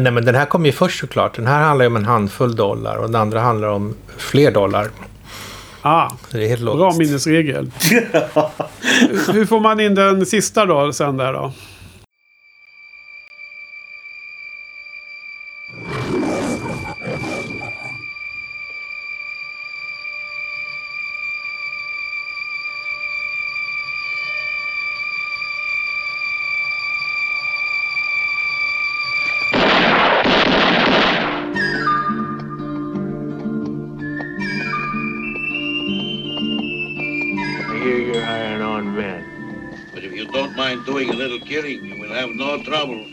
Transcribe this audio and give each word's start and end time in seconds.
Nej, 0.00 0.12
men 0.12 0.24
den 0.24 0.34
här 0.34 0.44
kom 0.44 0.66
ju 0.66 0.72
först 0.72 1.00
såklart. 1.00 1.36
Den 1.36 1.46
här 1.46 1.62
handlar 1.62 1.84
ju 1.84 1.86
om 1.86 1.96
en 1.96 2.04
handfull 2.04 2.56
dollar 2.56 2.96
och 2.96 3.06
den 3.06 3.20
andra 3.20 3.40
handlar 3.40 3.68
om 3.68 3.94
fler 4.16 4.50
dollar. 4.50 4.88
Ah, 5.82 6.10
det 6.32 6.44
är 6.44 6.48
helt 6.48 6.62
bra 6.62 6.94
minnesregel. 6.98 7.70
Hur 9.32 9.46
får 9.46 9.60
man 9.60 9.80
in 9.80 9.94
den 9.94 10.26
sista 10.26 10.66
då 10.66 10.92
sen 10.92 11.16
där 11.16 11.32
då? 11.32 11.52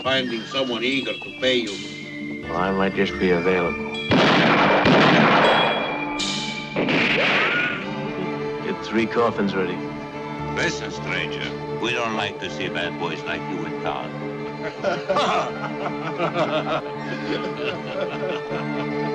Finding 0.03 0.41
someone 0.41 0.83
eager 0.83 1.13
to 1.13 1.29
pay 1.39 1.55
you. 1.55 2.43
Well, 2.43 2.57
I 2.57 2.71
might 2.71 2.93
just 2.93 3.17
be 3.17 3.31
available. 3.31 3.93
Get 8.65 8.85
three 8.85 9.05
coffins 9.05 9.55
ready. 9.55 9.77
Listen, 10.55 10.91
stranger, 10.91 11.49
we 11.81 11.91
don't 11.93 12.15
like 12.15 12.37
to 12.41 12.49
see 12.49 12.67
bad 12.67 12.99
boys 12.99 13.23
like 13.23 13.41
you 13.49 13.65
in 13.65 13.81
town. 13.81 14.11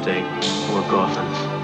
mistake, 0.00 0.24
we're 0.72 0.80
Gothans. 0.88 1.59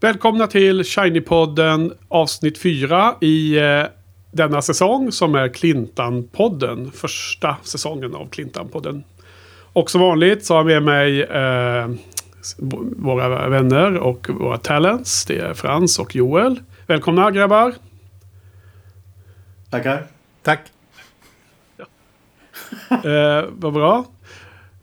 Välkomna 0.00 0.46
till 0.46 0.82
Shiny-podden 0.82 1.92
avsnitt 2.08 2.58
4 2.58 3.14
i 3.20 3.58
eh, 3.58 3.84
denna 4.32 4.62
säsong 4.62 5.12
som 5.12 5.34
är 5.34 5.48
Clintan-podden. 5.48 6.90
Första 6.92 7.56
säsongen 7.62 8.14
av 8.14 8.28
Clintan-podden. 8.30 9.02
Och 9.72 9.90
som 9.90 10.00
vanligt 10.00 10.44
så 10.44 10.54
har 10.54 10.60
jag 10.60 10.66
med 10.66 10.82
mig 10.82 11.22
eh, 11.22 11.88
våra 12.96 13.48
vänner 13.48 13.98
och 13.98 14.28
våra 14.30 14.58
talents. 14.58 15.24
Det 15.24 15.38
är 15.38 15.54
Frans 15.54 15.98
och 15.98 16.16
Joel. 16.16 16.60
Välkomna 16.86 17.30
grabbar! 17.30 17.74
Tackar. 19.70 20.06
Tack. 20.42 20.60
Eh, 22.90 23.44
vad 23.50 23.72
bra. 23.72 24.04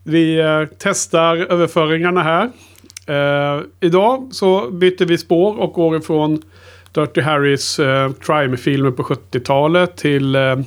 Vi 0.04 0.40
eh, 0.40 0.64
testar 0.78 1.38
överföringarna 1.38 2.24
här. 2.24 2.52
Eh, 3.06 3.62
idag 3.80 4.28
så 4.32 4.72
byter 4.72 5.06
vi 5.06 5.18
spår 5.18 5.60
och 5.60 5.74
går 5.74 5.98
ifrån 5.98 6.42
Dirty 6.92 7.22
Harrys 7.22 7.80
eh, 7.80 8.12
crime-filmer 8.22 8.92
på 8.92 9.04
70-talet 9.04 9.98
till 9.98 10.36
eh, 10.36 10.60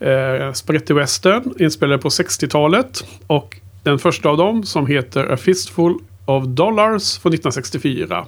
eh, 0.00 0.52
Spaghetti 0.52 0.92
Western 0.92 1.54
inspelade 1.58 1.98
på 1.98 2.08
60-talet. 2.08 3.04
Och 3.26 3.56
den 3.82 3.98
första 3.98 4.28
av 4.28 4.36
dem 4.36 4.64
som 4.64 4.86
heter 4.86 5.32
A 5.32 5.36
Fistful 5.36 5.94
of 6.24 6.44
Dollars 6.44 7.18
från 7.18 7.32
1964. 7.32 8.26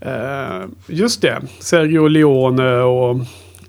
Eh, 0.00 0.64
just 0.86 1.22
det. 1.22 1.42
Sergio 1.58 2.06
Leone 2.06 2.74
och 2.76 3.16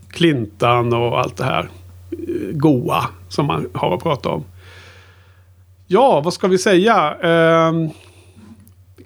Clintan 0.09 0.93
och 0.93 1.19
allt 1.19 1.37
det 1.37 1.43
här 1.43 1.69
eh, 2.11 2.51
goa 2.51 3.03
som 3.29 3.45
man 3.45 3.69
har 3.73 3.95
att 3.95 4.03
prata 4.03 4.29
om. 4.29 4.43
Ja, 5.87 6.21
vad 6.21 6.33
ska 6.33 6.47
vi 6.47 6.57
säga? 6.57 7.15
Eh, 7.21 7.71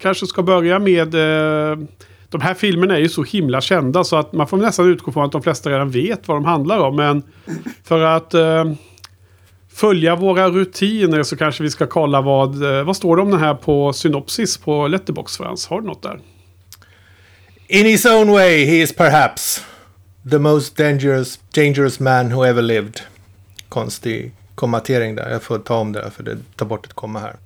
kanske 0.00 0.26
ska 0.26 0.42
börja 0.42 0.78
med... 0.78 1.14
Eh, 1.14 1.78
de 2.30 2.40
här 2.40 2.54
filmerna 2.54 2.96
är 2.96 3.00
ju 3.00 3.08
så 3.08 3.22
himla 3.22 3.60
kända 3.60 4.04
så 4.04 4.16
att 4.16 4.32
man 4.32 4.46
får 4.46 4.56
nästan 4.56 4.88
utgå 4.88 5.12
från 5.12 5.24
att 5.24 5.32
de 5.32 5.42
flesta 5.42 5.70
redan 5.70 5.90
vet 5.90 6.28
vad 6.28 6.36
de 6.36 6.44
handlar 6.44 6.78
om. 6.78 6.96
Men 6.96 7.22
för 7.84 8.00
att 8.00 8.34
eh, 8.34 8.64
följa 9.72 10.16
våra 10.16 10.48
rutiner 10.48 11.22
så 11.22 11.36
kanske 11.36 11.62
vi 11.62 11.70
ska 11.70 11.86
kolla 11.86 12.20
vad... 12.20 12.78
Eh, 12.78 12.84
vad 12.84 12.96
står 12.96 13.16
det 13.16 13.22
om 13.22 13.30
den 13.30 13.40
här 13.40 13.54
på 13.54 13.92
synopsis 13.92 14.58
på 14.58 14.88
Letterbox 14.88 15.36
Frans? 15.36 15.66
Har 15.66 15.80
du 15.80 15.86
något 15.86 16.02
där? 16.02 16.20
In 17.68 17.86
his 17.86 18.06
own 18.06 18.32
way 18.32 18.64
he 18.64 18.82
is 18.82 18.92
perhaps 18.92 19.64
the 20.30 20.38
most 20.38 20.76
dangerous, 20.76 21.40
dangerous 21.54 22.00
man 22.00 22.32
who 22.32 22.44
ever 22.44 22.62
lived. 22.62 23.00
Konstig 23.68 24.32
kommatering 24.54 25.14
där. 25.14 25.30
Jag 25.30 25.42
får 25.42 25.58
ta 25.58 25.76
om 25.76 25.92
det 25.92 26.00
där 26.00 26.10
för 26.10 26.22
det 26.22 26.36
tar 26.56 26.66
bort 26.66 26.86
ett 26.86 26.92
komma 26.92 27.18
här. 27.18 27.36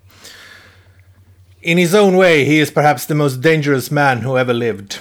In 1.63 1.79
his 1.79 1.95
own 1.95 2.17
way 2.17 2.45
he 2.45 2.59
is 2.59 2.73
perhaps 2.73 3.07
the 3.07 3.15
most 3.15 3.41
dangerous 3.41 3.89
man 3.89 4.23
who 4.23 4.37
ever 4.37 4.53
lived. 4.53 4.99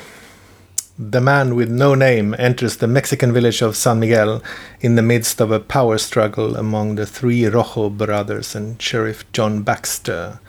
The 0.99 1.19
man 1.19 1.55
with 1.55 1.71
no 1.71 1.95
name 1.95 2.35
enters 2.37 2.77
the 2.77 2.85
Mexican 2.85 3.33
village 3.33 3.63
of 3.63 3.75
San 3.75 3.99
Miguel 3.99 4.43
in 4.79 4.93
the 4.93 5.01
midst 5.01 5.41
of 5.41 5.49
a 5.49 5.59
power 5.59 5.97
struggle 5.97 6.55
among 6.55 6.95
the 6.95 7.07
three 7.07 7.47
Rojo 7.47 7.89
brothers 7.89 8.53
and 8.53 8.79
Sheriff 8.79 9.25
John 9.31 9.63
Baxter. 9.63 10.39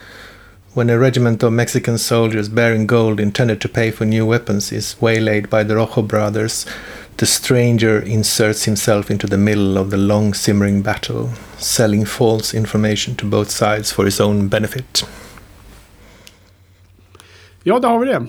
When 0.75 0.91
a 0.91 0.99
regiment 0.99 1.43
of 1.43 1.55
Mexican 1.55 1.97
soldiers 1.97 2.51
bearing 2.51 2.87
gold 2.87 3.19
intended 3.19 3.63
to 3.63 3.69
pay 3.71 3.91
for 3.91 4.05
new 4.05 4.27
weapons 4.27 4.71
is 4.71 5.01
waylaid 5.01 5.49
by 5.49 5.63
the 5.63 5.77
Rojo 5.77 6.03
brothers, 6.03 6.67
the 7.17 7.25
stranger 7.25 7.99
inserts 7.99 8.65
himself 8.65 9.11
into 9.11 9.27
the 9.27 9.39
middle 9.39 9.79
of 9.79 9.89
the 9.89 9.97
long 9.97 10.35
simmering 10.35 10.83
battle, 10.83 11.31
selling 11.57 12.05
false 12.05 12.53
information 12.53 13.17
to 13.17 13.25
both 13.25 13.51
sides 13.51 13.91
for 13.91 14.05
his 14.05 14.21
own 14.21 14.49
benefit. 14.49 15.05
Ja, 17.63 17.79
där 17.79 17.89
har 17.89 17.99
vi 17.99 18.07
det. 18.07 18.27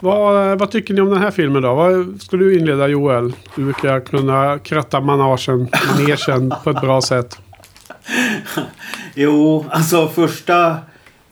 Vad, 0.00 0.58
vad 0.58 0.70
tycker 0.70 0.94
ni 0.94 1.00
om 1.00 1.10
den 1.10 1.22
här 1.22 1.30
filmen 1.30 1.62
då? 1.62 1.74
Vad 1.74 2.22
ska 2.22 2.36
du 2.36 2.58
inleda 2.58 2.88
Joel? 2.88 3.32
Du 3.56 3.64
brukar 3.64 4.00
kunna 4.00 4.58
kratta 4.58 5.00
managen, 5.00 5.68
manegen 5.88 6.52
på 6.64 6.70
ett 6.70 6.80
bra 6.80 7.00
sätt. 7.00 7.38
Jo, 9.14 9.66
alltså 9.70 10.08
första, 10.08 10.76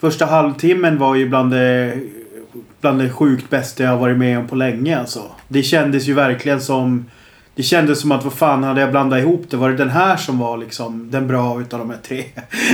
första 0.01 0.27
halvtimmen 0.27 0.99
var 0.99 1.15
ju 1.15 1.29
bland 1.29 1.51
det, 1.51 1.99
bland 2.81 2.99
det 2.99 3.11
sjukt 3.11 3.51
bästa 3.51 3.83
jag 3.83 3.97
varit 3.97 4.19
med 4.19 4.39
om 4.39 4.47
på 4.47 4.57
länge 4.57 4.99
alltså. 4.99 5.23
Det 5.49 5.63
kändes 5.63 6.07
ju 6.07 6.15
verkligen 6.15 6.61
som... 6.61 7.07
Det 7.59 7.65
kändes 7.65 8.01
som 8.01 8.13
att 8.13 8.25
vad 8.25 8.33
fan 8.33 8.65
hade 8.65 8.81
jag 8.81 8.91
blandat 8.91 9.19
ihop 9.19 9.45
det? 9.51 9.57
Var 9.57 9.71
det 9.71 9.77
den 9.77 9.91
här 9.91 10.17
som 10.17 10.39
var 10.39 10.59
liksom 10.59 11.11
den 11.11 11.27
bra 11.27 11.61
utav 11.61 11.79
de 11.79 11.91
här 11.91 11.99
tre? 12.03 12.25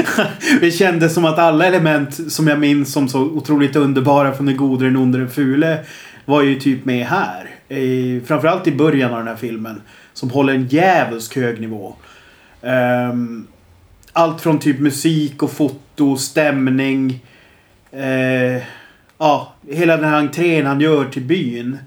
det 0.61 0.71
kändes 0.71 1.15
som 1.15 1.25
att 1.25 1.39
alla 1.39 1.67
element 1.67 2.33
som 2.33 2.49
jag 2.49 2.59
minns 2.59 2.93
som 2.93 3.09
så 3.09 3.21
otroligt 3.21 3.77
underbara 3.77 4.33
från 4.33 4.47
den 4.47 4.57
gode, 4.57 4.85
den 4.85 4.97
onde, 4.97 5.19
den 5.19 5.31
fule 5.31 5.79
var 6.25 6.43
ju 6.43 6.61
typ 6.61 6.85
med 6.85 7.07
här. 7.07 7.51
I, 7.69 8.21
framförallt 8.27 8.67
i 8.67 8.73
början 8.73 9.13
av 9.13 9.19
den 9.19 9.29
här 9.29 9.37
filmen. 9.37 9.83
Som 10.13 10.31
håller 10.31 10.55
en 10.55 10.69
djävulsk 10.69 11.37
hög 11.37 11.61
nivå. 11.61 11.95
Um, 12.61 13.47
allt 14.13 14.41
från 14.41 14.59
typ 14.59 14.81
musik 14.81 15.43
och 15.43 15.51
foto, 15.51 16.17
stämning. 16.17 17.25
Uh, 17.97 18.63
ja, 19.19 19.55
hela 19.71 19.97
den 19.97 20.11
här 20.11 20.19
entrén 20.19 20.67
han 20.67 20.81
gör 20.81 21.05
till 21.05 21.23
byn. 21.23 21.79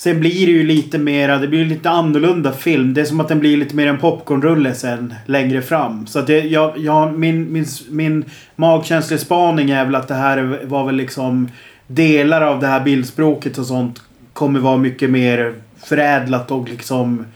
Sen 0.00 0.20
blir 0.20 0.46
det 0.46 0.52
ju 0.52 0.66
lite 0.66 0.98
mera, 0.98 1.38
det 1.38 1.48
blir 1.48 1.64
lite 1.64 1.90
annorlunda 1.90 2.52
film. 2.52 2.94
Det 2.94 3.00
är 3.00 3.04
som 3.04 3.20
att 3.20 3.28
den 3.28 3.40
blir 3.40 3.56
lite 3.56 3.76
mer 3.76 3.86
en 3.86 3.98
popcornrulle 3.98 4.74
sen 4.74 5.14
längre 5.26 5.62
fram. 5.62 6.06
Så 6.06 6.18
att 6.18 6.26
det, 6.26 6.40
jag, 6.40 6.78
jag, 6.78 7.18
min, 7.18 7.52
min, 7.52 7.66
min 7.90 8.24
magkänslespaning 8.56 9.70
är 9.70 9.84
väl 9.84 9.94
att 9.94 10.08
det 10.08 10.14
här 10.14 10.60
var 10.64 10.86
väl 10.86 10.94
liksom 10.94 11.48
delar 11.86 12.42
av 12.42 12.60
det 12.60 12.66
här 12.66 12.80
bildspråket 12.80 13.58
och 13.58 13.66
sånt 13.66 14.02
kommer 14.32 14.60
vara 14.60 14.76
mycket 14.76 15.10
mer 15.10 15.54
förädlat 15.84 16.50
och 16.50 16.68
liksom 16.68 17.26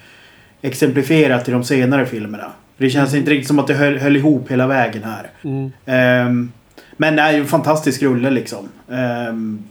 exemplifierat 0.62 1.48
i 1.48 1.52
de 1.52 1.64
senare 1.64 2.06
filmerna. 2.06 2.52
Det 2.76 2.90
känns 2.90 3.14
inte 3.14 3.30
riktigt 3.30 3.48
som 3.48 3.58
att 3.58 3.66
det 3.66 3.74
höll, 3.74 3.98
höll 3.98 4.16
ihop 4.16 4.50
hela 4.50 4.66
vägen 4.66 5.02
här. 5.04 5.30
Mm. 5.42 5.72
Ehm, 5.86 6.52
men 6.96 7.16
det 7.16 7.22
är 7.22 7.32
ju 7.32 7.40
en 7.40 7.46
fantastisk 7.46 8.02
rulle 8.02 8.30
liksom. 8.30 8.68
Um, 8.88 9.64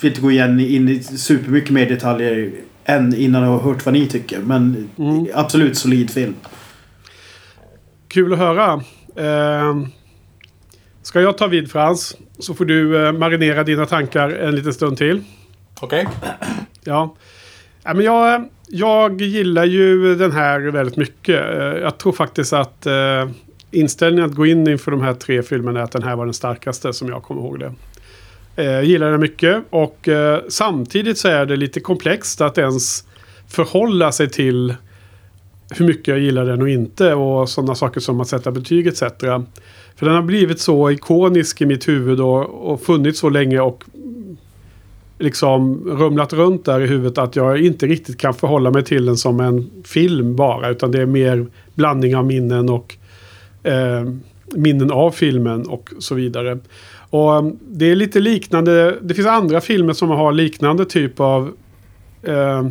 vill 0.00 0.10
inte 0.10 0.20
gå 0.20 0.30
igen 0.30 0.60
in 0.60 0.88
i 0.88 1.02
supermycket 1.02 1.70
mer 1.70 1.88
detaljer 1.88 2.50
än 2.84 3.14
innan 3.14 3.42
jag 3.42 3.50
har 3.50 3.58
hört 3.72 3.84
vad 3.84 3.92
ni 3.94 4.06
tycker. 4.08 4.38
Men 4.38 4.88
Mm. 4.98 5.26
absolut 5.34 5.78
solid 5.78 6.10
film. 6.10 6.34
Kul 8.08 8.32
att 8.32 8.38
höra. 8.38 8.72
Eh, 9.16 9.76
ska 11.02 11.20
jag 11.20 11.38
ta 11.38 11.46
vid 11.46 11.70
Frans? 11.70 12.16
Så 12.38 12.54
får 12.54 12.64
du 12.64 13.06
eh, 13.06 13.12
marinera 13.12 13.64
dina 13.64 13.86
tankar 13.86 14.30
en 14.30 14.56
liten 14.56 14.74
stund 14.74 14.96
till. 14.98 15.22
Okej. 15.80 16.06
Ja. 16.88 17.14
ja 17.84 17.94
men 17.94 18.04
jag, 18.04 18.48
jag 18.68 19.20
gillar 19.20 19.64
ju 19.64 20.14
den 20.14 20.32
här 20.32 20.60
väldigt 20.60 20.96
mycket. 20.96 21.40
Eh, 21.54 21.62
Jag 21.64 21.98
tror 21.98 22.12
faktiskt 22.12 22.52
att 22.52 22.86
eh, 22.86 23.28
inställningen 23.70 24.30
att 24.30 24.36
gå 24.36 24.46
in 24.46 24.68
inför 24.68 24.90
de 24.90 25.00
här 25.00 25.14
tre 25.14 25.42
filmerna 25.42 25.80
är 25.80 25.84
att 25.84 25.92
den 25.92 26.02
här 26.02 26.16
var 26.16 26.24
den 26.24 26.34
starkaste 26.34 26.92
som 26.92 27.08
jag 27.08 27.22
kommer 27.22 27.40
ihåg 27.42 27.58
det. 27.60 27.72
Eh, 28.56 28.64
Jag 28.64 28.84
gillar 28.84 29.10
den 29.10 29.20
mycket 29.20 29.62
och 29.70 30.08
eh, 30.08 30.40
samtidigt 30.48 31.18
så 31.18 31.28
är 31.28 31.46
det 31.46 31.56
lite 31.56 31.80
komplext 31.80 32.40
att 32.40 32.58
ens 32.58 33.04
förhålla 33.48 34.12
sig 34.12 34.30
till 34.30 34.74
hur 35.70 35.86
mycket 35.86 36.08
jag 36.08 36.18
gillar 36.18 36.44
den 36.44 36.62
och 36.62 36.68
inte 36.68 37.14
och 37.14 37.48
sådana 37.48 37.74
saker 37.74 38.00
som 38.00 38.20
att 38.20 38.28
sätta 38.28 38.50
betyg 38.50 38.86
etc. 38.86 39.00
För 39.96 40.06
den 40.06 40.14
har 40.14 40.22
blivit 40.22 40.60
så 40.60 40.90
ikonisk 40.90 41.60
i 41.60 41.66
mitt 41.66 41.88
huvud 41.88 42.20
och, 42.20 42.72
och 42.72 42.82
funnits 42.82 43.18
så 43.18 43.28
länge 43.28 43.60
och 43.60 43.84
liksom 45.18 45.80
rumlat 45.84 46.32
runt 46.32 46.64
där 46.64 46.80
i 46.80 46.86
huvudet 46.86 47.18
att 47.18 47.36
jag 47.36 47.60
inte 47.60 47.86
riktigt 47.86 48.18
kan 48.18 48.34
förhålla 48.34 48.70
mig 48.70 48.84
till 48.84 49.06
den 49.06 49.16
som 49.16 49.40
en 49.40 49.70
film 49.84 50.36
bara. 50.36 50.68
Utan 50.68 50.90
det 50.90 51.02
är 51.02 51.06
mer 51.06 51.46
blandning 51.74 52.16
av 52.16 52.26
minnen 52.26 52.68
och 52.68 52.96
eh, 53.62 54.04
minnen 54.54 54.90
av 54.90 55.10
filmen 55.10 55.66
och 55.66 55.90
så 55.98 56.14
vidare. 56.14 56.58
Och 57.10 57.32
um, 57.32 57.58
det 57.60 57.90
är 57.90 57.96
lite 57.96 58.20
liknande. 58.20 58.98
Det 59.02 59.14
finns 59.14 59.26
andra 59.26 59.60
filmer 59.60 59.92
som 59.92 60.10
har 60.10 60.32
liknande 60.32 60.84
typ 60.84 61.20
av 61.20 61.52
eh, 62.22 62.66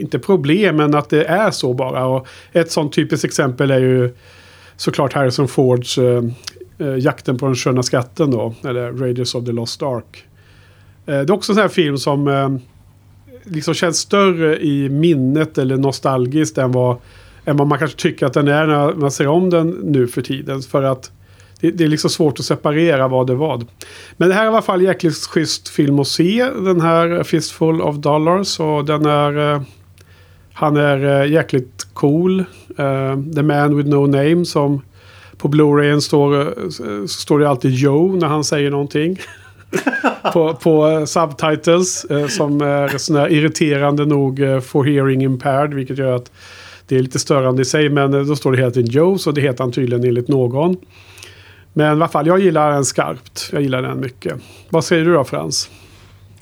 inte 0.00 0.18
problem, 0.18 0.76
men 0.76 0.94
att 0.94 1.10
det 1.10 1.24
är 1.24 1.50
så 1.50 1.74
bara. 1.74 2.06
Och 2.06 2.26
ett 2.52 2.72
sånt 2.72 2.92
typiskt 2.92 3.24
exempel 3.24 3.70
är 3.70 3.80
ju 3.80 4.10
såklart 4.76 5.12
Harrison 5.12 5.48
Fords 5.48 5.98
eh, 5.98 6.24
eh, 6.78 6.96
Jakten 6.98 7.38
på 7.38 7.46
den 7.46 7.54
sköna 7.54 7.82
skatten 7.82 8.30
då. 8.30 8.54
Eller 8.64 8.92
Raiders 8.92 9.34
of 9.34 9.44
the 9.44 9.52
Lost 9.52 9.82
Ark. 9.82 10.24
Eh, 11.06 11.14
det 11.14 11.20
är 11.20 11.32
också 11.32 11.52
en 11.52 11.56
sån 11.56 11.62
här 11.62 11.68
film 11.68 11.98
som 11.98 12.28
eh, 12.28 12.48
liksom 13.44 13.74
känns 13.74 13.98
större 13.98 14.64
i 14.64 14.88
minnet 14.88 15.58
eller 15.58 15.76
nostalgiskt 15.76 16.58
än 16.58 16.72
vad, 16.72 16.96
än 17.44 17.56
vad 17.56 17.66
man 17.66 17.78
kanske 17.78 17.98
tycker 17.98 18.26
att 18.26 18.32
den 18.32 18.48
är 18.48 18.66
när 18.66 18.94
man 18.94 19.10
ser 19.10 19.26
om 19.26 19.50
den 19.50 19.70
nu 19.70 20.06
för 20.06 20.22
tiden. 20.22 20.62
För 20.62 20.82
att 20.82 21.10
det, 21.60 21.70
det 21.70 21.84
är 21.84 21.88
liksom 21.88 22.10
svårt 22.10 22.38
att 22.38 22.44
separera 22.44 23.08
vad 23.08 23.26
det 23.26 23.32
är 23.32 23.36
vad. 23.36 23.66
Men 24.16 24.28
det 24.28 24.34
här 24.34 24.42
är 24.42 24.44
i 24.44 24.48
alla 24.48 24.62
fall 24.62 24.82
jäkligt 24.82 25.16
schysst 25.16 25.68
film 25.68 25.98
att 25.98 26.08
se. 26.08 26.44
Den 26.44 26.80
här 26.80 27.22
Fistful 27.22 27.80
of 27.80 27.96
Dollars. 27.96 28.60
Och 28.60 28.84
den 28.84 29.06
är... 29.06 29.54
Eh, 29.54 29.62
han 30.52 30.76
är 30.76 31.22
eh, 31.22 31.32
jäkligt 31.32 31.86
cool. 31.92 32.40
Eh, 32.78 33.18
The 33.34 33.42
Man 33.42 33.76
with 33.76 33.88
No 33.88 34.06
Name 34.06 34.44
som 34.44 34.82
på 35.36 35.48
Blu-rayen 35.48 36.00
står, 36.00 36.54
står 37.06 37.38
det 37.38 37.48
alltid 37.48 37.74
Joe 37.74 38.16
när 38.16 38.26
han 38.26 38.44
säger 38.44 38.70
någonting. 38.70 39.20
på, 40.32 40.54
på 40.54 41.06
subtitles 41.06 42.06
som 42.28 42.60
är 42.60 42.98
sån 42.98 43.16
här 43.16 43.32
irriterande 43.32 44.06
nog 44.06 44.38
for 44.62 44.84
hearing 44.84 45.22
impaired. 45.22 45.74
Vilket 45.74 45.98
gör 45.98 46.16
att 46.16 46.30
det 46.86 46.96
är 46.96 47.02
lite 47.02 47.18
störande 47.18 47.62
i 47.62 47.64
sig. 47.64 47.88
Men 47.88 48.26
då 48.26 48.36
står 48.36 48.52
det 48.52 48.58
hela 48.58 48.70
tiden 48.70 48.90
Joe 48.90 49.18
så 49.18 49.30
det 49.30 49.40
heter 49.40 49.64
han 49.64 49.72
tydligen 49.72 50.04
enligt 50.04 50.28
någon. 50.28 50.76
Men 51.76 51.86
i 51.86 51.90
alla 51.90 52.08
fall, 52.08 52.26
jag 52.26 52.38
gillar 52.40 52.70
den 52.72 52.84
skarpt. 52.84 53.48
Jag 53.52 53.62
gillar 53.62 53.82
den 53.82 54.00
mycket. 54.00 54.34
Vad 54.68 54.84
säger 54.84 55.04
du 55.04 55.12
då 55.14 55.24
Frans? 55.24 55.70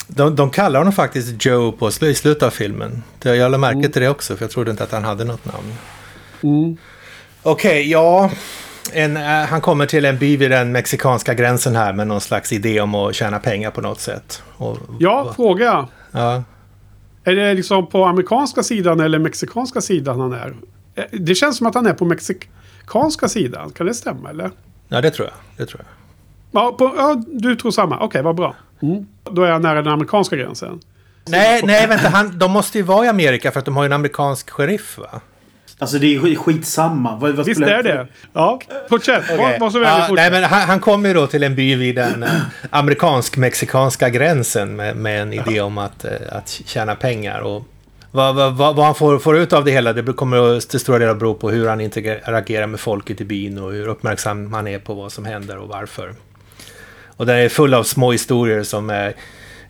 De, 0.07 0.37
de 0.37 0.51
kallar 0.51 0.79
honom 0.81 0.93
faktiskt 0.93 1.47
Joe 1.47 1.73
på 1.73 1.89
i 1.89 1.93
slutet 1.93 2.43
av 2.43 2.51
filmen. 2.51 3.03
Jag 3.23 3.39
lade 3.39 3.59
märke 3.59 3.89
till 3.89 4.03
det 4.03 4.09
också, 4.09 4.37
för 4.37 4.45
jag 4.45 4.51
trodde 4.51 4.71
inte 4.71 4.83
att 4.85 4.93
han 4.93 5.05
hade 5.05 5.25
något 5.25 5.45
namn. 5.45 5.75
Mm. 6.43 6.77
Okej, 7.43 7.91
ja. 7.91 8.31
En, 8.93 9.17
eh, 9.17 9.23
han 9.23 9.61
kommer 9.61 9.87
till 9.87 10.05
en 10.05 10.19
by 10.19 10.37
vid 10.37 10.51
den 10.51 10.73
mexikanska 10.73 11.35
gränsen 11.35 11.77
här 11.77 11.93
med 11.93 12.07
någon 12.07 12.21
slags 12.21 12.53
idé 12.53 12.81
om 12.81 12.95
att 12.95 13.15
tjäna 13.15 13.39
pengar 13.39 13.71
på 13.71 13.81
något 13.81 14.01
sätt. 14.01 14.43
Och, 14.57 14.79
Ja, 14.99 15.33
fråga. 15.37 15.89
ja. 16.13 16.43
Är 17.25 17.35
det 17.37 17.55
liksom 17.55 17.87
på 17.87 18.05
amerikanska 18.05 18.63
sidan 18.63 19.01
eller 19.01 19.19
mexikanska 19.19 19.81
sidan 19.81 20.21
han 20.21 20.33
är? 20.33 20.55
Eh, 20.95 21.05
Det 21.13 21.35
känns 21.35 21.57
som 21.57 21.67
att 21.67 21.75
han 21.75 21.87
är 21.87 21.93
på 21.95 22.05
mexikanska 22.05 23.29
sidan. 23.29 23.71
Kan 23.71 23.87
det 23.87 23.95
stämma 23.95 24.31
eller? 24.31 24.51
Ja, 24.93 25.01
det 25.01 25.11
tror 25.11 25.29
jag. 25.29 25.37
Det 25.57 25.71
tror 25.71 25.81
jag. 25.85 25.89
Ja, 26.63 26.73
på, 26.73 26.95
ja 26.97 27.23
du 27.27 27.57
tror 27.57 27.71
samma. 27.71 27.99
Okej, 28.01 28.23
vad 28.23 28.37
bra. 28.37 28.55
Mm. 28.83 29.07
Då 29.31 29.43
är 29.43 29.49
jag 29.51 29.63
nära 29.63 29.83
den 29.83 29.93
amerikanska 29.93 30.37
gränsen. 30.37 30.81
Nej, 31.29 31.61
nej, 31.65 31.87
vänta. 31.87 32.09
Han, 32.09 32.39
de 32.39 32.51
måste 32.51 32.79
ju 32.79 32.85
vara 32.85 33.05
i 33.07 33.09
Amerika 33.09 33.51
för 33.53 33.59
att 33.59 33.65
de 33.65 33.77
har 33.77 33.85
ju 33.85 33.87
en 33.87 33.93
amerikansk 33.93 34.51
sheriff, 34.51 34.99
va? 34.99 35.21
Alltså 35.79 35.99
det 35.99 36.15
är 36.15 36.19
skit- 36.21 36.39
skitsamma. 36.39 37.17
Vad, 37.17 37.35
vad 37.35 37.47
Visst 37.47 37.61
är 37.61 37.83
det? 37.83 38.07
Ja, 38.33 38.61
fortsätt. 38.89 39.23
Vad, 39.29 39.41
Okej. 39.41 39.59
vad 39.61 39.73
väldigt 39.73 39.89
ja, 39.89 40.09
nej, 40.15 40.31
men 40.31 40.45
han, 40.45 40.61
han 40.61 40.81
kommer 40.81 41.09
ju 41.09 41.15
då 41.15 41.27
till 41.27 41.43
en 41.43 41.55
by 41.55 41.75
vid 41.75 41.95
den 41.95 42.23
eh, 42.23 42.31
amerikansk-mexikanska 42.71 44.09
gränsen 44.09 44.77
med, 44.77 44.97
med 44.97 45.23
en 45.23 45.33
idé 45.33 45.61
om 45.61 45.79
att, 45.79 46.05
eh, 46.05 46.11
att 46.33 46.49
tjäna 46.49 46.95
pengar. 46.95 47.41
Och 47.41 47.65
vad, 48.15 48.35
vad, 48.35 48.57
vad, 48.57 48.85
han 48.85 48.95
får, 48.95 49.19
får 49.19 49.39
ut 49.39 49.53
av 49.53 49.65
det 49.65 49.71
hela, 49.71 49.93
det 49.93 50.13
kommer 50.13 50.61
till 50.61 50.81
stora 50.81 50.99
delar 50.99 51.15
bero 51.15 51.35
på 51.35 51.51
hur 51.51 51.69
han 51.69 51.81
interagerar 51.81 52.67
med 52.67 52.81
folket 52.81 53.21
i 53.21 53.25
byn 53.25 53.59
och 53.59 53.73
hur 53.73 53.89
uppmärksam 53.89 54.53
han 54.53 54.69
är 54.69 54.79
på 54.79 54.95
vad 54.95 55.13
som 55.13 55.25
händer 55.25 55.59
och 55.59 55.69
varför. 55.69 56.15
Och 57.17 57.27
den 57.27 57.39
är 57.39 57.49
full 57.49 57.75
av 57.75 57.85
små 57.85 58.13
historier 58.13 58.63
som 58.63 58.91
är 58.91 59.15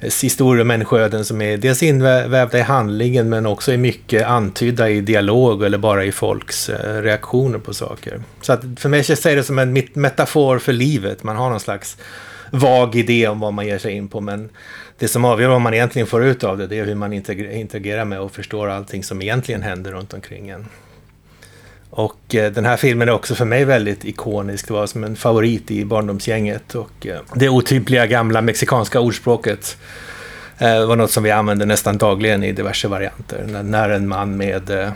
eh, 0.01 0.13
historier 0.23 0.61
och 0.61 0.67
människoöden 0.67 1.25
som 1.25 1.43
är 1.43 1.57
dels 1.57 1.83
invävda 1.83 2.59
i 2.59 2.63
handlingen 2.63 3.29
men 3.29 3.47
också 3.47 3.73
är 3.73 3.77
mycket 3.77 4.27
antydda 4.27 4.91
i 4.91 5.01
dialog 5.01 5.65
eller 5.65 5.79
bara 5.79 6.05
i 6.05 6.13
folks 6.13 6.69
eh, 6.69 7.03
reaktioner 7.03 7.59
på 7.59 7.75
saker. 7.75 8.23
Så 8.41 8.53
att 8.53 8.61
för 8.77 8.89
mig 8.89 9.05
känns 9.05 9.23
det 9.23 9.43
som 9.43 9.59
en 9.59 9.83
metafor 9.93 10.59
för 10.59 10.73
livet. 10.73 11.23
Man 11.23 11.37
har 11.37 11.51
någon 11.51 11.61
slags 11.61 11.97
vag 12.51 12.95
idé 12.95 13.29
om 13.29 13.41
vad 13.41 13.53
man 13.53 13.67
ger 13.67 13.79
sig 13.79 13.93
in 13.93 14.09
på 14.09 14.21
men 14.21 14.51
det 14.99 15.09
som 15.09 15.25
avgör 15.25 15.49
vad 15.49 15.61
man 15.61 15.75
egentligen 15.75 16.07
får 16.07 16.25
ut 16.25 16.45
av 16.45 16.59
det, 16.59 16.67
det 16.67 16.79
är 16.79 16.85
hur 16.85 16.95
man 16.95 17.13
interagerar 17.13 18.05
med 18.05 18.21
och 18.21 18.33
förstår 18.33 18.69
allting 18.69 19.05
som 19.05 19.23
egentligen 19.23 19.63
händer 19.63 19.93
runt 19.93 20.15
omkring 20.15 20.49
en. 20.49 20.67
Och 21.95 22.35
eh, 22.35 22.53
den 22.53 22.65
här 22.65 22.77
filmen 22.77 23.09
är 23.09 23.13
också 23.13 23.35
för 23.35 23.45
mig 23.45 23.65
väldigt 23.65 24.05
ikonisk. 24.05 24.69
Det 24.69 24.75
var 24.75 24.87
som 24.87 25.05
en 25.05 25.17
favorit 25.17 25.71
i 25.71 25.85
barndomsgänget. 25.85 26.75
Och 26.75 27.07
eh, 27.07 27.21
det 27.35 27.49
otympliga 27.49 28.07
gamla 28.07 28.41
mexikanska 28.41 29.01
ordspråket 29.01 29.77
eh, 30.59 30.87
var 30.87 30.97
något 30.97 31.11
som 31.11 31.23
vi 31.23 31.31
använde 31.31 31.67
nästan 31.67 31.99
dagligen 31.99 32.45
i 32.45 32.53
diverse 32.53 32.89
varianter. 32.89 33.63
När, 33.63 33.91
en 33.91 34.09
man 34.09 34.37
med 34.37 34.93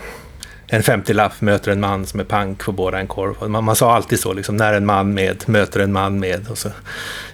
en 0.69 0.83
50-lapp 0.83 1.41
möter 1.41 1.71
en 1.73 1.81
man 1.81 2.07
som 2.07 2.21
är 2.21 2.25
pank 2.25 2.63
får 2.63 2.73
båda 2.73 2.99
en 2.99 3.07
korv. 3.07 3.51
Man, 3.51 3.65
man 3.65 3.77
sa 3.77 3.95
alltid 3.95 4.21
så, 4.21 4.33
liksom, 4.33 4.57
när 4.57 4.73
en 4.75 4.87
man 4.87 5.15
med 5.15 5.45
möter 5.47 5.81
en 5.81 5.93
man 5.93 6.19
med. 6.21 6.47
Och 6.51 6.59
så, 6.59 6.69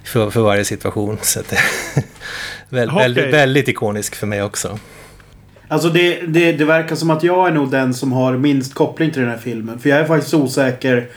för, 0.05 0.31
för 0.31 0.41
varje 0.41 0.65
situation. 0.65 1.19
Så 1.23 1.41
det- 1.49 1.59
väl, 2.69 2.89
Okej. 2.91 3.03
väldigt, 3.03 3.35
väldigt 3.35 3.69
ikonisk 3.69 4.15
för 4.15 4.27
mig 4.27 4.43
också. 4.43 4.79
Alltså 5.69 5.89
det, 5.89 6.21
det, 6.21 6.53
det 6.53 6.65
verkar 6.65 6.97
som 6.97 7.11
att 7.11 7.23
jag 7.23 7.49
är 7.49 7.53
nog 7.53 7.71
den 7.71 7.95
som 7.95 8.13
har 8.13 8.37
minst 8.37 8.75
koppling 8.75 9.11
till 9.11 9.21
den 9.23 9.31
här 9.31 9.39
filmen. 9.39 9.79
För 9.79 9.89
jag 9.89 9.99
är 9.99 10.05
faktiskt 10.05 10.35
osäker 10.35 11.09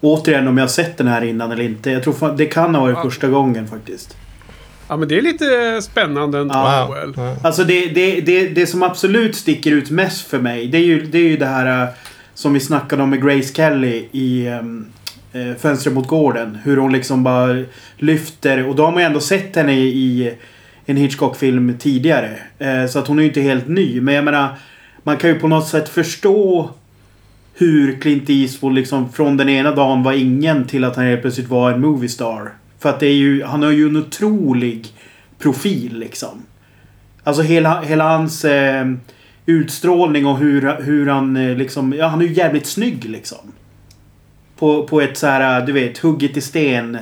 återigen 0.00 0.48
om 0.48 0.58
jag 0.58 0.62
har 0.64 0.68
sett 0.68 0.96
den 0.96 1.06
här 1.08 1.24
innan 1.24 1.52
eller 1.52 1.64
inte. 1.64 1.90
Jag 1.90 2.02
tror 2.02 2.36
det 2.36 2.46
kan 2.46 2.74
ha 2.74 2.82
varit 2.82 3.02
första 3.02 3.28
gången 3.28 3.68
faktiskt. 3.68 4.16
Ja, 4.88 4.96
men 4.96 5.08
det 5.08 5.18
är 5.18 5.22
lite 5.22 5.82
spännande 5.82 6.38
ändå. 6.38 6.54
Ja. 6.54 6.86
Joel. 6.88 7.14
Ja. 7.16 7.36
Alltså 7.42 7.64
det, 7.64 7.86
det, 7.86 8.20
det, 8.20 8.48
det 8.48 8.66
som 8.66 8.82
absolut 8.82 9.36
sticker 9.36 9.72
ut 9.72 9.90
mest 9.90 10.26
för 10.26 10.38
mig. 10.38 10.66
Det 10.66 10.78
är 10.78 10.84
ju 10.84 11.02
det, 11.02 11.18
är 11.18 11.28
ju 11.28 11.36
det 11.36 11.46
här 11.46 11.82
eh, 11.82 11.88
som 12.34 12.52
vi 12.52 12.60
snackade 12.60 13.02
om 13.02 13.10
med 13.10 13.24
Grace 13.24 13.54
Kelly 13.54 14.08
i 14.12 14.48
um, 14.48 14.86
Fönstret 15.58 15.94
mot 15.94 16.06
gården. 16.06 16.58
Hur 16.64 16.76
hon 16.76 16.92
liksom 16.92 17.22
bara 17.22 17.64
lyfter. 17.96 18.68
Och 18.68 18.76
då 18.76 18.84
har 18.84 18.92
man 18.92 19.00
ju 19.00 19.06
ändå 19.06 19.20
sett 19.20 19.56
henne 19.56 19.72
i, 19.72 19.88
i 19.88 20.34
en 20.86 20.96
Hitchcock-film 20.96 21.76
tidigare. 21.78 22.38
Eh, 22.58 22.86
så 22.86 22.98
att 22.98 23.06
hon 23.06 23.18
är 23.18 23.22
ju 23.22 23.28
inte 23.28 23.40
helt 23.40 23.68
ny. 23.68 24.00
Men 24.00 24.14
jag 24.14 24.24
menar. 24.24 24.48
Man 25.02 25.16
kan 25.16 25.30
ju 25.30 25.38
på 25.38 25.48
något 25.48 25.68
sätt 25.68 25.88
förstå 25.88 26.70
hur 27.54 28.00
Clint 28.00 28.30
Eastwood 28.30 28.74
liksom 28.74 29.12
från 29.12 29.36
den 29.36 29.48
ena 29.48 29.70
dagen 29.70 30.02
var 30.02 30.12
ingen 30.12 30.64
till 30.64 30.84
att 30.84 30.96
han 30.96 31.04
helt 31.04 31.20
plötsligt 31.20 31.48
var 31.48 31.72
en 31.72 31.80
movie 31.80 32.08
star. 32.08 32.52
För 32.86 32.90
att 32.90 33.00
det 33.00 33.06
är 33.06 33.14
ju, 33.14 33.42
han 33.42 33.62
har 33.62 33.70
ju 33.70 33.88
en 33.88 33.96
otrolig 33.96 34.86
profil 35.38 35.98
liksom. 35.98 36.42
Alltså 37.24 37.42
hela, 37.42 37.80
hela 37.80 38.16
hans 38.16 38.44
eh, 38.44 38.86
utstrålning 39.46 40.26
och 40.26 40.38
hur, 40.38 40.82
hur 40.82 41.06
han 41.06 41.36
eh, 41.36 41.56
liksom... 41.56 41.92
Ja, 41.92 42.06
han 42.06 42.20
är 42.20 42.24
ju 42.24 42.32
jävligt 42.32 42.66
snygg 42.66 43.04
liksom. 43.04 43.52
På, 44.58 44.86
på 44.86 45.00
ett 45.00 45.16
så 45.18 45.26
här, 45.26 45.66
du 45.66 45.72
vet, 45.72 45.98
hugget 45.98 46.36
i 46.36 46.40
sten. 46.40 46.98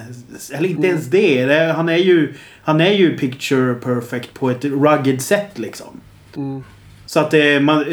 Eller 0.52 0.68
inte 0.68 0.86
ens 0.86 1.06
det. 1.06 1.46
det. 1.46 1.72
Han 1.72 1.88
är 1.88 1.96
ju... 1.96 2.34
Han 2.62 2.80
är 2.80 2.92
ju 2.92 3.18
picture 3.18 3.74
perfect 3.74 4.34
på 4.34 4.50
ett 4.50 4.64
rugged 4.64 5.22
sätt 5.22 5.58
liksom. 5.58 6.00
Mm. 6.36 6.62
Så 7.06 7.20
att 7.20 7.30
det, 7.30 7.60
man, 7.60 7.84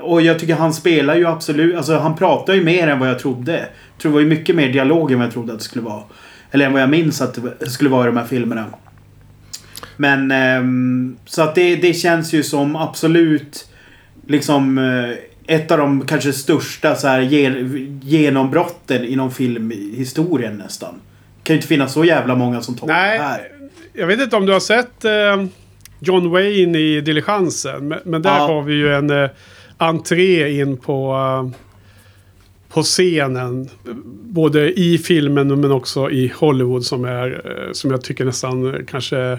och 0.00 0.22
jag 0.22 0.38
tycker 0.38 0.54
han 0.54 0.74
spelar 0.74 1.16
ju 1.16 1.26
absolut, 1.26 1.76
alltså 1.76 1.98
han 1.98 2.16
pratar 2.16 2.54
ju 2.54 2.64
mer 2.64 2.88
än 2.88 2.98
vad 2.98 3.08
jag 3.08 3.18
trodde. 3.18 3.52
Jag 3.52 4.02
tror 4.02 4.12
det 4.12 4.14
var 4.14 4.20
ju 4.20 4.28
mycket 4.28 4.56
mer 4.56 4.72
dialog 4.72 5.12
än 5.12 5.18
vad 5.18 5.26
jag 5.26 5.32
trodde 5.32 5.52
att 5.52 5.58
det 5.58 5.64
skulle 5.64 5.84
vara. 5.84 6.02
Eller 6.50 6.66
än 6.66 6.72
vad 6.72 6.82
jag 6.82 6.90
minns 6.90 7.20
att 7.20 7.38
det 7.60 7.70
skulle 7.70 7.90
vara 7.90 8.02
i 8.04 8.06
de 8.06 8.16
här 8.16 8.24
filmerna. 8.26 8.64
Men 9.96 10.30
ehm, 10.30 11.16
så 11.26 11.42
att 11.42 11.54
det, 11.54 11.76
det 11.76 11.94
känns 11.94 12.32
ju 12.32 12.42
som 12.42 12.76
absolut 12.76 13.68
liksom 14.26 14.78
eh, 14.78 15.54
ett 15.56 15.70
av 15.70 15.78
de 15.78 16.06
kanske 16.06 16.32
största 16.32 16.94
så 16.94 17.08
här, 17.08 17.20
gen- 17.20 18.00
genombrotten 18.04 19.04
inom 19.04 19.30
filmhistorien 19.30 20.56
nästan. 20.56 20.94
Det 20.94 21.42
kan 21.46 21.54
ju 21.54 21.58
inte 21.58 21.68
finnas 21.68 21.92
så 21.92 22.04
jävla 22.04 22.34
många 22.34 22.62
som 22.62 22.74
tar 22.76 22.86
Nej. 22.86 23.18
det 23.18 23.24
här. 23.24 23.40
Jag 23.92 24.06
vet 24.06 24.20
inte 24.20 24.36
om 24.36 24.46
du 24.46 24.52
har 24.52 24.60
sett 24.60 25.04
eh, 25.04 25.44
John 25.98 26.30
Wayne 26.30 26.78
i 26.78 27.00
Diligensen. 27.00 27.88
Men, 27.88 27.98
men 28.04 28.22
där 28.22 28.30
Ja. 28.38 28.46
har 28.46 28.62
vi 28.62 28.74
ju 28.74 28.94
en 28.94 29.10
eh, 29.10 29.30
entré 29.78 30.60
in 30.60 30.76
på, 30.76 31.12
eh, 31.14 31.58
på 32.70 32.82
scenen. 32.82 33.68
Både 34.22 34.80
i 34.80 34.98
filmen 34.98 35.60
men 35.60 35.72
också 35.72 36.10
i 36.10 36.32
Hollywood 36.36 36.84
som, 36.84 37.04
är, 37.04 37.42
eh, 37.44 37.72
som 37.72 37.90
jag 37.90 38.02
tycker 38.02 38.24
nästan 38.24 38.74
eh, 38.74 38.80
kanske 38.86 39.38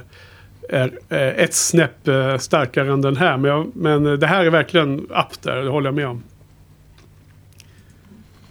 är 0.69 0.91
eh, 1.09 1.27
ett 1.27 1.53
snäpp 1.53 2.09
starkare 2.39 2.93
än 2.93 3.01
den 3.01 3.17
här. 3.17 3.37
Men, 3.37 3.51
jag, 3.51 3.71
men 3.75 4.19
det 4.19 4.27
här 4.27 4.45
är 4.45 4.49
verkligen 4.49 4.99
up 4.99 5.41
där, 5.41 5.55
det 5.55 5.69
håller 5.69 5.87
jag 5.87 5.95
med 5.95 6.07
om. 6.07 6.23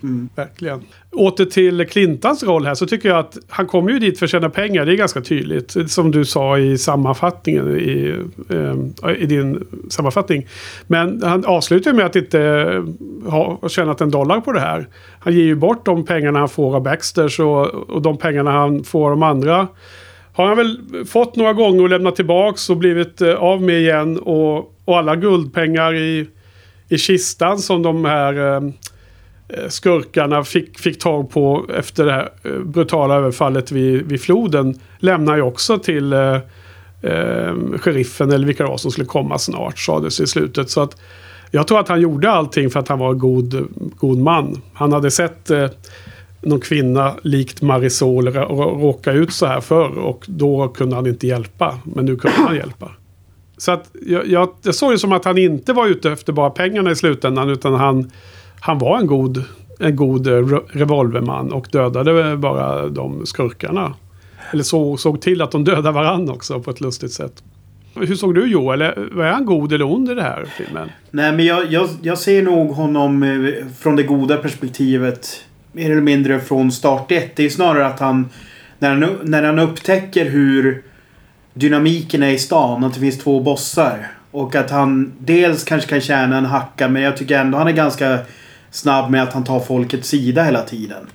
Mm. 0.02 0.28
Verkligen. 0.34 0.82
Åter 1.12 1.44
till 1.44 1.86
Clintans 1.86 2.42
roll 2.42 2.66
här 2.66 2.74
så 2.74 2.86
tycker 2.86 3.08
jag 3.08 3.18
att 3.18 3.38
han 3.48 3.66
kommer 3.66 3.90
ju 3.90 3.98
dit 3.98 4.18
för 4.18 4.26
att 4.26 4.30
tjäna 4.30 4.50
pengar. 4.50 4.86
Det 4.86 4.92
är 4.92 4.96
ganska 4.96 5.20
tydligt. 5.20 5.76
Som 5.90 6.10
du 6.10 6.24
sa 6.24 6.58
i 6.58 6.78
sammanfattningen 6.78 7.78
i, 7.78 8.14
eh, 8.48 9.10
i 9.18 9.26
din 9.26 9.66
sammanfattning. 9.90 10.46
Men 10.86 11.22
han 11.22 11.44
avslutar 11.44 11.92
med 11.92 12.06
att 12.06 12.16
inte 12.16 12.40
eh, 12.42 13.30
ha 13.30 13.68
tjänat 13.68 14.00
en 14.00 14.10
dollar 14.10 14.40
på 14.40 14.52
det 14.52 14.60
här. 14.60 14.88
Han 15.20 15.32
ger 15.32 15.44
ju 15.44 15.54
bort 15.54 15.86
de 15.86 16.04
pengarna 16.04 16.38
han 16.38 16.48
får 16.48 16.76
av 16.76 16.82
Baxters 16.82 17.40
och, 17.40 17.66
och 17.66 18.02
de 18.02 18.18
pengarna 18.18 18.50
han 18.50 18.84
får 18.84 19.04
av 19.04 19.10
de 19.10 19.22
andra. 19.22 19.68
Har 20.32 20.46
han 20.46 20.56
väl 20.56 20.78
fått 21.06 21.36
några 21.36 21.52
gånger 21.52 21.82
och 21.82 21.90
lämnat 21.90 22.16
tillbaks 22.16 22.70
och 22.70 22.76
blivit 22.76 23.20
eh, 23.20 23.34
av 23.34 23.62
med 23.62 23.80
igen. 23.80 24.18
Och, 24.18 24.58
och 24.84 24.98
alla 24.98 25.16
guldpengar 25.16 25.94
i, 25.94 26.26
i 26.88 26.98
kistan 26.98 27.58
som 27.58 27.82
de 27.82 28.04
här 28.04 28.54
eh, 28.54 28.60
Eh, 29.52 29.68
skurkarna 29.68 30.44
fick, 30.44 30.78
fick 30.78 30.98
tag 30.98 31.30
på 31.30 31.66
efter 31.74 32.06
det 32.06 32.12
här 32.12 32.28
eh, 32.42 32.58
brutala 32.58 33.14
överfallet 33.14 33.72
vid, 33.72 34.06
vid 34.06 34.20
floden 34.20 34.80
lämnar 34.98 35.36
ju 35.36 35.42
också 35.42 35.78
till 35.78 36.12
eh, 36.12 36.34
eh, 37.02 37.54
sheriffen 37.76 38.32
eller 38.32 38.46
vilka 38.46 38.62
det 38.62 38.70
var 38.70 38.76
som 38.76 38.90
skulle 38.90 39.06
komma 39.06 39.38
snart 39.38 39.78
sades 39.78 40.20
i 40.20 40.26
slutet. 40.26 40.70
Så 40.70 40.80
att 40.80 40.96
jag 41.50 41.66
tror 41.66 41.80
att 41.80 41.88
han 41.88 42.00
gjorde 42.00 42.30
allting 42.30 42.70
för 42.70 42.80
att 42.80 42.88
han 42.88 42.98
var 42.98 43.10
en 43.10 43.18
god, 43.18 43.68
god 43.96 44.18
man. 44.18 44.62
Han 44.72 44.92
hade 44.92 45.10
sett 45.10 45.50
eh, 45.50 45.68
någon 46.40 46.60
kvinna 46.60 47.14
likt 47.22 47.62
Marisol 47.62 48.28
råka 48.28 49.12
ut 49.12 49.32
så 49.32 49.46
här 49.46 49.60
förr 49.60 49.98
och 49.98 50.24
då 50.28 50.68
kunde 50.68 50.96
han 50.96 51.06
inte 51.06 51.26
hjälpa. 51.26 51.78
Men 51.84 52.04
nu 52.04 52.16
kunde 52.16 52.36
han 52.36 52.56
hjälpa. 52.56 52.90
Så 53.58 53.72
att 53.72 53.90
jag, 54.06 54.26
jag, 54.26 54.48
jag 54.62 54.74
såg 54.74 54.92
det 54.92 54.98
som 54.98 55.12
att 55.12 55.24
han 55.24 55.38
inte 55.38 55.72
var 55.72 55.86
ute 55.86 56.12
efter 56.12 56.32
bara 56.32 56.50
pengarna 56.50 56.90
i 56.90 56.96
slutändan 56.96 57.48
utan 57.50 57.74
han, 57.74 58.10
han 58.60 58.78
var 58.78 58.98
en 58.98 59.06
god, 59.06 59.44
en 59.80 59.96
god 59.96 60.26
eh, 60.26 60.32
revolverman 60.68 61.52
och 61.52 61.66
dödade 61.72 62.36
bara 62.36 62.88
de 62.88 63.26
skurkarna. 63.26 63.94
Eller 64.52 64.62
så, 64.62 64.96
såg 64.96 65.20
till 65.20 65.42
att 65.42 65.50
de 65.50 65.64
dödade 65.64 65.90
varandra 65.92 66.32
också 66.34 66.60
på 66.60 66.70
ett 66.70 66.80
lustigt 66.80 67.12
sätt. 67.12 67.42
Hur 67.94 68.14
såg 68.14 68.34
du 68.34 68.46
Joel? 68.46 68.82
Är- 68.82 69.08
Var 69.12 69.24
han 69.24 69.44
god 69.46 69.72
eller 69.72 69.84
ond 69.92 70.10
i 70.10 70.14
den 70.14 70.24
här 70.24 70.44
filmen? 70.56 70.88
Nej 71.10 71.32
men 71.32 71.44
jag, 71.46 71.72
jag, 71.72 71.88
jag 72.02 72.18
ser 72.18 72.42
nog 72.42 72.70
honom 72.70 73.22
eh, 73.22 73.66
från 73.78 73.96
det 73.96 74.02
goda 74.02 74.36
perspektivet. 74.36 75.44
Mer 75.72 75.90
eller 75.90 76.02
mindre 76.02 76.40
från 76.40 76.72
start 76.72 77.12
ett. 77.12 77.36
Det 77.36 77.44
är 77.44 77.48
snarare 77.50 77.86
att 77.86 78.00
han 78.00 78.28
när, 78.78 78.88
han... 78.90 79.18
när 79.22 79.42
han 79.42 79.58
upptäcker 79.58 80.30
hur 80.30 80.82
dynamiken 81.54 82.22
är 82.22 82.30
i 82.30 82.38
stan. 82.38 82.84
Att 82.84 82.94
det 82.94 83.00
finns 83.00 83.18
två 83.18 83.40
bossar. 83.40 84.06
Och 84.30 84.54
att 84.54 84.70
han 84.70 85.12
dels 85.18 85.64
kanske 85.64 85.88
kan 85.90 86.00
tjäna 86.00 86.38
en 86.38 86.44
hacka 86.44 86.88
men 86.88 87.02
jag 87.02 87.16
tycker 87.16 87.38
ändå 87.38 87.58
han 87.58 87.68
är 87.68 87.72
ganska 87.72 88.18
snabb 88.70 89.10
med 89.10 89.22
att 89.22 89.32
han 89.32 89.44
tar 89.44 89.60
folkets 89.60 90.08
sida 90.08 90.42
hela 90.42 90.62
tiden. 90.62 91.06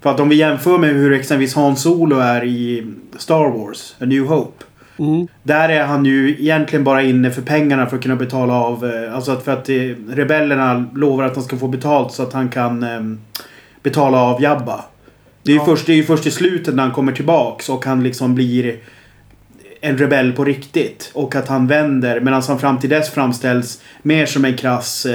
För 0.00 0.10
att 0.10 0.20
om 0.20 0.28
vi 0.28 0.36
jämför 0.36 0.78
med 0.78 0.90
hur 0.90 1.12
exempelvis 1.12 1.54
Han 1.54 1.76
Solo 1.76 2.18
är 2.18 2.44
i 2.44 2.86
Star 3.18 3.50
Wars, 3.50 3.94
A 4.00 4.04
New 4.04 4.24
Hope. 4.26 4.64
Mm. 4.98 5.28
Där 5.42 5.68
är 5.68 5.84
han 5.84 6.04
ju 6.04 6.30
egentligen 6.30 6.84
bara 6.84 7.02
inne 7.02 7.30
för 7.30 7.42
pengarna 7.42 7.86
för 7.86 7.96
att 7.96 8.02
kunna 8.02 8.16
betala 8.16 8.54
av. 8.54 8.84
eh, 8.84 9.14
Alltså 9.14 9.32
att 9.32 9.44
för 9.44 9.52
att 9.52 9.68
eh, 9.68 9.74
rebellerna 10.08 10.86
lovar 10.94 11.24
att 11.24 11.34
han 11.34 11.44
ska 11.44 11.56
få 11.56 11.68
betalt 11.68 12.12
så 12.12 12.22
att 12.22 12.32
han 12.32 12.48
kan 12.48 12.82
eh, 12.82 13.00
betala 13.82 14.18
av 14.18 14.42
Jabba. 14.42 14.84
Det 15.42 15.52
är 15.52 15.54
ju 15.54 15.64
först, 15.64 15.86
det 15.86 15.92
är 15.92 16.02
först 16.02 16.26
i 16.26 16.30
slutet 16.30 16.74
när 16.74 16.82
han 16.82 16.92
kommer 16.92 17.12
tillbaks 17.12 17.68
och 17.68 17.84
han 17.84 18.02
liksom 18.02 18.34
blir 18.34 18.76
en 19.80 19.98
rebell 19.98 20.32
på 20.32 20.44
riktigt. 20.44 21.10
Och 21.14 21.34
att 21.34 21.48
han 21.48 21.66
vänder 21.66 22.20
medan 22.20 22.42
han 22.48 22.58
fram 22.58 22.78
till 22.78 22.90
dess 22.90 23.10
framställs 23.10 23.82
mer 24.02 24.26
som 24.26 24.44
en 24.44 24.56
krass... 24.56 25.06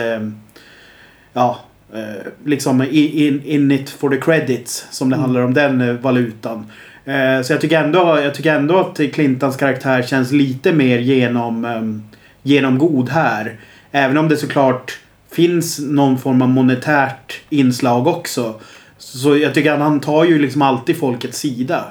Ja, 1.40 1.60
eh, 1.94 2.32
liksom 2.46 2.82
in, 2.82 3.44
in 3.44 3.72
it 3.72 3.90
for 3.90 4.10
the 4.10 4.18
credits. 4.18 4.88
Som 4.92 5.10
det 5.10 5.16
handlar 5.16 5.42
om 5.42 5.54
den 5.54 5.82
eh, 5.82 5.94
valutan. 5.94 6.66
Eh, 7.06 7.42
så 7.42 7.54
jag 7.54 7.62
tycker, 7.62 7.84
ändå, 7.84 8.20
jag 8.24 8.36
tycker 8.36 8.56
ändå 8.56 8.80
att 8.80 9.14
Clintons 9.14 9.58
karaktär 9.58 10.02
känns 10.02 10.32
lite 10.32 10.74
mer 10.74 11.00
genom, 11.00 11.66
um, 11.66 12.04
genomgod 12.44 13.10
här. 13.10 13.60
Även 13.92 14.18
om 14.18 14.30
det 14.30 14.38
såklart 14.38 15.00
finns 15.32 15.80
någon 15.80 16.18
form 16.18 16.42
av 16.42 16.50
monetärt 16.50 17.42
inslag 17.50 18.08
också. 18.08 18.60
Så 18.98 19.38
jag 19.38 19.54
tycker 19.54 19.72
att 19.72 19.80
han 19.80 20.00
tar 20.00 20.26
ju 20.26 20.40
liksom 20.40 20.62
alltid 20.62 20.98
folkets 20.98 21.40
sida. 21.40 21.84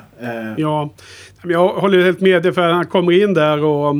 Ja, 0.56 0.90
jag 1.44 1.68
håller 1.68 2.04
helt 2.04 2.20
med 2.20 2.42
dig 2.42 2.52
för 2.52 2.68
han 2.68 2.86
kommer 2.86 3.22
in 3.22 3.34
där 3.34 3.64
och 3.64 3.96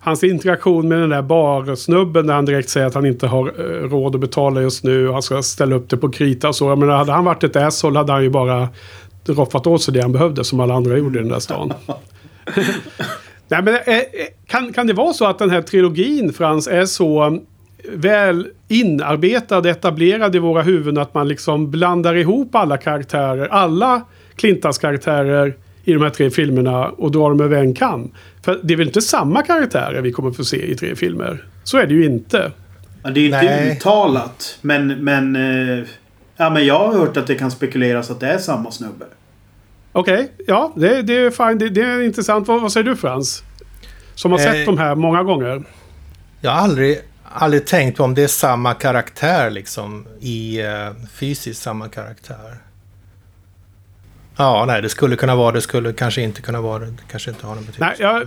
hans 0.00 0.24
interaktion 0.24 0.88
med 0.88 0.98
den 0.98 1.10
där 1.10 1.22
barsnubben 1.22 2.26
där 2.26 2.34
han 2.34 2.44
direkt 2.44 2.68
säger 2.68 2.86
att 2.86 2.94
han 2.94 3.06
inte 3.06 3.26
har 3.26 3.46
eh, 3.46 3.88
råd 3.88 4.14
att 4.14 4.20
betala 4.20 4.62
just 4.62 4.84
nu 4.84 5.08
och 5.08 5.12
han 5.12 5.22
ska 5.22 5.42
ställa 5.42 5.76
upp 5.76 5.88
det 5.88 5.96
på 5.96 6.10
krita 6.10 6.48
och 6.48 6.56
så. 6.56 6.68
Jag 6.68 6.78
menar, 6.78 6.96
hade 6.96 7.12
han 7.12 7.24
varit 7.24 7.44
ett 7.44 7.56
asshole 7.56 7.98
hade 7.98 8.12
han 8.12 8.22
ju 8.22 8.30
bara 8.30 8.68
roffat 9.26 9.66
åt 9.66 9.82
sig 9.82 9.94
det 9.94 10.02
han 10.02 10.12
behövde 10.12 10.44
som 10.44 10.60
alla 10.60 10.74
andra 10.74 10.98
gjorde 10.98 11.18
i 11.18 11.22
den 11.22 11.30
där 11.30 11.38
stan. 11.38 11.72
Nej, 13.48 13.62
men, 13.62 13.74
eh, 13.74 13.96
eh, 13.96 14.04
kan, 14.46 14.72
kan 14.72 14.86
det 14.86 14.92
vara 14.92 15.12
så 15.12 15.26
att 15.26 15.38
den 15.38 15.50
här 15.50 15.62
trilogin, 15.62 16.32
Frans, 16.32 16.66
är 16.66 16.84
så 16.84 17.38
väl 17.92 18.48
inarbetad, 18.68 19.70
etablerad 19.70 20.36
i 20.36 20.38
våra 20.38 20.62
huvuden 20.62 20.98
att 20.98 21.14
man 21.14 21.28
liksom 21.28 21.70
blandar 21.70 22.14
ihop 22.14 22.54
alla 22.54 22.76
karaktärer, 22.76 23.48
alla 23.48 24.02
Clintans 24.36 24.78
karaktärer 24.78 25.54
i 25.84 25.92
de 25.92 26.02
här 26.02 26.10
tre 26.10 26.30
filmerna 26.30 26.86
och 26.88 27.10
drar 27.10 27.28
dem 27.30 27.40
över 27.40 27.56
en 27.56 27.74
kam. 27.74 28.10
För 28.44 28.60
det 28.62 28.74
är 28.74 28.78
väl 28.78 28.86
inte 28.86 29.02
samma 29.02 29.42
karaktärer 29.42 30.02
vi 30.02 30.12
kommer 30.12 30.30
få 30.30 30.44
se 30.44 30.72
i 30.72 30.76
tre 30.76 30.96
filmer? 30.96 31.44
Så 31.64 31.78
är 31.78 31.86
det 31.86 31.94
ju 31.94 32.04
inte. 32.04 32.52
Ja, 33.02 33.10
det 33.10 33.20
är 33.20 33.22
ju 33.22 33.26
inte 33.26 33.42
Nej. 33.42 33.72
uttalat. 33.76 34.58
Men, 34.60 35.04
men, 35.04 35.36
eh, 35.36 35.84
ja, 36.36 36.50
men 36.50 36.66
jag 36.66 36.78
har 36.78 36.92
hört 36.92 37.16
att 37.16 37.26
det 37.26 37.34
kan 37.34 37.50
spekuleras 37.50 38.10
att 38.10 38.20
det 38.20 38.26
är 38.26 38.38
samma 38.38 38.70
snubbe. 38.70 39.04
Okej, 39.92 40.32
ja, 40.46 40.72
det, 40.76 41.02
det 41.02 41.16
är 41.16 41.30
fine. 41.30 41.58
Det, 41.58 41.68
det 41.68 41.80
är 41.80 42.02
intressant. 42.02 42.48
Vad, 42.48 42.62
vad 42.62 42.72
säger 42.72 42.84
du 42.84 42.96
Frans? 42.96 43.42
Som 44.14 44.32
har 44.32 44.38
Eh, 44.38 44.44
sett 44.44 44.66
de 44.66 44.78
här 44.78 44.94
många 44.94 45.22
gånger. 45.22 45.62
Jag 46.40 46.50
har 46.50 46.58
aldrig, 46.58 46.98
aldrig 47.32 47.66
tänkt 47.66 47.96
på 47.96 48.04
om 48.04 48.14
det 48.14 48.22
är 48.22 48.28
samma 48.28 48.74
karaktär 48.74 49.50
liksom 49.50 50.06
i 50.20 50.62
uh, 50.62 50.68
fysiskt 51.14 51.62
samma 51.62 51.88
karaktär. 51.88 52.56
Ja, 54.40 54.64
nej, 54.66 54.82
det 54.82 54.88
skulle 54.88 55.16
kunna 55.16 55.36
vara 55.36 55.52
det, 55.52 55.60
skulle 55.60 55.92
kanske 55.92 56.22
inte 56.22 56.42
kunna 56.42 56.60
vara 56.60 56.78
det. 56.78 56.86
Det 56.86 57.02
kanske 57.10 57.30
inte 57.30 57.46
har 57.46 57.54
någon 57.54 57.64
betydelse. 57.64 57.96
Nej, 58.02 58.12
jag, 58.12 58.26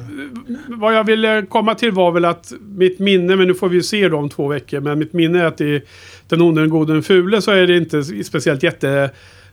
vad 0.67 0.95
jag 0.95 1.03
ville 1.03 1.45
komma 1.49 1.75
till 1.75 1.91
var 1.91 2.11
väl 2.11 2.25
att 2.25 2.53
mitt 2.77 2.99
minne, 2.99 3.35
men 3.35 3.47
nu 3.47 3.53
får 3.53 3.69
vi 3.69 3.75
ju 3.75 3.83
se 3.83 4.09
då 4.09 4.17
om 4.17 4.29
två 4.29 4.47
veckor, 4.47 4.79
men 4.79 4.99
mitt 4.99 5.13
minne 5.13 5.39
är 5.39 5.45
att 5.45 5.61
i 5.61 5.81
Den 6.27 6.41
onde, 6.41 6.61
den 6.61 6.69
gode, 6.69 6.93
den 6.93 7.03
fule 7.03 7.41
så 7.41 7.51
är 7.51 7.67
det 7.67 7.77
inte 7.77 8.03
speciellt 8.03 8.63
jätte 8.63 9.09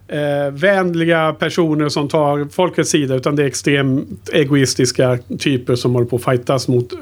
eh, 0.09 0.53
vänliga 0.53 1.33
personer 1.33 1.89
som 1.89 2.09
tar 2.09 2.49
folkets 2.53 2.91
sida 2.91 3.15
utan 3.15 3.37
det 3.37 3.43
är 3.43 3.47
extremt 3.47 4.29
egoistiska 4.33 5.19
typer 5.39 5.75
som 5.75 5.95
håller 5.95 6.07
på 6.07 6.17
att 6.17 6.25
fightas 6.25 6.69
mot 6.69 6.93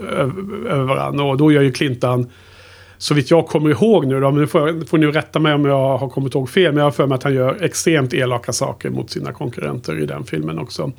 över 0.68 0.84
varandra. 0.84 1.24
Och 1.24 1.36
då 1.36 1.52
gör 1.52 1.62
ju 1.62 1.72
Clintan 1.72 2.26
så 2.98 3.14
vitt 3.14 3.30
jag 3.30 3.46
kommer 3.46 3.70
ihåg 3.70 4.06
nu 4.06 4.20
då, 4.20 4.30
men 4.30 4.40
nu 4.40 4.46
får, 4.46 4.68
jag- 4.68 4.88
får 4.88 4.98
ni 4.98 5.06
rätta 5.06 5.38
mig 5.38 5.54
om 5.54 5.64
jag 5.64 5.98
har 5.98 6.08
kommit 6.08 6.34
ihåg 6.34 6.50
fel, 6.50 6.72
men 6.72 6.76
jag 6.78 6.84
har 6.86 6.90
för 6.90 7.06
mig 7.06 7.16
att 7.16 7.22
han 7.22 7.34
gör 7.34 7.62
extremt 7.64 8.14
elaka 8.14 8.52
saker 8.52 8.90
mot 8.90 9.10
sina 9.10 9.32
konkurrenter 9.32 10.00
i 10.02 10.06
den 10.06 10.24
filmen 10.24 10.58
också. 10.58 10.92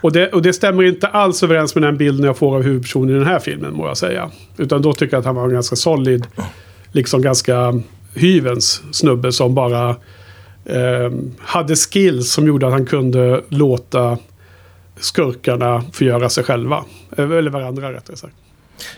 Och 0.00 0.12
det, 0.12 0.28
och 0.32 0.42
det 0.42 0.52
stämmer 0.52 0.82
inte 0.82 1.06
alls 1.06 1.42
överens 1.42 1.74
med 1.74 1.82
den 1.84 1.96
bilden 1.96 2.26
jag 2.26 2.36
får 2.36 2.56
av 2.56 2.62
huvudpersonen 2.62 3.10
i 3.10 3.18
den 3.18 3.26
här 3.26 3.38
filmen, 3.38 3.74
må 3.74 3.86
jag 3.86 3.96
säga. 3.96 4.30
Utan 4.56 4.82
då 4.82 4.92
tycker 4.92 5.14
jag 5.14 5.18
att 5.20 5.26
han 5.26 5.34
var 5.34 5.44
en 5.44 5.50
ganska 5.52 5.76
solid, 5.76 6.26
liksom 6.92 7.22
ganska 7.22 7.80
hyvens 8.14 8.82
snubbe 8.92 9.32
som 9.32 9.54
bara 9.54 9.88
eh, 10.64 11.12
hade 11.38 11.76
skills 11.76 12.32
som 12.32 12.46
gjorde 12.46 12.66
att 12.66 12.72
han 12.72 12.86
kunde 12.86 13.40
låta 13.48 14.18
skurkarna 15.00 15.82
förgöra 15.92 16.28
sig 16.28 16.44
själva. 16.44 16.84
Eh, 17.16 17.30
eller 17.30 17.50
varandra 17.50 17.92
rättare 17.92 18.16
sagt. 18.16 18.34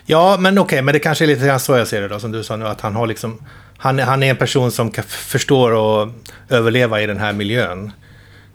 Ja, 0.05 0.37
men 0.39 0.57
okej, 0.57 0.81
men 0.81 0.93
det 0.93 0.99
kanske 0.99 1.25
är 1.25 1.27
lite 1.27 1.45
grann 1.45 1.59
så 1.59 1.77
jag 1.77 1.87
ser 1.87 2.01
det 2.01 2.07
då, 2.07 2.19
som 2.19 2.31
du 2.31 2.43
sa 2.43 2.55
nu, 2.55 2.67
att 2.67 2.81
han 2.81 2.95
har 2.95 3.07
liksom... 3.07 3.41
Han, 3.77 3.99
han 3.99 4.23
är 4.23 4.29
en 4.29 4.35
person 4.35 4.71
som 4.71 4.91
kan, 4.91 5.03
förstår 5.03 6.01
att 6.03 6.09
överleva 6.49 7.01
i 7.01 7.05
den 7.05 7.17
här 7.17 7.33
miljön. 7.33 7.91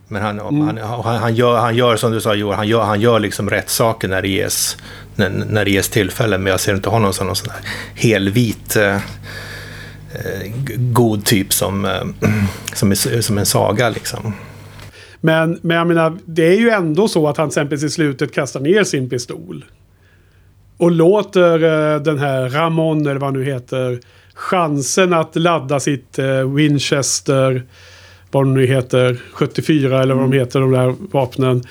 Men 0.09 0.23
han, 0.23 0.39
han, 0.39 0.79
han, 0.79 1.17
han, 1.17 1.35
gör, 1.35 1.59
han 1.59 1.77
gör 1.77 1.97
som 1.97 2.13
du 2.13 2.21
sa 2.21 2.35
Johan, 2.35 2.57
han 2.57 2.69
gör, 2.69 2.83
han 2.83 3.01
gör 3.01 3.21
liksom 3.21 3.51
rätt 3.51 3.71
saker 3.71 4.09
när 4.09 4.23
det 4.23 4.29
ges, 4.29 4.77
när, 5.15 5.31
när 5.31 5.65
det 5.65 5.71
ges 5.71 5.89
tillfällen. 5.89 6.43
Men 6.43 6.51
jag 6.51 6.61
ser 6.61 6.75
inte 6.75 6.89
honom 6.89 7.13
som 7.13 7.27
någon 7.27 7.37
sån 7.37 7.49
där 7.49 7.69
helvit 7.95 8.77
eh, 8.77 8.95
eh, 8.95 10.53
god 10.77 11.25
typ 11.25 11.53
som, 11.53 11.85
eh, 11.85 12.05
som, 12.75 12.91
är, 12.91 13.21
som 13.21 13.39
en 13.39 13.47
saga 13.47 13.89
liksom. 13.89 14.35
Men, 15.21 15.59
men 15.63 15.77
jag 15.77 15.87
menar, 15.87 16.19
det 16.25 16.47
är 16.47 16.59
ju 16.59 16.71
ändå 16.71 17.09
så 17.09 17.29
att 17.29 17.37
han 17.37 17.49
till 17.49 17.59
exempel 17.59 17.85
i 17.85 17.91
slutet 17.91 18.35
kastar 18.35 18.61
ner 18.61 18.85
sin 18.85 19.11
pistol. 19.11 19.65
Och 20.77 20.91
låter 20.91 21.55
eh, 21.95 22.01
den 22.03 22.19
här 22.19 22.49
Ramon, 22.49 23.01
eller 23.07 23.15
vad 23.21 23.23
han 23.23 23.41
nu 23.41 23.45
heter, 23.45 23.99
chansen 24.35 25.13
att 25.13 25.37
ladda 25.37 25.81
sitt 25.81 26.19
eh, 26.19 26.53
Winchester, 26.55 27.63
vad 28.31 28.43
de 28.45 28.55
nu 28.55 28.67
heter, 28.67 29.17
74 29.33 30.03
eller 30.03 30.15
vad 30.15 30.25
de 30.31 30.37
heter, 30.39 30.61
de 30.61 30.71
där 30.73 30.95
vapnen. 31.13 31.63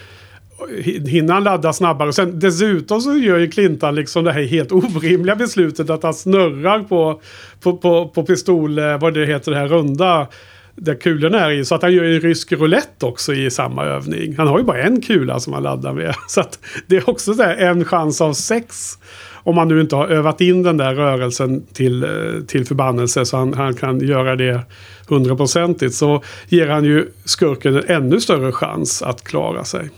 Hin- 0.83 1.07
Hinner 1.07 1.33
han 1.33 1.43
ladda 1.43 1.73
snabbare? 1.73 2.07
Och 2.09 2.15
sen 2.15 2.39
dessutom 2.39 3.01
så 3.01 3.17
gör 3.17 3.37
ju 3.37 3.51
Clintan 3.51 3.95
liksom 3.95 4.23
det 4.23 4.31
här 4.31 4.43
helt 4.43 4.71
orimliga 4.71 5.35
beslutet 5.35 5.89
att 5.89 6.03
han 6.03 6.13
snurrar 6.13 6.79
på, 6.79 7.21
på, 7.61 7.77
på, 7.77 8.07
på 8.07 8.23
pistol, 8.23 8.79
eh, 8.79 8.97
vad 8.99 9.13
det 9.13 9.25
heter, 9.25 9.51
det 9.51 9.57
här 9.57 9.67
runda 9.67 10.27
där 10.75 10.95
kulorna 10.95 11.39
är 11.39 11.51
i. 11.51 11.65
Så 11.65 11.75
att 11.75 11.81
han 11.81 11.93
gör 11.93 12.03
ju 12.03 12.19
rysk 12.19 12.51
roulette 12.51 13.05
också 13.05 13.33
i 13.33 13.51
samma 13.51 13.85
övning. 13.85 14.35
Han 14.37 14.47
har 14.47 14.59
ju 14.59 14.63
bara 14.63 14.81
en 14.81 15.01
kula 15.01 15.39
som 15.39 15.53
han 15.53 15.63
laddar 15.63 15.93
med. 15.93 16.15
Så 16.27 16.41
att 16.41 16.59
det 16.87 16.97
är 16.97 17.09
också 17.09 17.33
så 17.33 17.43
här 17.43 17.55
en 17.55 17.85
chans 17.85 18.21
av 18.21 18.33
sex. 18.33 18.97
Om 19.45 19.55
man 19.55 19.67
nu 19.67 19.81
inte 19.81 19.95
har 19.95 20.07
övat 20.07 20.41
in 20.41 20.63
den 20.63 20.77
där 20.77 20.95
rörelsen 20.95 21.65
till, 21.73 22.03
eh, 22.03 22.09
till 22.47 22.65
förbannelse 22.65 23.25
så 23.25 23.37
han, 23.37 23.53
han 23.53 23.73
kan 23.73 23.99
göra 23.99 24.35
det 24.35 24.61
hundraprocentigt. 25.07 25.93
Så 25.95 26.23
ger 26.47 26.67
han 26.67 26.83
ju 26.83 27.07
skurken 27.25 27.75
en 27.75 27.83
ännu 27.87 28.19
större 28.19 28.51
chans 28.51 29.01
att 29.01 29.23
klara 29.23 29.63
sig. 29.63 29.89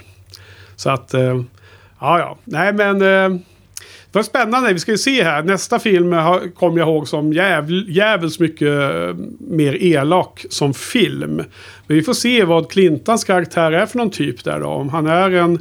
Så 0.75 0.89
att, 0.89 1.13
eh, 1.13 1.41
ja 1.99 2.19
ja. 2.19 2.37
Nej 2.43 2.73
men... 2.73 3.01
Eh, 3.01 3.39
var 4.15 4.23
spännande. 4.23 4.73
Vi 4.73 4.79
ska 4.79 4.91
ju 4.91 4.97
se 4.97 5.23
här. 5.23 5.43
Nästa 5.43 5.79
film 5.79 6.15
kommer 6.55 6.79
jag 6.79 6.87
ihåg 6.87 7.07
som 7.07 7.33
jävl, 7.33 7.85
jävligt 7.87 8.39
mycket 8.39 8.67
eh, 8.67 9.15
mer 9.39 9.83
elak 9.83 10.45
som 10.49 10.73
film. 10.73 11.35
Men 11.87 11.97
vi 11.97 12.01
får 12.01 12.13
se 12.13 12.43
vad 12.43 12.71
Clintans 12.71 13.23
karaktär 13.23 13.71
är 13.71 13.85
för 13.85 13.97
någon 13.97 14.09
typ 14.09 14.43
där 14.43 14.59
då. 14.59 14.67
Om 14.67 14.89
han 14.89 15.07
är 15.07 15.31
en, 15.31 15.59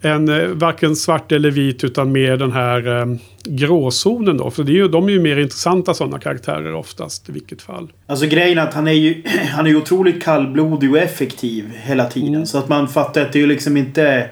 en 0.00 0.28
eh, 0.28 0.48
varken 0.48 0.96
svart 0.96 1.32
eller 1.32 1.50
vit 1.50 1.84
utan 1.84 2.12
mer 2.12 2.36
den 2.36 2.52
här 2.52 3.00
eh, 3.00 3.06
gråzonen 3.44 4.36
då. 4.36 4.50
För 4.50 4.62
det 4.62 4.72
är 4.72 4.74
ju, 4.74 4.88
de 4.88 5.08
är 5.08 5.12
ju 5.12 5.20
mer 5.20 5.36
intressanta 5.36 5.94
sådana 5.94 6.18
karaktärer 6.18 6.74
oftast 6.74 7.28
i 7.28 7.32
vilket 7.32 7.62
fall. 7.62 7.92
Alltså 8.06 8.26
grejen 8.26 8.58
är 8.58 8.62
att 8.62 8.74
han 8.74 8.88
är 8.88 8.92
ju, 8.92 9.22
han 9.50 9.66
är 9.66 9.76
otroligt 9.76 10.22
kallblodig 10.22 10.90
och 10.90 10.98
effektiv 10.98 11.72
hela 11.76 12.04
tiden. 12.04 12.46
Så 12.46 12.58
att 12.58 12.68
man 12.68 12.88
fattar 12.88 13.22
att 13.22 13.32
det 13.32 13.38
är 13.38 13.40
ju 13.40 13.46
liksom 13.46 13.76
inte... 13.76 14.30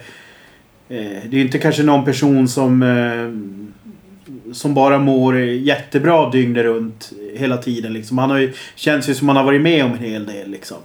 Eh, 0.88 1.29
det 1.31 1.37
är 1.37 1.41
inte 1.41 1.59
kanske 1.59 1.83
någon 1.83 2.05
person 2.05 2.49
som... 2.49 2.83
Eh, 2.83 3.55
som 4.53 4.75
bara 4.75 4.99
mår 4.99 5.38
jättebra 5.41 6.31
dygnet 6.31 6.64
runt 6.64 7.12
hela 7.37 7.57
tiden 7.57 7.93
liksom. 7.93 8.19
Han 8.19 8.31
har 8.31 8.38
ju, 8.38 8.53
känns 8.75 9.09
ju 9.09 9.14
som 9.14 9.29
han 9.29 9.37
har 9.37 9.45
varit 9.45 9.61
med 9.61 9.85
om 9.85 9.93
en 9.93 9.99
hel 9.99 10.26
del 10.26 10.50
liksom. 10.50 10.76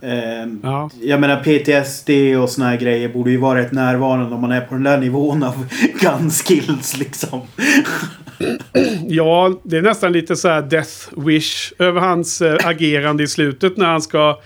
Eh, 0.00 0.46
Ja. 0.62 0.90
Jag 1.02 1.20
menar 1.20 1.36
PTSD 1.36 2.10
och 2.42 2.50
såna 2.50 2.68
här 2.68 2.76
grejer 2.76 3.08
borde 3.08 3.30
ju 3.30 3.36
vara 3.36 3.58
rätt 3.60 3.72
närvarande 3.72 4.34
om 4.34 4.40
man 4.40 4.52
är 4.52 4.60
på 4.60 4.74
den 4.74 4.82
där 4.82 4.98
nivån 4.98 5.42
av 5.42 5.66
gun 6.00 6.30
skills 6.30 6.96
liksom. 6.98 7.40
Ja, 9.08 9.60
det 9.62 9.76
är 9.76 9.82
nästan 9.82 10.12
lite 10.12 10.36
så 10.36 10.48
här 10.48 10.62
death 10.62 10.92
wish 11.16 11.72
över 11.78 12.00
hans 12.00 12.40
eh, 12.40 12.56
agerande 12.64 13.22
i 13.22 13.28
slutet 13.28 13.76
när 13.76 13.86
han 13.86 14.02
ska 14.02 14.40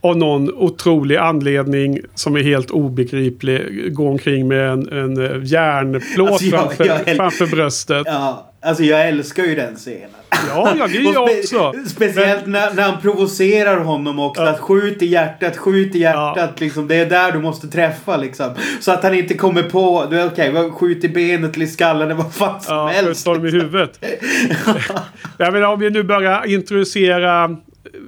av 0.00 0.16
någon 0.16 0.54
otrolig 0.54 1.16
anledning 1.16 1.98
som 2.14 2.36
är 2.36 2.42
helt 2.42 2.70
obegriplig 2.70 3.92
gå 3.94 4.08
omkring 4.08 4.48
med 4.48 4.70
en, 4.70 4.88
en 4.92 5.24
eh, 5.26 5.44
järnplåt 5.44 6.30
Alltså, 6.30 6.44
jag- 6.46 6.60
framför, 6.60 6.84
jag- 6.84 7.16
framför 7.16 7.46
bröstet. 7.46 8.02
Ja, 8.06 8.50
alltså 8.62 8.82
jag 8.82 9.08
älskar 9.08 9.44
ju 9.44 9.54
den 9.54 9.76
scenen. 9.76 10.10
Ja, 10.48 10.72
ja, 10.78 10.86
det 10.86 10.98
jag 10.98 11.22
också. 11.22 11.72
Speciellt 11.88 12.46
när, 12.46 12.74
när 12.74 12.82
han 12.82 13.00
provocerar 13.00 13.76
honom 13.78 14.18
också. 14.18 14.42
Ja. 14.42 14.48
Att 14.48 14.60
skjut 14.60 15.02
i 15.02 15.06
hjärtat, 15.06 15.56
skjut 15.56 15.94
i 15.94 15.98
hjärtat. 15.98 16.60
Liksom, 16.60 16.88
det 16.88 16.94
är 16.96 17.06
där 17.10 17.32
du 17.32 17.38
måste 17.38 17.68
träffa 17.68 18.16
liksom. 18.16 18.50
Så 18.80 18.92
att 18.92 19.02
han 19.02 19.14
inte 19.14 19.34
kommer 19.34 19.62
på... 19.62 20.06
du 20.10 20.22
Okej, 20.24 20.50
okay, 20.50 20.70
skjut 20.70 21.04
i 21.04 21.08
benet 21.08 21.56
eller 21.56 21.66
i 21.66 21.68
skallen 21.68 22.02
eller 22.02 22.14
vad 22.14 22.34
fan 22.34 22.60
som 22.60 22.76
Ja, 22.76 22.86
helst. 22.86 23.26
skjuta 23.26 23.38
dem 23.38 23.46
i 23.46 23.50
huvudet. 23.50 24.04
Jag 25.38 25.52
menar 25.52 25.66
om 25.72 25.80
vi 25.80 25.90
nu 25.90 26.02
börjar 26.02 26.46
introducera 26.46 27.56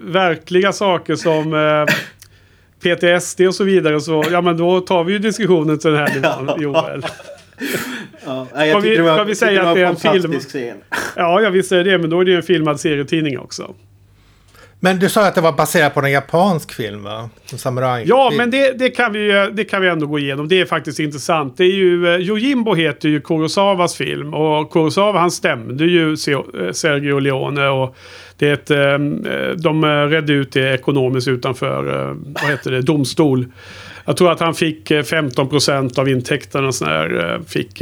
verkliga 0.04 0.72
saker 0.72 1.14
som 1.14 1.54
eh, 1.54 1.94
PTSD 2.82 3.40
och 3.40 3.54
så 3.54 3.64
vidare. 3.64 4.00
Så, 4.00 4.24
ja, 4.30 4.40
men 4.40 4.56
då 4.56 4.80
tar 4.80 5.04
vi 5.04 5.12
ju 5.12 5.18
diskussionen 5.18 5.78
till 5.78 5.90
den 5.90 5.98
här 6.00 6.14
nivån, 6.14 6.60
Joel. 6.62 7.06
Ja, 8.26 8.46
Ska 8.50 8.78
vi- 8.78 8.96
var, 8.98 9.24
vi 9.24 9.34
säga 9.34 9.68
att 9.68 9.74
det 9.74 9.80
är 9.80 9.86
en 9.86 9.96
film? 9.96 10.40
Scen. 10.40 10.76
Ja, 11.16 11.40
jag 11.42 11.50
visste 11.50 11.82
det, 11.82 11.98
men 11.98 12.10
då 12.10 12.20
är 12.20 12.24
det 12.24 12.30
ju 12.30 12.36
en 12.36 12.42
filmad 12.42 12.80
serietidning 12.80 13.38
också. 13.38 13.74
Men 14.82 14.98
du 14.98 15.08
sa 15.08 15.26
att 15.26 15.34
det 15.34 15.40
var 15.40 15.52
baserat 15.52 15.94
på 15.94 16.00
en 16.00 16.10
japansk 16.12 16.72
film 16.72 17.02
va? 17.02 17.30
Samurai. 17.46 18.04
Ja, 18.06 18.32
men 18.36 18.50
det, 18.50 18.78
det, 18.78 18.90
kan 18.90 19.12
vi, 19.12 19.18
ju- 19.18 19.50
det 19.52 19.64
kan 19.64 19.82
vi 19.82 19.88
ändå 19.88 20.06
gå 20.06 20.18
igenom. 20.18 20.48
Det 20.48 20.60
är 20.60 20.64
faktiskt 20.66 20.98
intressant. 20.98 21.56
Det 21.56 21.64
är 21.64 21.72
ju, 21.74 22.14
eh, 22.14 22.20
Yojimbo 22.20 22.74
heter 22.74 23.08
ju 23.08 23.20
Kurosawas 23.20 23.94
film. 23.96 24.34
Och 24.34 24.72
Kurosawa 24.72 25.20
han 25.20 25.30
stämde 25.30 25.84
ju 25.84 26.10
eh, 26.12 26.72
Sergio 26.72 27.18
Leone. 27.18 27.68
Och 27.68 27.96
det 28.36 28.48
är 28.48 28.52
ett, 28.54 28.70
eh, 28.70 29.54
de 29.62 29.84
redde 30.10 30.32
ut 30.32 30.52
det 30.52 30.74
ekonomiskt 30.74 31.28
utanför 31.28 32.16
vad 32.42 32.50
heter 32.50 32.70
det, 32.70 32.82
domstol. 32.82 33.46
Jag 34.04 34.16
tror 34.16 34.32
att 34.32 34.40
han 34.40 34.54
fick 34.54 34.90
15% 34.90 35.98
av 35.98 36.08
intäkterna 36.08 36.66
och 36.68 36.74
sån 36.74 36.88
här, 36.88 37.40
fick 37.46 37.78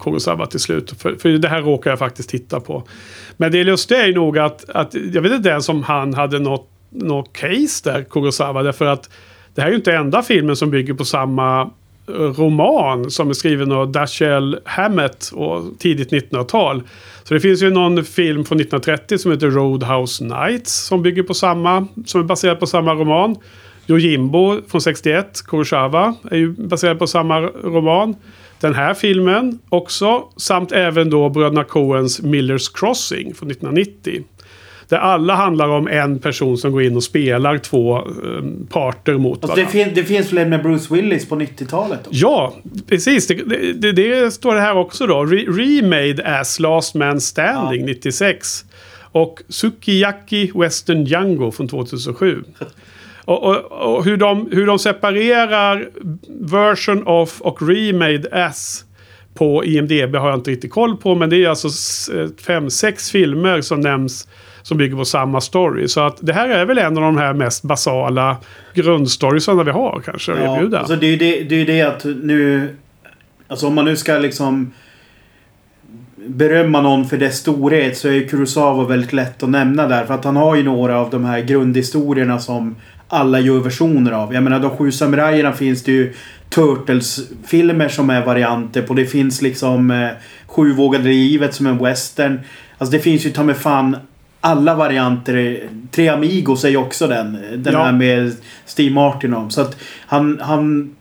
Kurosawa 0.00 0.46
till 0.46 0.60
slut. 0.60 0.94
För, 0.98 1.14
för 1.14 1.28
det 1.28 1.48
här 1.48 1.62
råkar 1.62 1.90
jag 1.90 1.98
faktiskt 1.98 2.30
titta 2.30 2.60
på. 2.60 2.84
Men 3.40 3.52
det 3.52 3.64
lustiga 3.64 4.02
är 4.02 4.06
ju 4.06 4.14
nog 4.14 4.38
att, 4.38 4.70
att 4.70 4.94
jag 4.94 5.22
vet 5.22 5.32
inte 5.32 5.48
ens 5.48 5.68
om 5.68 5.82
han 5.82 6.14
hade 6.14 6.38
något, 6.38 6.68
något 6.90 7.32
case 7.32 7.90
där, 7.90 8.04
Kurosawa. 8.10 8.62
Därför 8.62 8.84
att 8.84 9.10
det 9.54 9.60
här 9.60 9.68
är 9.68 9.72
ju 9.72 9.76
inte 9.76 9.92
enda 9.92 10.22
filmen 10.22 10.56
som 10.56 10.70
bygger 10.70 10.94
på 10.94 11.04
samma 11.04 11.60
eh, 12.08 12.12
roman 12.12 13.10
som 13.10 13.30
är 13.30 13.34
skriven 13.34 13.72
av 13.72 13.92
Dashiell 13.92 14.58
Hammett 14.64 15.30
och 15.34 15.62
tidigt 15.78 16.10
1900-tal. 16.10 16.82
Så 17.24 17.34
det 17.34 17.40
finns 17.40 17.62
ju 17.62 17.70
någon 17.70 18.04
film 18.04 18.44
från 18.44 18.60
1930 18.60 19.18
som 19.18 19.32
heter 19.32 19.50
Roadhouse 19.50 20.24
Nights 20.24 20.74
som 20.74 21.02
bygger 21.02 21.22
på 21.22 21.34
samma, 21.34 21.86
som 22.06 22.20
är 22.20 22.24
baserad 22.24 22.60
på 22.60 22.66
samma 22.66 22.94
roman. 22.94 23.36
Yojimbo 23.86 24.60
från 24.68 24.80
61, 24.80 25.46
Kurosawa, 25.46 26.14
är 26.30 26.36
ju 26.36 26.52
baserad 26.52 26.98
på 26.98 27.06
samma 27.06 27.40
roman. 27.40 28.16
Den 28.60 28.74
här 28.74 28.94
filmen 28.94 29.58
också, 29.68 30.24
samt 30.36 30.72
även 30.72 31.10
då 31.10 31.28
bröderna 31.28 31.64
Coens 31.64 32.22
Millers 32.22 32.68
Crossing 32.68 33.34
från 33.34 33.50
1990. 33.50 34.22
Där 34.88 34.96
alla 34.98 35.34
handlar 35.34 35.68
om 35.68 35.88
en 35.88 36.18
person 36.18 36.58
som 36.58 36.72
går 36.72 36.82
in 36.82 36.96
och 36.96 37.02
spelar 37.02 37.58
två 37.58 37.96
eh, 37.98 38.02
parter 38.70 39.14
mot 39.18 39.44
Alltså, 39.44 39.56
det, 39.56 39.62
varandra. 39.62 39.84
fin- 39.84 39.94
det 39.94 40.04
finns 40.04 40.32
väl 40.32 40.48
med 40.48 40.62
Bruce 40.62 40.94
Willis 40.94 41.28
på 41.28 41.36
90-talet? 41.36 41.98
också? 42.06 42.10
Ja, 42.20 42.54
precis. 42.88 43.26
Det, 43.26 43.34
det, 43.72 43.92
det 43.92 44.30
står 44.30 44.54
det 44.54 44.60
här 44.60 44.76
också 44.76 45.06
då. 45.06 45.24
Re 45.24 45.44
remade 45.48 46.38
as 46.40 46.60
Last 46.60 46.94
Man 46.94 47.20
Standing 47.20 47.86
96. 47.86 48.64
Och 49.12 49.42
Sukiyaki 49.48 50.50
Western 50.54 51.04
Django 51.04 51.50
från 51.50 51.68
2007. 51.68 52.42
Och, 53.30 53.44
och, 53.44 53.96
och 53.96 54.04
hur, 54.04 54.16
de, 54.16 54.48
hur 54.52 54.66
de 54.66 54.78
separerar 54.78 55.88
version 56.40 57.06
of 57.06 57.40
och 57.40 57.68
remade 57.68 58.28
as 58.32 58.84
på 59.34 59.64
IMDB 59.64 60.16
har 60.16 60.28
jag 60.28 60.38
inte 60.38 60.50
riktigt 60.50 60.70
koll 60.70 60.96
på. 60.96 61.14
Men 61.14 61.30
det 61.30 61.44
är 61.44 61.48
alltså 61.48 61.68
eh, 62.14 62.28
fem, 62.46 62.70
sex 62.70 63.10
filmer 63.10 63.60
som 63.60 63.80
nämns 63.80 64.28
som 64.62 64.78
bygger 64.78 64.96
på 64.96 65.04
samma 65.04 65.40
story. 65.40 65.88
Så 65.88 66.00
att 66.00 66.16
det 66.20 66.32
här 66.32 66.48
är 66.48 66.64
väl 66.64 66.78
en 66.78 66.96
av 66.96 67.02
de 67.02 67.16
här 67.16 67.32
mest 67.32 67.62
basala 67.62 68.36
grundstoriesarna 68.74 69.62
vi 69.62 69.70
har 69.70 70.02
kanske 70.04 70.32
att 70.32 70.38
Ja, 70.38 70.56
erbjuda. 70.56 70.78
alltså 70.78 70.96
det 70.96 71.06
är 71.06 71.10
ju 71.10 71.16
det, 71.16 71.44
det, 71.44 71.54
är 71.54 71.66
det 71.66 71.82
att 71.82 72.04
nu... 72.04 72.68
Alltså 73.48 73.66
om 73.66 73.74
man 73.74 73.84
nu 73.84 73.96
ska 73.96 74.18
liksom 74.18 74.72
berömma 76.26 76.80
någon 76.80 77.04
för 77.04 77.16
dess 77.16 77.38
storhet 77.38 77.96
så 77.96 78.08
är 78.08 78.12
ju 78.12 78.28
Kurosawa 78.28 78.84
väldigt 78.84 79.12
lätt 79.12 79.42
att 79.42 79.50
nämna 79.50 79.88
där. 79.88 80.04
För 80.04 80.14
att 80.14 80.24
han 80.24 80.36
har 80.36 80.56
ju 80.56 80.62
några 80.62 80.98
av 80.98 81.10
de 81.10 81.24
här 81.24 81.40
grundhistorierna 81.40 82.38
som 82.38 82.76
alla 83.10 83.40
gör 83.40 83.58
versioner 83.58 84.12
av. 84.12 84.34
Jag 84.34 84.42
menar 84.42 84.60
de 84.60 84.70
sju 84.76 84.92
samurajerna 84.92 85.52
finns 85.52 85.82
det 85.84 85.92
ju 85.92 86.12
Turtles-filmer 86.48 87.88
som 87.88 88.10
är 88.10 88.24
varianter 88.24 88.82
på. 88.82 88.94
Det 88.94 89.06
finns 89.06 89.42
liksom 89.42 89.90
eh, 89.90 90.08
Sjuvågade 90.46 91.04
livet 91.08 91.54
som 91.54 91.66
en 91.66 91.78
western. 91.78 92.40
Alltså 92.78 92.96
det 92.96 93.02
finns 93.02 93.26
ju 93.26 93.30
ta 93.30 93.42
med 93.42 93.56
fan 93.56 93.96
alla 94.40 94.74
varianter. 94.74 95.60
Tre 95.90 96.08
Amigos 96.08 96.64
är 96.64 96.68
ju 96.68 96.76
också 96.76 97.06
den. 97.06 97.38
Den 97.56 97.72
Ja. 97.74 97.84
här 97.84 97.92
med 97.92 98.32
Steve 98.66 98.94
Martin 98.94 99.34
om. 99.34 99.50
Så 99.50 99.60
att 99.60 99.76
han, 100.06 100.38
han 100.42 100.94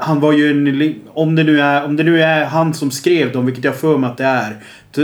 han 0.00 0.20
var 0.20 0.32
ju 0.32 0.50
en... 0.50 0.94
Om 1.08 1.34
det, 1.34 1.44
nu 1.44 1.60
är, 1.60 1.84
om 1.84 1.96
det 1.96 2.02
nu 2.04 2.22
är 2.22 2.44
han 2.44 2.74
som 2.74 2.90
skrev 2.90 3.32
dem, 3.32 3.46
vilket 3.46 3.64
jag 3.64 3.76
för 3.76 3.98
mig 3.98 4.10
att 4.10 4.16
det 4.16 4.24
är. 4.24 4.56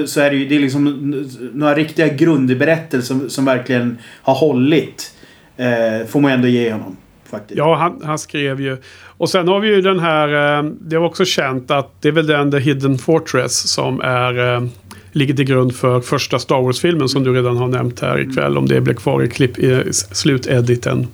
så- 0.06 0.20
är 0.20 0.30
det 0.30 0.36
ju 0.36 0.48
det 0.48 0.56
är 0.56 0.60
liksom 0.60 1.10
några 1.54 1.74
riktiga 1.74 2.08
grundberättelser 2.08 3.06
som, 3.14 3.30
som 3.30 3.44
verkligen 3.44 3.98
har 4.22 4.34
hållit. 4.34 5.13
Eh, 5.56 6.06
får 6.06 6.20
man 6.20 6.32
ändå 6.32 6.48
ge 6.48 6.72
honom. 6.72 6.96
Faktiskt. 7.30 7.58
Ja, 7.58 7.76
han, 7.76 8.00
han 8.04 8.18
skrev 8.18 8.60
ju. 8.60 8.76
Och 9.16 9.30
sen 9.30 9.48
har 9.48 9.60
vi 9.60 9.68
ju 9.68 9.80
den 9.80 9.98
här, 10.00 10.58
eh, 10.58 10.64
det 10.80 10.98
var 10.98 11.06
också 11.06 11.24
känt 11.24 11.70
att 11.70 11.90
det 12.00 12.08
är 12.08 12.12
väl 12.12 12.26
den 12.26 12.50
The 12.50 12.58
Hidden 12.58 12.98
Fortress 12.98 13.68
som 13.68 14.00
är, 14.00 14.54
eh, 14.54 14.66
ligger 15.12 15.34
till 15.34 15.44
grund 15.44 15.76
för 15.76 16.00
första 16.00 16.38
Star 16.38 16.62
Wars-filmen 16.62 17.08
som 17.08 17.24
du 17.24 17.34
redan 17.34 17.56
har 17.56 17.68
nämnt 17.68 18.00
här 18.00 18.20
ikväll. 18.20 18.58
Om 18.58 18.68
det 18.68 18.80
blev 18.80 18.94
kvar 18.94 19.22
i 19.22 19.28
klipp, 19.28 19.58
i 19.58 19.92
slutediten. 19.92 21.08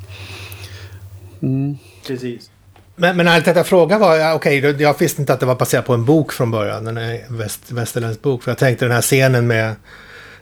Mm. 1.43 1.77
Precis. 2.07 2.51
Men, 2.97 3.17
men 3.17 3.27
jag 3.27 3.67
frågade 3.67 4.01
var, 4.01 4.35
okej, 4.35 4.61
då- 4.61 4.83
jag 4.83 4.99
visste 4.99 5.23
inte 5.23 5.33
att 5.33 5.41
det 5.41 5.47
var 5.47 5.55
baserat 5.55 5.87
på 5.87 5.95
en 5.95 6.05
bok 6.05 6.33
från 6.33 6.51
början, 6.51 6.99
väst, 7.29 7.73
västerländsk 7.73 8.23
bok. 8.23 8.43
För 8.43 8.51
jag 8.51 8.59
tänkte 8.59 8.85
den 8.85 8.95
här 8.95 9.03
scenen 9.03 9.47
med, 9.47 9.75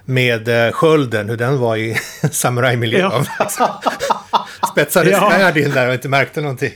med 0.09 0.49
uh, 0.49 0.73
skölden, 0.73 1.29
hur 1.29 1.37
den 1.37 1.59
var 1.59 1.77
i 1.77 1.97
samurajmiljö. 2.33 2.99
Ja. 2.99 3.25
Spetsade 4.73 5.11
Ja. 5.11 5.31
svärd 5.31 5.57
in 5.57 5.71
där 5.71 5.89
och 5.89 5.95
inte 5.95 6.09
märkte 6.09 6.41
någonting. 6.41 6.73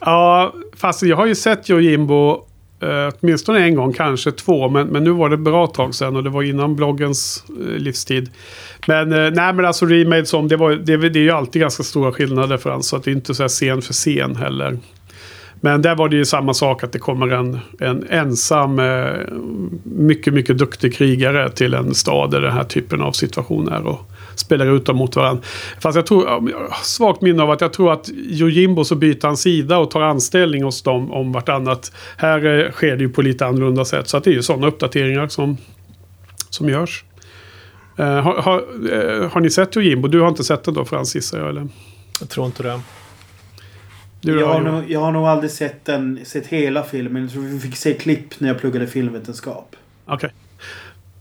Ja, 0.00 0.54
fast 0.76 1.02
jag 1.02 1.16
har 1.16 1.26
ju 1.26 1.34
sett 1.34 1.68
Jojimbo 1.68 2.32
eh, 2.82 3.14
åtminstone 3.20 3.58
en 3.58 3.74
gång, 3.74 3.92
kanske 3.92 4.32
två. 4.32 4.68
Men, 4.68 4.86
men 4.86 5.04
nu 5.04 5.10
var 5.10 5.28
det 5.28 5.36
bra 5.36 5.66
tag 5.66 5.94
sedan 5.94 6.16
och 6.16 6.24
det 6.24 6.30
var 6.30 6.42
innan 6.42 6.76
bloggens 6.76 7.44
eh, 7.48 7.54
livstid. 7.78 8.30
Men 8.86 9.12
eh, 9.12 9.30
nej, 9.30 9.52
men 9.52 9.64
alltså 9.64 9.86
remade 9.86 10.26
som, 10.26 10.48
det, 10.48 10.56
var, 10.56 10.70
det, 10.70 10.96
det 11.08 11.18
är 11.18 11.22
ju 11.22 11.30
alltid 11.30 11.62
ganska 11.62 11.82
stora 11.82 12.12
skillnader 12.12 12.56
för 12.56 12.70
hans. 12.70 12.88
Så 12.88 12.96
att 12.96 13.04
det 13.04 13.10
är 13.10 13.12
inte 13.12 13.34
så 13.34 13.42
här 13.42 13.48
scen 13.48 13.82
för 13.82 13.92
scen 13.92 14.36
heller. 14.36 14.78
Men 15.64 15.82
där 15.82 15.94
var 15.94 16.08
det 16.08 16.16
ju 16.16 16.24
samma 16.24 16.54
sak 16.54 16.84
att 16.84 16.92
det 16.92 16.98
kommer 16.98 17.28
en, 17.28 17.58
en 17.80 18.06
ensam, 18.10 18.78
eh, 18.78 19.12
mycket, 19.82 20.34
mycket 20.34 20.58
duktig 20.58 20.94
krigare 20.94 21.50
till 21.50 21.74
en 21.74 21.94
stad 21.94 22.30
där 22.30 22.40
den 22.40 22.52
här 22.52 22.64
typen 22.64 23.02
av 23.02 23.12
situationer 23.12 23.86
och 23.86 24.10
spelar 24.34 24.66
ut 24.66 24.86
dem 24.86 24.96
mot 24.96 25.16
varandra. 25.16 25.42
Fast 25.80 25.96
jag 25.96 26.06
tror, 26.06 26.26
har 26.26 26.84
svagt 26.84 27.20
minne 27.20 27.42
av 27.42 27.50
att 27.50 27.60
jag 27.60 27.72
tror 27.72 27.92
att 27.92 28.10
Jojimbo 28.14 28.84
så 28.84 28.94
byter 28.94 29.26
han 29.26 29.36
sida 29.36 29.78
och 29.78 29.90
tar 29.90 30.00
anställning 30.00 30.62
hos 30.62 30.82
dem 30.82 31.12
om 31.12 31.32
vartannat. 31.32 31.92
Här 32.16 32.46
eh, 32.46 32.70
sker 32.70 32.96
det 32.96 33.02
ju 33.02 33.08
på 33.08 33.22
lite 33.22 33.46
annorlunda 33.46 33.84
sätt. 33.84 34.08
Så 34.08 34.16
att 34.16 34.24
det 34.24 34.30
är 34.30 34.34
ju 34.34 34.42
sådana 34.42 34.66
uppdateringar 34.66 35.28
som, 35.28 35.56
som 36.50 36.68
görs. 36.68 37.04
Uh, 38.00 38.06
har, 38.06 38.42
har, 38.42 39.28
har 39.28 39.40
ni 39.40 39.50
sett 39.50 39.76
Jojimbo? 39.76 40.08
Du 40.08 40.20
har 40.20 40.28
inte 40.28 40.44
sett 40.44 40.64
den 40.64 40.74
då 40.74 40.84
Frans 40.84 41.14
gissar 41.14 41.38
jag 41.38 41.48
eller? 41.48 41.68
Jag 42.20 42.28
tror 42.28 42.46
inte 42.46 42.62
det. 42.62 42.80
Du 44.24 44.40
Jag 44.40 44.46
har, 44.48 44.60
nog, 44.60 44.90
jag 44.90 45.00
har 45.00 45.12
nog 45.12 45.26
aldrig 45.26 45.50
sett, 45.50 45.84
den, 45.84 46.20
sett 46.24 46.46
hela 46.46 46.82
filmen. 46.82 47.22
Jag 47.22 47.32
tror 47.32 47.42
vi 47.42 47.60
fick 47.60 47.76
se 47.76 47.94
klipp 47.94 48.40
när 48.40 48.48
jag 48.48 48.58
pluggade 48.60 48.86
filmvetenskap. 48.86 49.76
Okej. 50.06 50.30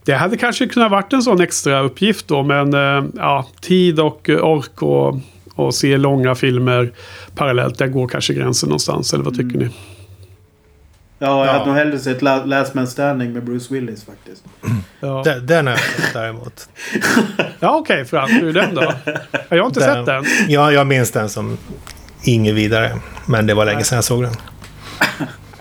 Det 0.06 0.14
hade 0.14 0.38
kanske 0.38 0.68
kunnat 0.68 0.92
varit 0.92 1.14
en 1.14 1.22
sån 1.22 1.42
extra 1.42 1.80
uppgift 1.82 2.28
då, 2.28 2.44
men 2.44 2.74
eh, 2.74 3.04
ja, 3.16 3.48
tid 3.62 4.00
och 4.00 4.30
eh, 4.30 4.38
ork 4.46 4.82
och, 4.82 5.20
och 5.56 5.76
se 5.76 5.98
långa 5.98 6.36
filmer 6.36 6.92
parallellt, 7.36 7.78
där 7.78 7.88
går 7.88 8.08
kanske 8.08 8.34
gränsen 8.34 8.70
någonstans, 8.70 9.14
eller 9.14 9.24
vad 9.24 9.36
tycker 9.36 9.58
ni? 9.60 9.70
Ja, 11.20 11.38
jag 11.46 11.48
Ja. 11.48 11.52
hade 11.52 11.66
nog 11.66 11.76
hellre 11.76 12.00
sett 12.00 12.22
La- 12.22 12.46
Last 12.46 12.74
Man 12.74 12.88
Standing 12.88 13.34
med 13.34 13.44
Bruce 13.44 13.74
Willis 13.74 14.06
faktiskt. 14.06 14.44
Ja, 15.00 15.24
Den, 15.26 15.46
den 15.46 15.68
är 15.68 15.80
däremot. 16.14 16.70
ja 17.60 17.76
okej 17.76 18.06
Frans, 18.06 18.32
hur 18.32 18.48
är 18.48 18.54
den 18.54 18.76
då? 18.76 18.82
Ja, 18.84 19.12
Jag 19.50 19.58
har 19.60 19.66
inte 19.68 19.82
sett 19.82 20.06
den. 20.06 20.26
Ja, 20.48 20.72
jag 20.72 20.88
minns 20.88 21.12
den 21.12 21.30
som 21.30 21.58
inget 22.24 22.54
vidare. 22.56 22.92
Men 23.26 23.48
det 23.48 23.54
var 23.54 23.66
länge 23.66 23.84
sedan 23.84 23.96
jag 23.96 24.04
såg 24.04 24.24
den. 24.24 24.34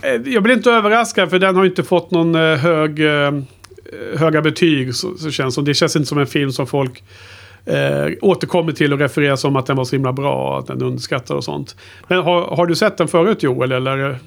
Eh, 0.03 0.33
Jag 0.33 0.43
blir 0.43 0.55
inte 0.55 0.71
överraskad, 0.71 1.31
för 1.31 1.39
den 1.39 1.57
har 1.57 1.63
ju 1.63 1.71
inte 1.71 1.83
fått 1.83 2.11
någon 2.11 2.35
eh, 2.35 2.57
hög, 2.57 3.01
eh, 3.01 3.33
höga 4.19 4.43
betyg. 4.43 4.95
Så, 4.95 5.15
så 5.17 5.31
känns 5.31 5.55
som. 5.55 5.65
Det 5.65 5.75
känns 5.75 5.97
inte 5.97 6.09
som 6.09 6.19
en 6.19 6.27
film 6.27 6.53
som 6.53 6.67
folk 6.67 7.05
eh, 7.67 8.07
återkommer 8.21 8.73
till 8.73 8.93
och 8.93 8.99
refererar 8.99 9.37
som 9.37 9.57
att 9.57 9.67
den 9.67 9.77
var 9.77 9.85
så 9.85 9.97
himla 9.97 10.13
bra 10.13 10.53
och 10.53 10.59
att 10.59 10.67
den 10.67 10.83
underskattar 10.83 11.35
och 11.35 11.45
sånt. 11.45 11.77
Men 12.09 12.19
har, 12.19 12.57
har 12.57 12.67
du 12.67 12.75
sett 12.75 12.97
den 12.97 13.09
förut 13.09 13.43
Joel? 13.43 13.73
Eller? 13.73 14.19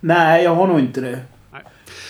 Nej, 0.00 0.44
jag 0.44 0.54
har 0.54 0.66
nog 0.66 0.80
inte 0.80 1.00
det. 1.00 1.18
Nej. 1.52 1.62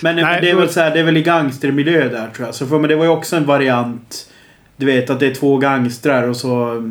Men 0.03 0.17
Nej, 0.17 0.41
det, 0.41 0.51
är 0.51 0.55
väl 0.55 0.69
så 0.69 0.81
här, 0.81 0.91
det 0.91 1.01
är 1.01 1.05
väl 1.05 1.17
i 1.17 1.23
gangstermiljö 1.23 2.09
där 2.09 2.31
tror 2.37 2.47
jag. 2.47 2.55
Så 2.55 2.67
för 2.67 2.79
mig, 2.79 2.89
det 2.89 2.97
var 2.97 3.05
ju 3.05 3.11
också 3.11 3.37
en 3.37 3.47
variant. 3.47 4.31
Du 4.77 4.87
vet 4.87 5.11
att 5.11 5.21
det 5.21 5.27
är 5.27 5.35
två 5.35 5.57
gangstrar 5.57 6.29
och 6.29 6.37
så... 6.37 6.83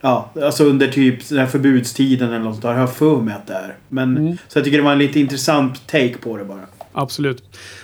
Ja, 0.00 0.30
alltså 0.42 0.64
under 0.64 0.88
typ 0.88 1.28
den 1.28 1.38
här 1.38 1.46
förbudstiden 1.46 2.28
eller 2.28 2.44
något 2.44 2.54
sånt 2.54 2.62
där. 2.62 2.72
Har 2.72 2.80
jag 2.80 2.94
för 2.94 3.20
mig 3.20 3.34
att 3.34 3.46
det 3.46 3.54
är. 3.54 3.74
Men, 3.88 4.16
Mm. 4.16 4.36
Så 4.48 4.58
jag 4.58 4.64
tycker 4.64 4.78
det 4.78 4.84
var 4.84 4.92
en 4.92 4.98
lite 4.98 5.20
intressant 5.20 5.86
take 5.86 6.14
på 6.18 6.36
det 6.36 6.44
bara. 6.44 6.60
Absolut. 6.92 7.42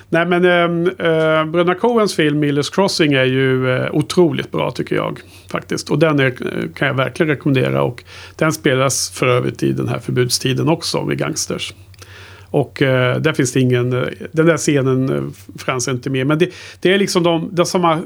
Nej 0.09 0.27
men 0.27 0.45
äh, 0.87 1.45
Bröderna 1.45 1.75
Coens 1.75 2.15
film 2.15 2.39
Millers 2.39 2.71
Crossing 2.71 3.13
är 3.13 3.25
ju 3.25 3.71
äh, 3.71 3.95
otroligt 3.95 4.53
bra 4.53 4.71
tycker 4.71 4.97
jag. 4.97 5.21
Faktiskt. 5.51 5.91
Och 5.91 5.99
den 5.99 6.21
är, 6.21 6.27
eh, 6.27 6.69
kan 6.75 6.89
jag 6.89 6.95
verkligen 6.95 7.31
rekommendera. 7.31 7.83
Och 7.83 8.05
den 8.37 8.53
spelas 8.53 9.11
för 9.11 9.27
övrigt 9.27 9.63
i 9.63 9.73
den 9.73 9.89
här 9.89 9.99
förbudstiden 9.99 10.69
också 10.69 11.05
med 11.05 11.19
gangsters. 11.19 11.75
Och 12.51 12.83
eh, 12.83 13.21
där 13.21 13.33
finns 13.33 13.53
det 13.53 13.61
ingen... 13.61 13.93
Eh, 13.93 14.09
den 14.33 14.47
där 14.47 14.57
scenen 14.57 15.17
eh, 15.17 15.23
fanns 15.59 15.89
inte 15.89 16.11
med. 16.11 16.27
Men 16.27 16.39
det, 16.39 16.51
det 16.81 16.93
är 16.95 16.99
liksom 16.99 17.23
de, 17.23 17.49
de 17.53 17.67
som 17.67 17.85
har 17.85 17.93
eh, 17.95 18.01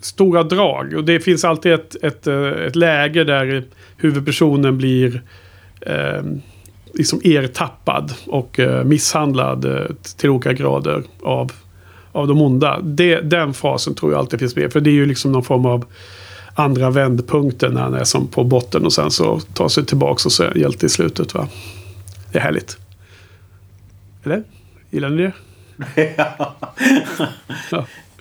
stora 0.00 0.42
drag. 0.42 0.94
Och 0.94 1.04
det 1.04 1.20
finns 1.20 1.44
alltid 1.44 1.72
ett, 1.72 1.96
ett, 2.02 2.26
ett 2.26 2.76
läge 2.76 3.24
där 3.24 3.64
huvudpersonen 3.96 4.78
blir... 4.78 5.22
eh, 5.80 6.22
liksom 6.96 7.20
ertappad 7.24 8.12
och 8.26 8.60
eh, 8.60 8.84
misshandlad 8.84 9.64
eh, 9.64 9.86
till 10.16 10.30
olika 10.30 10.52
grader 10.52 11.02
av, 11.22 11.52
av 12.12 12.28
de 12.28 12.42
onda. 12.42 12.80
Det, 12.80 13.20
den 13.20 13.54
fasen 13.54 13.94
tror 13.94 14.12
jag 14.12 14.18
alltid 14.18 14.38
finns 14.38 14.56
med. 14.56 14.72
För 14.72 14.80
det 14.80 14.90
är 14.90 14.94
ju 14.94 15.06
liksom 15.06 15.32
någon 15.32 15.44
form 15.44 15.66
av 15.66 15.84
andra 16.54 16.90
vändpunkten 16.90 17.74
när 17.74 17.80
han 17.80 17.94
är 17.94 18.04
som 18.04 18.26
på 18.28 18.44
botten 18.44 18.84
och 18.84 18.92
sen 18.92 19.10
så 19.10 19.40
tar 19.40 19.68
sig 19.68 19.84
tillbaka 19.86 20.22
och 20.24 20.32
så 20.32 20.42
är 20.42 20.48
han 20.48 20.60
hjälte 20.60 20.86
i 20.86 20.88
slutet. 20.88 21.34
Va? 21.34 21.48
Det 22.32 22.38
är 22.38 22.42
härligt. 22.42 22.78
Eller? 24.24 24.42
Gillar 24.90 25.10
ni 25.10 25.22
det? 25.22 25.32
Ja. 26.16 26.56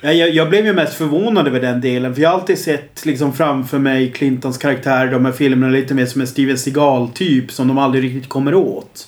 Ja, 0.01 0.11
Jag, 0.13 0.29
jag 0.29 0.49
blev 0.49 0.65
ju 0.65 0.73
mest 0.73 0.93
förvånad 0.93 1.47
över 1.47 1.61
den 1.61 1.81
delen. 1.81 2.15
För 2.15 2.21
jag 2.21 2.29
har 2.29 2.39
alltid 2.39 2.59
sett 2.59 3.05
liksom 3.05 3.33
framför 3.33 3.79
mig 3.79 4.11
Clintons 4.11 4.57
karaktär 4.57 5.07
i 5.07 5.11
de 5.11 5.25
här 5.25 5.31
filmerna 5.31 5.73
lite 5.73 5.93
mer 5.93 6.05
som 6.05 6.21
en 6.21 6.27
Steven 6.27 6.57
Seagal-typ 6.57 7.51
som 7.51 7.67
de 7.67 7.77
aldrig 7.77 8.03
riktigt 8.03 8.29
kommer 8.29 8.55
åt. 8.55 9.07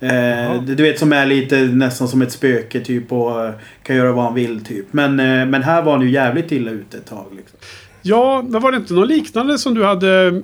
Eh, 0.00 0.62
du 0.62 0.82
vet 0.82 0.98
som 0.98 1.12
är 1.12 1.26
lite 1.26 1.60
nästan 1.60 2.08
som 2.08 2.22
ett 2.22 2.32
spöke 2.32 2.80
typ 2.80 3.12
och 3.12 3.44
eh, 3.44 3.54
kan 3.82 3.96
göra 3.96 4.12
vad 4.12 4.24
han 4.24 4.34
vill 4.34 4.64
typ. 4.64 4.86
Men, 4.90 5.20
eh, 5.20 5.46
men 5.46 5.62
här 5.62 5.82
var 5.82 5.92
han 5.92 6.02
ju 6.02 6.10
jävligt 6.10 6.52
illa 6.52 6.70
ute 6.70 6.96
ett 6.96 7.06
tag. 7.06 7.26
Liksom. 7.36 7.58
Ja, 8.02 8.44
men 8.48 8.62
var 8.62 8.72
det 8.72 8.76
inte 8.76 8.94
något 8.94 9.08
liknande 9.08 9.58
som 9.58 9.74
du 9.74 9.84
hade... 9.84 10.42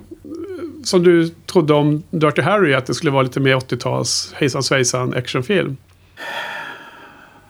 Som 0.83 1.03
du 1.03 1.27
trodde 1.29 1.73
om 1.73 2.03
Dirty 2.11 2.41
Harry? 2.41 2.73
Att 2.73 2.85
det 2.85 2.93
skulle 2.93 3.11
vara 3.11 3.23
lite 3.23 3.39
mer 3.39 3.55
80-tals 3.55 4.33
hejsan 4.37 4.63
svejsan 4.63 5.13
actionfilm? 5.13 5.77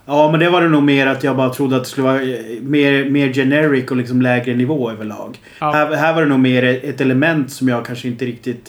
Ja 0.05 0.31
men 0.31 0.39
det 0.39 0.49
var 0.49 0.61
det 0.61 0.69
nog 0.69 0.83
mer 0.83 1.07
att 1.07 1.23
jag 1.23 1.35
bara 1.37 1.49
trodde 1.49 1.75
att 1.75 1.83
det 1.83 1.89
skulle 1.89 2.07
vara 2.07 2.21
eh, 2.21 2.61
mer, 2.61 3.09
mer 3.09 3.33
generic 3.33 3.91
och 3.91 3.97
liksom 3.97 4.21
lägre 4.21 4.55
nivå 4.55 4.91
överlag. 4.91 5.39
Ja. 5.59 5.71
Här, 5.71 5.95
här 5.95 6.13
var 6.13 6.21
det 6.21 6.27
nog 6.27 6.39
mer 6.39 6.63
ett 6.63 7.01
element 7.01 7.51
som 7.51 7.67
jag 7.69 7.85
kanske 7.85 8.07
inte 8.07 8.25
riktigt 8.25 8.65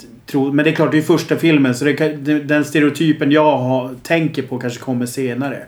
t- 0.00 0.06
tror. 0.26 0.52
Men 0.52 0.64
det 0.64 0.70
är 0.70 0.74
klart, 0.74 0.92
det 0.92 0.98
är 0.98 1.02
första 1.02 1.36
filmen 1.36 1.74
så 1.74 1.84
det- 1.84 2.44
den 2.44 2.64
stereotypen 2.64 3.30
jag 3.32 3.58
har, 3.58 3.94
tänker 4.02 4.42
på 4.42 4.58
kanske 4.58 4.80
kommer 4.80 5.06
senare. 5.06 5.62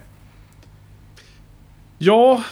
Ja... 1.98 2.42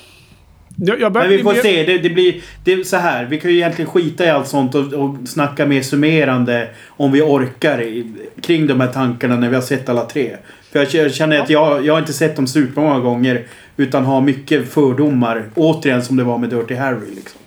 Jag, 0.80 1.00
jag 1.00 1.12
Men 1.12 1.28
vi 1.28 1.34
bli 1.36 1.42
får 1.42 1.52
mer- 1.52 1.62
se. 1.62 1.84
Det, 1.84 1.98
det 1.98 2.10
blir 2.10 2.40
det 2.64 2.84
så 2.86 2.96
här. 2.96 3.24
Vi 3.24 3.40
kan 3.40 3.50
ju 3.50 3.56
egentligen 3.56 3.90
skita 3.90 4.24
i 4.26 4.30
allt 4.30 4.48
sånt 4.48 4.74
och, 4.74 4.92
och 4.92 5.16
snacka 5.28 5.66
mer 5.66 5.82
summerande 5.82 6.68
om 6.88 7.12
vi 7.12 7.22
orkar 7.22 7.82
i, 7.82 8.06
kring 8.40 8.66
de 8.66 8.80
här 8.80 8.92
tankarna 8.92 9.36
när 9.36 9.48
vi 9.48 9.54
har 9.54 9.62
sett 9.62 9.88
alla 9.88 10.04
tre. 10.04 10.36
För 10.72 10.96
jag 10.96 11.14
känner 11.14 11.38
att 11.40 11.50
jag, 11.50 11.86
jag 11.86 11.94
har 11.94 12.00
inte 12.00 12.12
sett 12.12 12.36
dem 12.36 12.46
supermånga 12.46 12.98
gånger. 13.00 13.46
Utan 13.76 14.04
har 14.04 14.20
mycket 14.20 14.72
fördomar. 14.72 15.44
Återigen 15.54 16.02
som 16.02 16.16
det 16.16 16.24
var 16.24 16.38
med 16.38 16.50
Dirty 16.50 16.74
Harry 16.74 17.14
liksom. 17.14 17.40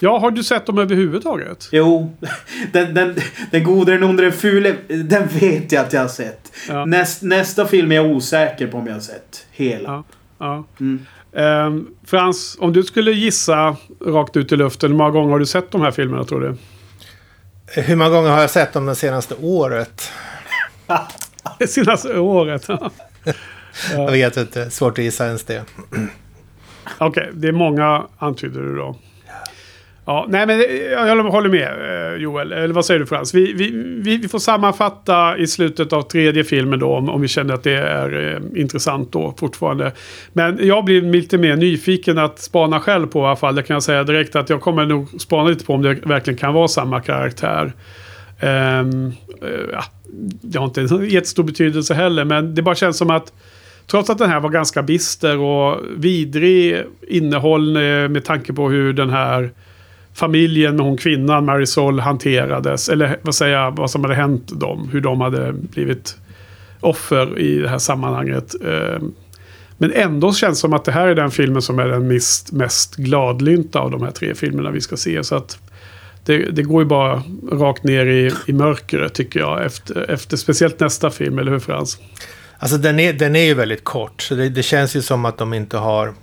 Ja, 0.00 0.18
har 0.18 0.30
du 0.30 0.42
sett 0.44 0.66
dem 0.66 0.78
överhuvudtaget? 0.78 1.68
Jo, 1.72 2.16
den, 2.72 2.94
den, 2.94 3.14
den 3.50 3.64
gode, 3.64 3.92
den 3.92 4.02
onde, 4.02 4.22
den 4.22 4.32
fule, 4.32 4.74
den 4.88 5.26
vet 5.40 5.72
jag 5.72 5.84
att 5.84 5.92
jag 5.92 6.00
har 6.00 6.08
sett. 6.08 6.52
Ja. 6.68 6.84
Näst, 6.84 7.22
nästa 7.22 7.66
film 7.66 7.92
är 7.92 7.96
jag 7.96 8.06
osäker 8.06 8.66
på 8.66 8.78
om 8.78 8.86
jag 8.86 8.94
har 8.94 9.00
sett. 9.00 9.46
Hela. 9.52 9.88
Ja. 9.88 10.04
Ja. 10.38 10.64
Mm. 10.80 11.06
Ehm, 11.32 11.86
Frans, 12.04 12.56
om 12.60 12.72
du 12.72 12.82
skulle 12.82 13.10
gissa 13.12 13.76
rakt 14.06 14.36
ut 14.36 14.52
i 14.52 14.56
luften, 14.56 14.90
hur 14.90 14.98
många 14.98 15.10
gånger 15.10 15.30
har 15.32 15.38
du 15.38 15.46
sett 15.46 15.70
de 15.70 15.80
här 15.80 15.90
filmerna 15.90 16.24
tror 16.24 16.40
du? 16.40 16.56
Hur 17.82 17.96
många 17.96 18.10
gånger 18.10 18.30
har 18.30 18.40
jag 18.40 18.50
sett 18.50 18.72
dem 18.72 18.86
det 18.86 18.94
senaste 18.94 19.34
året? 19.40 20.12
Det 21.58 21.66
senaste 21.68 22.18
året? 22.18 22.68
Jag 23.92 24.10
vet 24.10 24.36
inte. 24.36 24.70
Svårt 24.70 24.98
att 24.98 25.04
gissa 25.04 25.26
ens 25.26 25.44
det. 25.44 25.64
Okej, 26.98 27.30
det 27.32 27.48
är 27.48 27.52
många 27.52 28.06
antyder 28.18 28.60
du 28.60 28.76
då. 28.76 28.96
Ja, 30.08 30.26
nej 30.28 30.46
men 30.46 30.60
eh, 30.60 30.66
jag 30.86 31.24
håller 31.24 31.48
med 31.48 32.12
eh, 32.12 32.22
Joel. 32.22 32.52
Eller 32.52 32.74
vad 32.74 32.84
säger 32.84 33.00
du 33.00 33.06
Frans? 33.06 33.34
Vi, 33.34 33.52
vi, 33.52 33.70
vi, 34.18 34.28
får 34.28 34.38
sammanfatta 34.38 35.38
i 35.38 35.46
slutet 35.46 35.92
av 35.92 36.02
tredje 36.02 36.44
filmen 36.44 36.78
då 36.78 36.94
om, 36.94 37.08
om 37.08 37.20
vi 37.20 37.28
känner 37.28 37.54
att 37.54 37.62
det 37.62 37.76
är 37.76 38.34
eh, 38.34 38.60
intressant 38.60 39.12
då 39.12 39.34
fortfarande. 39.38 39.92
Men 40.32 40.58
jag 40.66 40.84
blir 40.84 41.02
lite 41.02 41.38
mer 41.38 41.56
nyfiken 41.56 42.18
att 42.18 42.38
spana 42.38 42.80
själv 42.80 43.06
på 43.06 43.18
i 43.18 43.22
alla 43.22 43.36
fall. 43.36 43.54
Det 43.54 43.62
kan 43.62 43.74
jag 43.74 43.82
säga 43.82 44.04
direkt 44.04 44.36
att 44.36 44.50
jag 44.50 44.60
kommer 44.60 44.86
nog 44.86 45.20
spana 45.20 45.48
lite 45.48 45.64
på 45.64 45.74
om 45.74 45.82
det 45.82 45.94
verkligen 45.94 46.38
kan 46.38 46.54
vara 46.54 46.68
samma 46.68 47.00
karaktär. 47.00 47.72
Um, 48.42 49.12
ja, 49.72 49.84
det 50.42 50.58
har 50.58 50.64
inte 50.64 50.80
jättestor 51.08 51.42
betydelse 51.42 51.94
heller 51.94 52.24
men 52.24 52.54
det 52.54 52.62
bara 52.62 52.74
känns 52.74 52.98
som 52.98 53.10
att 53.10 53.32
Trots 53.86 54.10
att 54.10 54.18
den 54.18 54.30
här 54.30 54.40
var 54.40 54.50
ganska 54.50 54.82
bister 54.82 55.38
och 55.38 55.80
vidrig 55.96 56.82
innehåll 57.08 57.72
med 58.08 58.24
tanke 58.24 58.52
på 58.52 58.70
hur 58.70 58.92
den 58.92 59.10
här 59.10 59.50
familjen 60.16 60.76
med 60.76 60.84
hon 60.84 60.96
kvinnan 60.96 61.44
Marisol 61.44 62.00
hanterades. 62.00 62.88
Eller 62.88 63.18
vad 63.22 63.34
säger 63.34 63.58
jag, 63.58 63.76
vad 63.76 63.90
som 63.90 64.04
hade 64.04 64.14
hänt 64.14 64.60
dem. 64.60 64.88
Hur 64.92 65.00
de 65.00 65.20
hade 65.20 65.52
blivit 65.52 66.16
offer 66.80 67.38
i 67.38 67.58
det 67.58 67.68
här 67.68 67.78
sammanhanget. 67.78 68.54
Eh, 68.64 69.02
men 69.78 69.92
ändå 69.92 70.32
känns 70.32 70.58
det 70.58 70.60
som 70.60 70.72
att 70.72 70.84
det 70.84 70.92
här 70.92 71.08
är 71.08 71.14
den 71.14 71.30
filmen 71.30 71.62
som 71.62 71.78
är 71.78 71.88
den 71.88 72.08
mest, 72.08 72.52
mest 72.52 72.96
gladlynta 72.96 73.80
av 73.80 73.90
de 73.90 74.02
här 74.02 74.10
tre 74.10 74.34
filmerna 74.34 74.70
vi 74.70 74.80
ska 74.80 74.96
se. 74.96 75.24
Så 75.24 75.34
att 75.34 75.58
det, 76.24 76.38
det 76.38 76.62
går 76.62 76.82
ju 76.82 76.88
bara 76.88 77.22
rakt 77.52 77.84
ner 77.84 78.06
i, 78.06 78.32
i 78.46 78.52
mörkret 78.52 79.14
tycker 79.14 79.40
jag. 79.40 79.64
Efter, 79.64 80.10
efter 80.10 80.36
speciellt 80.36 80.80
nästa 80.80 81.10
film, 81.10 81.38
eller 81.38 81.52
hur 81.52 81.58
Frans? 81.58 81.98
Alltså 82.58 82.78
den 82.78 83.00
är, 83.00 83.12
den 83.12 83.36
är 83.36 83.44
ju 83.44 83.54
väldigt 83.54 83.84
kort. 83.84 84.22
Så 84.22 84.34
det, 84.34 84.48
det 84.48 84.62
känns 84.62 84.96
ju 84.96 85.02
som 85.02 85.24
att 85.24 85.38
de 85.38 85.54
inte 85.54 85.76
har... 85.76 86.14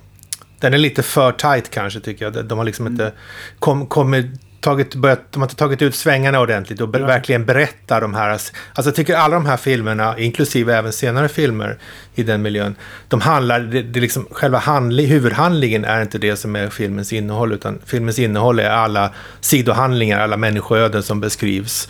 Den 0.64 0.74
är 0.74 0.78
lite 0.78 1.02
för 1.02 1.32
tight 1.32 1.70
kanske 1.70 2.00
tycker 2.00 2.24
jag. 2.24 2.44
De- 2.46 2.58
har 2.58 2.64
liksom 2.64 2.86
inte 2.86 3.12
kom, 3.58 3.86
kommit, 3.86 4.26
tagit, 4.60 4.94
börjat, 4.94 5.20
de 5.32 5.42
har 5.42 5.46
inte 5.46 5.56
tagit 5.56 5.82
ut 5.82 5.94
svängarna 5.94 6.40
ordentligt 6.40 6.80
och 6.80 6.88
be, 6.88 6.98
Ja. 6.98 7.06
verkligen 7.06 7.44
berättar 7.44 8.00
de 8.00 8.14
här... 8.14 8.28
Alltså 8.30 8.52
jag 8.74 8.94
tycker 8.94 9.16
alla 9.16 9.34
de 9.34 9.46
här 9.46 9.56
filmerna, 9.56 10.18
inklusive 10.18 10.74
även 10.76 10.92
senare 10.92 11.28
filmer 11.28 11.78
i 12.14 12.22
den 12.22 12.42
miljön, 12.42 12.74
de 13.08 13.20
handlar... 13.20 13.60
Det, 13.60 13.82
det 13.82 13.98
är 13.98 14.00
liksom, 14.00 14.26
själva 14.30 14.58
handling, 14.58 15.06
huvudhandlingen 15.06 15.84
är 15.84 16.02
inte 16.02 16.18
det 16.18 16.36
som 16.36 16.56
är 16.56 16.70
filmens 16.70 17.12
innehåll, 17.12 17.52
utan 17.52 17.78
filmens 17.86 18.18
innehåll 18.18 18.58
är 18.58 18.70
alla 18.70 19.10
sidohandlingar, 19.40 20.20
alla 20.20 20.36
människoöden 20.36 21.02
som 21.02 21.20
beskrivs 21.20 21.88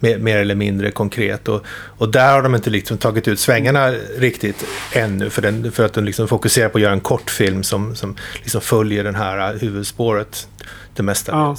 mer, 0.00 0.18
mer 0.18 0.36
eller 0.36 0.54
mindre 0.54 0.90
konkret. 0.90 1.48
Och, 1.48 1.66
och 1.70 2.12
där 2.12 2.32
har 2.32 2.42
de 2.42 2.54
inte 2.54 2.70
liksom 2.70 2.98
tagit 2.98 3.28
ut 3.28 3.38
svängarna 3.38 3.90
riktigt 4.18 4.66
ännu, 4.92 5.30
för, 5.30 5.42
den, 5.42 5.72
för 5.72 5.84
att 5.84 5.92
de 5.92 6.04
liksom 6.04 6.28
fokuserar 6.28 6.68
på 6.68 6.78
att 6.78 6.82
göra 6.82 6.92
en 6.92 7.00
kortfilm 7.00 7.62
som, 7.62 7.96
som 7.96 8.16
liksom 8.34 8.60
följer 8.60 9.04
den 9.04 9.14
här 9.14 9.54
uh, 9.54 9.60
huvudspåret 9.60 10.48
det 10.94 11.02
mesta. 11.02 11.32
Ja. 11.32 11.56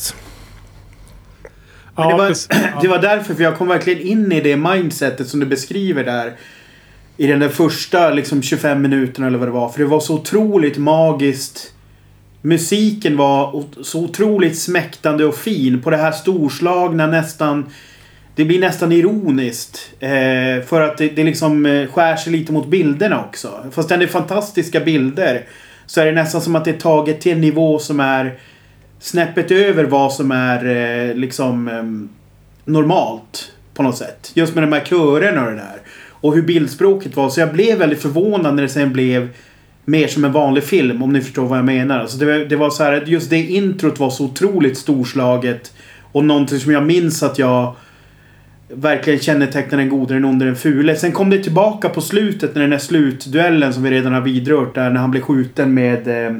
Men 1.95 2.07
det, 2.07 2.13
var, 2.13 2.35
det 2.81 2.87
var 2.87 2.99
därför, 2.99 3.33
för 3.33 3.43
jag 3.43 3.57
kom 3.57 3.67
verkligen 3.67 4.01
in 4.01 4.31
i 4.31 4.41
det 4.41 4.57
mindsetet 4.57 5.27
som 5.27 5.39
du 5.39 5.45
beskriver 5.45 6.03
där. 6.03 6.33
I 7.19 7.27
den 7.27 7.39
där 7.39 7.49
första 7.49 8.09
liksom 8.09 8.41
25 8.41 8.81
minuterna 8.81 9.27
eller 9.27 9.37
vad 9.37 9.47
det 9.47 9.51
var. 9.51 9.69
För 9.69 9.79
det 9.79 9.85
var 9.85 9.99
så 9.99 10.15
otroligt 10.15 10.77
magiskt. 10.77 11.73
Musiken 12.41 13.17
var 13.17 13.63
så 13.81 14.03
otroligt 14.03 14.59
smäktande 14.59 15.25
och 15.25 15.35
fin. 15.35 15.81
På 15.81 15.89
det 15.89 15.97
här 15.97 16.11
storslagna 16.11 17.07
nästan... 17.07 17.65
Det 18.37 18.45
blir 18.45 18.59
nästan 18.59 18.91
ironiskt. 18.91 19.91
Eh, 19.99 20.65
för 20.65 20.81
att 20.81 20.97
det, 20.97 21.09
det 21.09 21.23
liksom 21.23 21.65
eh, 21.65 21.87
skär 21.87 22.15
sig 22.15 22.33
lite 22.33 22.51
mot 22.51 22.67
bilderna 22.67 23.25
också. 23.25 23.65
Fast 23.71 23.89
det 23.89 23.95
är 23.95 24.07
fantastiska 24.07 24.79
bilder. 24.79 25.45
Så 25.85 26.01
är 26.01 26.05
det 26.05 26.11
nästan 26.11 26.41
som 26.41 26.55
att 26.55 26.65
det 26.65 26.71
är 26.71 26.79
taget 26.79 27.21
till 27.21 27.31
en 27.31 27.41
nivå 27.41 27.79
som 27.79 27.99
är 27.99 28.39
snäppet 28.99 29.51
över 29.51 29.83
vad 29.83 30.13
som 30.13 30.31
är 30.31 30.65
eh, 30.65 31.15
liksom 31.15 31.67
eh, 31.67 32.71
normalt 32.71 33.51
på 33.73 33.83
något 33.83 33.97
sätt. 33.97 34.31
Just 34.33 34.55
med 34.55 34.63
de 34.63 34.73
här 34.73 34.85
körerna 34.85 35.45
och 35.45 35.51
det 35.51 35.57
där. 35.57 35.81
Och 36.09 36.35
hur 36.35 36.41
bildspråket 36.41 37.15
var. 37.15 37.29
Så 37.29 37.39
jag 37.39 37.53
blev 37.53 37.77
väldigt 37.77 38.01
förvånad 38.01 38.55
när 38.55 38.63
det 38.63 38.69
sen 38.69 38.93
blev 38.93 39.29
mer 39.85 40.07
som 40.07 40.25
en 40.25 40.31
vanlig 40.31 40.63
film 40.63 41.03
om 41.03 41.13
ni 41.13 41.21
förstår 41.21 41.45
vad 41.45 41.57
jag 41.57 41.65
menar. 41.65 41.99
Alltså 41.99 42.17
det, 42.17 42.25
var, 42.25 42.33
det 42.33 42.55
var 42.55 42.69
så 42.69 42.83
här 42.83 42.93
att 42.93 43.07
just 43.07 43.29
det 43.29 43.41
introt 43.41 43.99
var 43.99 44.09
så 44.09 44.25
otroligt 44.25 44.77
storslaget. 44.77 45.73
Och 46.11 46.25
någonting 46.25 46.59
som 46.59 46.71
jag 46.71 46.83
minns 46.83 47.23
att 47.23 47.39
jag 47.39 47.75
verkligen 48.69 49.19
kännetecknar 49.19 49.77
den 49.77 49.89
gode, 49.89 50.13
den 50.13 50.25
onde, 50.25 50.45
den 50.45 50.55
fule. 50.55 50.95
Sen 50.95 51.11
kom 51.11 51.29
det 51.29 51.43
tillbaka 51.43 51.89
på 51.89 52.01
slutet 52.01 52.55
när 52.55 52.61
den 52.61 52.71
här 52.71 52.79
slutduellen 52.79 53.73
som 53.73 53.83
vi 53.83 53.91
redan 53.91 54.13
har 54.13 54.21
vidrört 54.21 54.75
där 54.75 54.89
när 54.89 54.99
han 54.99 55.11
blev 55.11 55.21
skjuten 55.21 55.73
med 55.73 56.27
eh, 56.27 56.37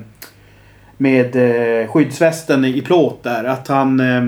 med 0.97 1.35
eh, 1.35 1.87
skyddsvästen 1.87 2.65
i 2.65 2.81
plåt 2.81 3.23
där. 3.23 3.43
Att 3.43 3.67
han... 3.67 3.99
Eh, 3.99 4.23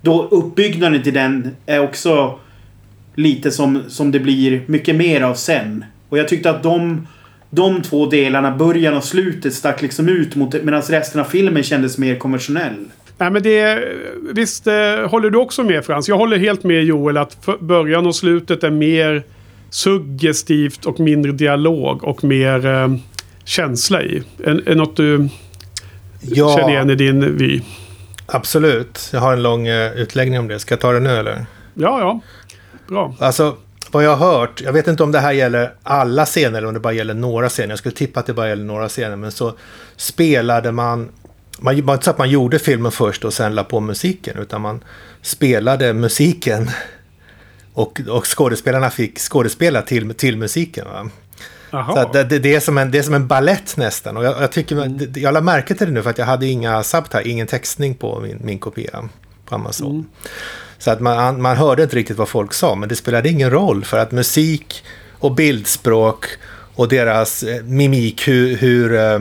då 0.00 0.28
uppbyggnaden 0.30 1.02
till 1.02 1.14
den 1.14 1.56
är 1.66 1.80
också 1.80 2.38
lite 3.14 3.50
som, 3.50 3.82
som 3.88 4.12
det 4.12 4.20
blir 4.20 4.62
mycket 4.66 4.96
mer 4.96 5.20
av 5.20 5.34
sen. 5.34 5.84
Och 6.08 6.18
jag 6.18 6.28
tyckte 6.28 6.50
att 6.50 6.62
de, 6.62 7.06
de 7.50 7.82
två 7.82 8.06
delarna, 8.06 8.56
början 8.56 8.94
och 8.94 9.04
slutet, 9.04 9.54
stack 9.54 9.82
liksom 9.82 10.08
ut 10.08 10.36
mot 10.36 10.62
medan 10.62 10.82
resten 10.82 11.20
av 11.20 11.24
filmen 11.24 11.62
kändes 11.62 11.98
mer 11.98 12.16
konventionell. 12.16 12.84
Nej, 13.24 13.30
men 13.32 13.42
det, 13.42 13.84
visst 14.34 14.66
eh, 14.66 14.74
håller 15.08 15.30
du 15.30 15.38
också 15.38 15.62
med 15.62 15.84
Frans? 15.84 16.08
Jag 16.08 16.16
håller 16.16 16.38
helt 16.38 16.64
med 16.64 16.84
Joel 16.84 17.16
att 17.16 17.48
början 17.60 18.06
och 18.06 18.14
slutet 18.16 18.64
är 18.64 18.70
mer 18.70 19.22
suggestivt 19.70 20.84
och 20.86 21.00
mindre 21.00 21.32
dialog 21.32 22.04
och 22.04 22.24
mer 22.24 22.66
eh, 22.66 22.88
känsla 23.44 24.02
i. 24.02 24.22
Är, 24.44 24.68
är 24.68 24.74
något 24.74 24.96
du 24.96 25.28
Ja, 26.20 26.56
känner 26.56 26.70
igen 26.70 26.90
i 26.90 26.94
din 26.94 27.36
vy? 27.36 27.60
absolut. 28.26 29.10
Jag 29.12 29.20
har 29.20 29.32
en 29.32 29.42
lång 29.42 29.66
eh, 29.66 29.92
utläggning 29.92 30.38
om 30.40 30.48
det. 30.48 30.58
Ska 30.58 30.72
jag 30.72 30.80
ta 30.80 30.92
det 30.92 31.00
nu 31.00 31.10
eller? 31.10 31.46
Ja, 31.74 32.00
ja. 32.00 32.20
Bra. 32.88 33.14
Alltså, 33.18 33.56
vad 33.90 34.04
jag 34.04 34.16
har 34.16 34.38
hört, 34.38 34.60
jag 34.64 34.72
vet 34.72 34.86
inte 34.88 35.02
om 35.02 35.12
det 35.12 35.18
här 35.20 35.32
gäller 35.32 35.72
alla 35.82 36.24
scener 36.24 36.58
eller 36.58 36.68
om 36.68 36.74
det 36.74 36.80
bara 36.80 36.92
gäller 36.92 37.14
några 37.14 37.48
scener. 37.48 37.68
Jag 37.68 37.78
skulle 37.78 37.94
tippa 37.94 38.20
att 38.20 38.26
det 38.26 38.32
bara 38.34 38.48
gäller 38.48 38.64
några 38.64 38.88
scener. 38.88 39.16
Men 39.16 39.30
så 39.32 39.52
spelade 39.96 40.72
man, 40.72 41.08
man 41.60 41.76
inte 41.78 42.04
så 42.04 42.10
att 42.10 42.18
man 42.18 42.30
gjorde 42.30 42.58
filmen 42.58 42.92
först 42.92 43.24
och 43.24 43.34
sen 43.34 43.54
la 43.54 43.64
på 43.64 43.80
musiken. 43.80 44.38
Utan 44.38 44.60
man 44.60 44.84
spelade 45.22 45.92
musiken 45.94 46.70
och, 47.74 48.00
och 48.08 48.24
skådespelarna 48.36 48.90
fick 48.90 49.18
skådespela 49.18 49.82
till, 49.82 50.14
till 50.14 50.36
musiken. 50.36 50.86
Så 51.70 52.10
det, 52.12 52.24
det, 52.24 52.38
det, 52.38 52.54
är 52.54 52.60
som 52.60 52.78
en, 52.78 52.90
det 52.90 52.98
är 52.98 53.02
som 53.02 53.14
en 53.14 53.26
ballett 53.26 53.76
nästan. 53.76 54.16
Och 54.16 54.24
jag, 54.24 54.42
jag, 54.42 54.52
tycker, 54.52 54.88
det- 54.88 55.20
jag 55.20 55.34
lade 55.34 55.44
märke 55.44 55.74
till 55.74 55.86
det 55.86 55.92
nu 55.92 56.02
för 56.02 56.10
att 56.10 56.18
jag 56.18 56.26
hade 56.26 56.46
inga 56.46 56.82
subtitles, 56.82 57.26
ingen 57.26 57.46
textning 57.46 57.94
på 57.94 58.20
min, 58.20 58.38
min 58.44 58.58
kopia 58.58 59.08
på 59.46 59.54
Amazon. 59.54 60.06
Så 60.78 60.90
att 60.90 61.00
man, 61.00 61.42
man 61.42 61.56
hörde 61.56 61.82
inte 61.82 61.96
riktigt 61.96 62.16
vad 62.16 62.28
folk 62.28 62.52
sa, 62.54 62.74
men 62.74 62.88
det 62.88 62.96
spelade 62.96 63.28
ingen 63.28 63.50
roll 63.50 63.84
för 63.84 63.98
att 63.98 64.12
musik 64.12 64.84
och 65.18 65.34
bildspråk 65.34 66.26
och 66.74 66.88
deras 66.88 67.42
eh, 67.42 67.62
mimik, 67.64 68.28
hur, 68.28 68.56
hur, 68.56 68.94
eh, 68.94 69.18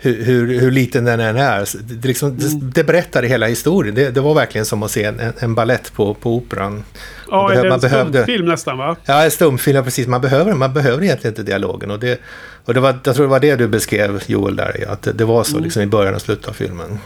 hur, 0.00 0.24
hur, 0.24 0.60
hur 0.60 0.70
liten 0.70 1.04
den 1.04 1.20
än 1.20 1.36
är, 1.36 1.68
det, 2.00 2.08
liksom, 2.08 2.38
det, 2.38 2.60
det 2.74 2.84
berättade 2.84 3.26
hela 3.26 3.46
historien. 3.46 3.94
Det, 3.94 4.10
det 4.10 4.20
var 4.20 4.34
verkligen 4.34 4.64
som 4.64 4.82
att 4.82 4.90
se 4.90 5.04
en, 5.04 5.20
en, 5.38 5.54
ballett 5.54 5.92
på, 5.92 6.14
på 6.14 6.34
operan. 6.36 6.84
Ja, 7.30 7.42
Man 7.42 7.50
är 7.50 7.54
behö- 7.56 7.62
det 7.62 7.68
man 7.68 7.74
en 7.74 7.80
behövde- 7.80 8.24
film 8.26 8.46
nästan 8.46 8.78
va? 8.78 8.96
Ja, 9.04 9.24
en 9.24 9.30
stumfilm, 9.30 9.76
ja, 9.76 9.82
precis. 9.82 10.06
Man 10.06 10.20
behöver, 10.20 10.54
man 10.54 10.72
behöver 10.72 11.02
egentligen 11.04 11.32
inte 11.32 11.42
dialogen. 11.42 11.90
Och, 11.90 11.98
det, 11.98 12.20
och 12.64 12.74
det 12.74 12.80
var, 12.80 12.98
jag 13.04 13.14
tror 13.14 13.24
det 13.26 13.30
var 13.30 13.40
det 13.40 13.56
du 13.56 13.68
beskrev, 13.68 14.22
Joel, 14.26 14.56
där. 14.56 14.76
ja, 14.82 14.90
Att 14.92 15.02
det, 15.02 15.12
det 15.12 15.24
var 15.24 15.44
så 15.44 15.58
liksom, 15.58 15.82
i 15.82 15.86
början 15.86 16.14
och 16.14 16.22
slutet 16.22 16.48
av 16.48 16.52
filmen. 16.52 16.98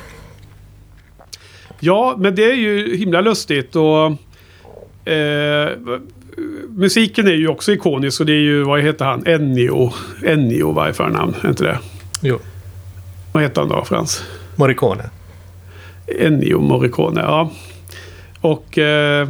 Ja, 1.80 2.14
men 2.18 2.34
det 2.34 2.44
är 2.44 2.54
ju 2.54 2.96
himla 2.96 3.20
lustigt 3.20 3.76
och... 3.76 4.06
Eh, 5.12 5.68
musiken 6.68 7.26
är 7.26 7.32
ju 7.32 7.48
också 7.48 7.72
ikonisk 7.72 8.20
och 8.20 8.26
det 8.26 8.32
är 8.32 8.40
ju, 8.40 8.62
vad 8.62 8.80
heter 8.82 9.04
han? 9.04 9.26
Ennio. 9.26 9.92
Ennio 10.24 10.72
var 10.72 10.88
i 10.88 10.92
förnamn, 10.92 11.34
är 11.42 11.48
inte 11.48 11.64
det? 11.64 11.78
Jo, 12.20 12.38
Vad 13.32 13.42
heter 13.42 13.60
han 13.60 13.70
då, 13.70 13.84
Frans? 13.84 14.24
Morricone. 14.56 15.10
Ennio 16.18 16.60
Morricone, 16.60 17.20
ja. 17.20 17.50
Och... 18.40 18.78
Eh, 18.78 19.28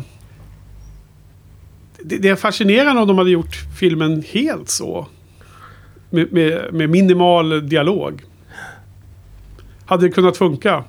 det, 2.05 2.17
det 2.17 2.29
är 2.29 2.37
fascinerande 2.37 3.03
om 3.03 3.09
de 3.09 3.19
hade 3.19 3.31
gjort 3.31 3.57
filmen 3.79 4.25
helt 4.29 4.69
så. 4.69 5.07
Med, 6.11 6.33
med, 6.33 6.75
med 6.75 6.91
minimal 6.91 7.69
dialog. 7.69 8.23
Hade 9.87 10.07
det 10.07 10.13
kunnat 10.13 10.37
funka? 10.37 10.85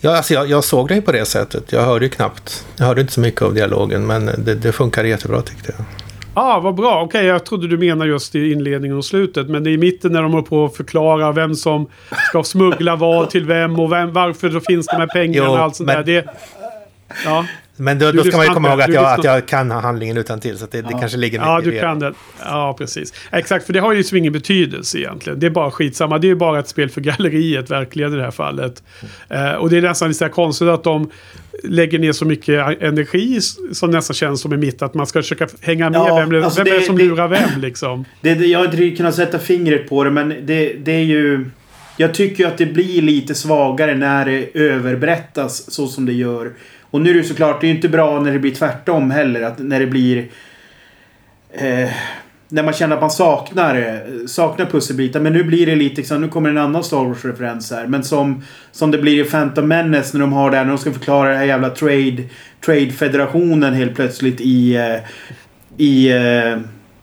Ja, 0.00 0.16
alltså 0.16 0.34
jag, 0.34 0.50
jag 0.50 0.64
såg 0.64 0.88
det 0.88 1.00
på 1.00 1.12
det 1.12 1.24
sättet. 1.24 1.72
Jag 1.72 1.82
hörde 1.82 2.04
ju 2.04 2.08
knappt. 2.08 2.66
Jag 2.76 2.86
hörde 2.86 3.00
inte 3.00 3.12
så 3.12 3.20
mycket 3.20 3.42
av 3.42 3.54
dialogen, 3.54 4.06
men 4.06 4.26
det, 4.26 4.54
det 4.54 4.72
funkade 4.72 5.08
jättebra 5.08 5.42
tyckte 5.42 5.72
jag. 5.76 5.84
Ah, 6.36 6.60
vad 6.60 6.74
bra. 6.74 7.02
Okej, 7.04 7.24
jag 7.26 7.46
trodde 7.46 7.68
du 7.68 7.78
menar 7.78 8.06
just 8.06 8.34
i 8.34 8.52
inledningen 8.52 8.96
och 8.96 9.04
slutet. 9.04 9.48
Men 9.48 9.64
det 9.64 9.70
är 9.70 9.72
i 9.72 9.78
mitten 9.78 10.12
när 10.12 10.22
de 10.22 10.32
håller 10.32 10.46
på 10.46 10.64
att 10.64 10.76
förklara 10.76 11.32
vem 11.32 11.54
som 11.54 11.86
ska 12.28 12.42
smuggla 12.42 12.96
vad 12.96 13.30
till 13.30 13.44
vem 13.44 13.80
och 13.80 13.92
vem, 13.92 14.12
varför 14.12 14.48
då 14.48 14.60
finns 14.60 14.86
de 14.86 14.96
här 14.96 15.06
pengarna 15.06 15.46
Jo, 15.46 15.52
och 15.52 15.58
allt 15.58 15.76
sånt 15.76 15.86
men- 15.86 15.96
där. 15.96 16.04
Det, 16.04 16.24
ja, 17.24 17.44
Men 17.76 17.98
då, 17.98 18.12
Du 18.12 18.18
då 18.18 18.24
ska 18.24 18.36
man 18.36 18.46
ju 18.46 18.52
komma 18.52 18.68
ihåg 18.70 18.80
att 18.80 18.86
Du 18.86 18.92
jag, 18.92 19.04
att 19.18 19.24
jag 19.24 19.46
kan 19.46 19.70
handlingen 19.70 20.16
utan 20.16 20.40
till 20.40 20.58
så 20.58 20.64
att 20.64 20.70
det, 20.70 20.82
det 20.82 20.88
Ja. 20.92 20.98
kanske 20.98 21.18
ligger 21.18 21.38
Ja, 21.38 21.56
mycket 21.56 21.72
du 21.72 21.76
i 21.76 21.80
kan 21.80 21.98
det. 21.98 22.12
Ja, 22.44 22.74
precis. 22.78 23.14
Exakt, 23.32 23.66
för 23.66 23.72
det 23.72 23.80
har 23.80 23.92
ju 23.92 23.98
liksom 23.98 24.18
ingen 24.18 24.32
betydelse 24.32 24.98
egentligen. 24.98 25.40
Det 25.40 25.46
är 25.46 25.50
bara 25.50 25.70
skitsamma. 25.70 26.18
Det 26.18 26.26
är 26.26 26.28
ju 26.28 26.34
bara 26.34 26.58
ett 26.58 26.68
spel 26.68 26.88
för 26.90 27.00
galleriet, 27.00 27.70
verkligen 27.70 28.12
i 28.12 28.16
det 28.16 28.22
här 28.22 28.30
fallet. 28.30 28.82
Eh, 29.28 29.52
och 29.52 29.70
det 29.70 29.76
är 29.78 29.82
nästan 29.82 30.08
lite 30.08 30.28
konstigt 30.28 30.68
att 30.68 30.84
de 30.84 31.10
lägger 31.64 31.98
ner 31.98 32.12
så 32.12 32.24
mycket 32.24 32.82
energi 32.82 33.38
som 33.72 33.90
nästan 33.90 34.14
känns 34.14 34.40
som 34.40 34.52
i 34.52 34.56
mitt. 34.56 34.82
Att 34.82 34.94
man 34.94 35.06
ska 35.06 35.22
försöka 35.22 35.48
hänga 35.60 35.90
med. 35.90 35.98
Ja, 35.98 36.16
vem 36.16 36.30
det, 36.32 36.44
alltså 36.44 36.60
vem 36.64 36.66
är 36.66 36.70
det 36.74 36.78
det- 36.80 36.84
som 36.86 36.98
det- 36.98 37.04
lurar 37.04 37.28
vem 37.28 37.60
liksom? 37.60 38.04
Det, 38.20 38.34
det, 38.34 38.46
jag 38.46 38.58
har 38.58 38.64
inte 38.64 38.90
kunnat 38.96 39.14
sätta 39.14 39.38
fingret 39.38 39.88
på 39.88 40.04
det 40.04 40.10
men 40.10 40.28
det, 40.28 40.72
det 40.84 40.92
är 40.92 41.04
ju... 41.04 41.50
Jag 41.98 42.14
tycker 42.14 42.44
ju 42.44 42.48
att 42.50 42.58
det 42.58 42.66
blir 42.66 43.02
lite 43.02 43.34
svagare 43.34 43.94
när 43.94 44.24
det 44.26 44.48
överberättas 44.58 45.70
så 45.72 45.86
som 45.86 46.06
det 46.06 46.12
gör. 46.12 46.52
Och 46.96 47.02
nu 47.02 47.10
är 47.10 47.14
det 47.14 47.20
ju 47.20 47.24
såklart, 47.24 47.60
det 47.60 47.66
är 47.66 47.70
inte 47.70 47.88
bra 47.88 48.20
när 48.20 48.32
det 48.32 48.38
blir 48.38 48.54
tvärtom 48.54 49.10
heller. 49.10 49.42
Att 49.42 49.58
när 49.58 49.80
det 49.80 49.86
blir... 49.86 50.28
Eh, 51.52 51.90
när 52.48 52.62
man 52.62 52.72
känner 52.72 52.94
att 52.94 53.00
man 53.00 53.10
saknar, 53.10 53.74
eh, 53.74 54.26
saknar 54.26 54.66
pusselbitar. 54.66 55.20
Men 55.20 55.32
nu 55.32 55.44
blir 55.44 55.66
det 55.66 55.74
lite 55.74 55.96
liksom, 55.96 56.20
nu 56.20 56.28
kommer 56.28 56.50
en 56.50 56.58
annan 56.58 56.84
Star 56.84 57.04
Wars-referens 57.04 57.70
här. 57.70 57.86
Men 57.86 58.04
som, 58.04 58.42
som 58.72 58.90
det 58.90 58.98
blir 58.98 59.26
i 59.26 59.30
Phantom 59.30 59.68
Menace 59.68 60.16
när 60.16 60.20
de 60.20 60.32
har 60.32 60.50
det 60.50 60.56
här, 60.56 60.64
när 60.64 60.72
de 60.72 60.78
ska 60.78 60.92
förklara 60.92 61.28
den 61.28 61.38
här 61.38 61.44
jävla 61.44 61.70
trade, 61.70 62.22
trade-federationen 62.64 63.74
helt 63.74 63.94
plötsligt 63.94 64.40
i... 64.40 64.76
Eh, 64.76 64.96
i 65.76 66.12
eh, 66.12 66.58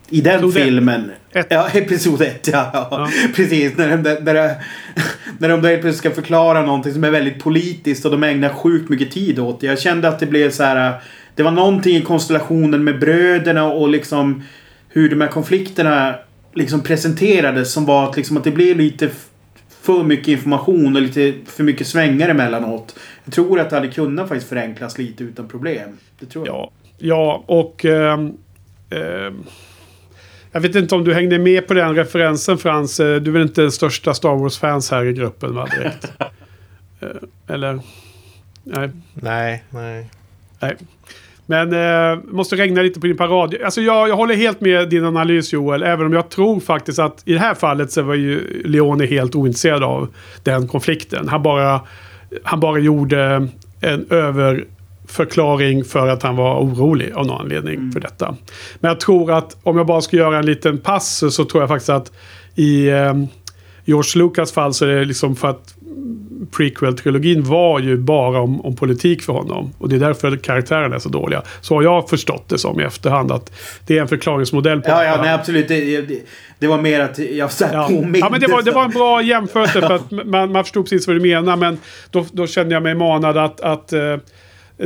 i 0.10 0.22
den 0.22 0.52
filmen. 0.52 1.12
Ett. 1.34 1.48
Ja, 1.50 1.68
episod 1.74 2.22
ett. 2.22 2.50
Ja, 2.52 2.70
ja. 2.74 2.88
Ja. 2.92 3.10
Precis. 3.36 3.78
När 3.78 3.98
de, 3.98 4.14
när, 4.14 4.34
de, 4.34 4.54
när 5.38 5.50
de 5.50 5.64
helt 5.64 5.82
plötsligt 5.82 5.96
ska 5.96 6.12
förklara 6.12 6.66
någonting 6.66 6.94
som 6.94 7.04
är 7.04 7.12
väldigt 7.12 7.44
politiskt 7.44 8.06
och 8.06 8.12
de 8.12 8.24
ägnar 8.24 8.50
sjukt 8.50 8.90
mycket 8.90 9.12
tid 9.12 9.40
åt 9.40 9.62
det. 9.62 9.68
Jag 9.68 9.80
kände 9.80 10.08
att 10.08 10.20
det 10.20 10.26
blev 10.26 10.52
så 10.52 10.64
här. 10.64 11.02
Det 11.36 11.44
var 11.44 11.52
någonting 11.52 11.96
i 11.96 12.02
konstellationen 12.02 12.84
med 12.84 13.00
bröderna 13.00 13.72
och 13.72 13.90
liksom 13.90 14.44
hur 14.90 15.10
de 15.10 15.22
här 15.22 15.28
konflikterna 15.28 16.16
liksom 16.54 16.82
presenterades 16.82 17.74
som 17.74 17.86
var 17.86 18.10
att, 18.10 18.18
liksom, 18.18 18.38
att 18.38 18.44
det 18.44 18.52
blev 18.52 18.78
lite 18.78 19.10
för 19.82 20.04
mycket 20.04 20.28
information 20.28 20.96
och 20.96 21.02
lite 21.02 21.34
för 21.46 21.64
mycket 21.64 21.88
svängar 21.88 22.30
emellanåt. 22.30 22.96
Jag 23.26 23.34
tror 23.34 23.60
att 23.60 23.70
det 23.70 23.76
hade 23.76 23.88
kunnat 23.88 24.30
faktiskt 24.30 24.50
förenklas 24.50 24.98
lite 24.98 25.24
utan 25.24 25.48
problem. 25.48 25.98
Det 26.20 26.26
tror 26.26 26.48
jag. 26.48 26.56
Ja, 26.56 26.72
ja 26.98 27.44
och... 27.48 27.86
ehm, 27.86 28.34
ehm, 28.90 29.44
jag 30.54 30.62
vet 30.62 30.76
inte 30.76 30.96
om 30.96 31.04
du 31.04 31.14
hängde 31.14 31.40
med 31.40 31.68
på 31.68 31.74
den 31.74 31.96
referensen 31.96 32.58
Frans. 32.58 33.00
Eh, 33.00 33.16
Du 33.22 33.30
är 33.32 33.34
väl 33.34 33.42
inte 33.42 33.62
den 33.62 33.72
största 33.72 34.14
Star 34.14 34.36
Wars-fans 34.36 34.92
här 34.92 35.06
i 35.06 35.14
gruppen 35.14 35.56
va? 35.56 35.68
Direkt? 35.78 36.12
Eh, 37.00 37.56
Eller? 37.56 37.80
Nej. 38.64 38.90
Nej, 39.14 39.64
nej. 39.70 40.10
Nej. 40.60 40.76
Men 41.46 41.74
eh, 41.74 42.20
måste 42.32 42.56
regna 42.56 42.82
lite 42.82 43.00
på 43.00 43.08
din 43.08 43.18
parad. 43.18 43.56
Alltså 43.66 43.82
jag, 43.82 44.10
jag 44.10 44.16
håller 44.16 44.36
helt 44.36 44.62
med 44.62 44.90
din 44.90 45.06
analys 45.06 45.54
Joel. 45.54 45.84
Även 45.84 46.06
om 46.06 46.14
jag 46.14 46.30
tror 46.30 46.60
faktiskt 46.60 47.00
att 47.00 47.22
i 47.26 47.34
det 47.34 47.40
här 47.40 47.54
fallet 47.54 47.92
så 47.92 48.02
var 48.02 48.16
ju 48.16 48.62
Leone 48.66 49.06
helt 49.06 49.36
ointresserad 49.36 49.84
av 49.84 50.08
den 50.44 50.68
konflikten. 50.68 51.28
Han 51.30 51.44
bara, 51.44 51.82
han 52.44 52.60
bara 52.60 52.80
gjorde 52.80 53.48
en 53.82 54.06
överförklaring 55.04 55.84
för 55.84 56.08
att 56.08 56.24
han 56.24 56.36
var 56.36 56.60
orolig 56.60 57.12
av 57.14 57.26
någon 57.28 57.42
anledning 57.42 57.92
för 57.92 58.00
detta. 58.00 58.36
Men 58.80 58.90
jag 58.90 59.00
tror 59.00 59.32
att 59.32 59.58
om 59.64 59.78
jag 59.78 59.86
bara 59.86 60.02
ska 60.02 60.18
göra 60.18 60.38
en 60.40 60.46
liten 60.46 60.78
passus 60.78 61.36
så 61.36 61.46
tror 61.46 61.64
jag 61.64 61.70
faktiskt 61.70 61.90
att 61.90 62.12
i 62.56 62.88
eh, 62.90 63.14
George 63.86 64.24
Lucas 64.24 64.52
fall 64.52 64.74
så 64.74 64.86
är 64.86 64.96
det 64.96 65.06
liksom 65.06 65.36
för 65.36 65.50
att 65.50 65.76
prequel-trilogin 66.52 67.42
var 67.42 67.80
ju 67.80 67.98
bara 67.98 68.42
om, 68.42 68.62
om 68.62 68.76
politik 68.76 69.22
för 69.22 69.34
honom. 69.34 69.74
Och 69.78 69.90
det 69.90 69.96
är 69.96 70.00
därför 70.00 70.38
karaktärerna 70.38 70.96
är 70.96 71.00
så 71.00 71.10
dåliga. 71.10 71.42
Så 71.62 71.76
har 71.76 71.84
jag 71.84 72.10
förstått 72.10 72.50
det 72.50 72.58
som 72.58 72.80
i 72.80 72.84
efterhand 72.84 73.32
att 73.32 73.52
det 73.88 73.98
är 73.98 74.02
en 74.02 74.08
förklaringsmodell 74.08 74.82
på 74.82 74.90
Ja, 74.90 75.04
ja, 75.04 75.22
nej 75.22 75.34
absolut. 75.34 75.68
Det, 75.68 76.02
det, 76.02 76.20
det 76.60 76.68
var 76.68 76.82
mer 76.82 77.00
att 77.00 77.20
jag 77.20 77.50
här 77.60 77.74
Ja. 77.74 77.88
påminde. 77.88 78.20
ja, 78.20 78.30
men 78.30 78.40
det 78.40 78.48
var, 78.48 78.62
det 78.62 78.72
var 78.72 78.86
en 78.86 78.92
bra 78.92 79.22
jämförelse 79.22 79.82
för 79.82 79.94
att 79.94 80.12
man, 80.26 80.52
man 80.52 80.64
förstod 80.64 80.86
precis 80.86 81.08
vad 81.08 81.16
du 81.16 81.22
menar. 81.22 81.56
Men 81.56 81.78
då, 82.12 82.26
då 82.32 82.48
kände 82.48 82.74
jag 82.74 82.84
mig 82.84 82.96
manad 82.96 83.38
att, 83.38 83.62
att 83.62 83.94
eh, 83.94 84.18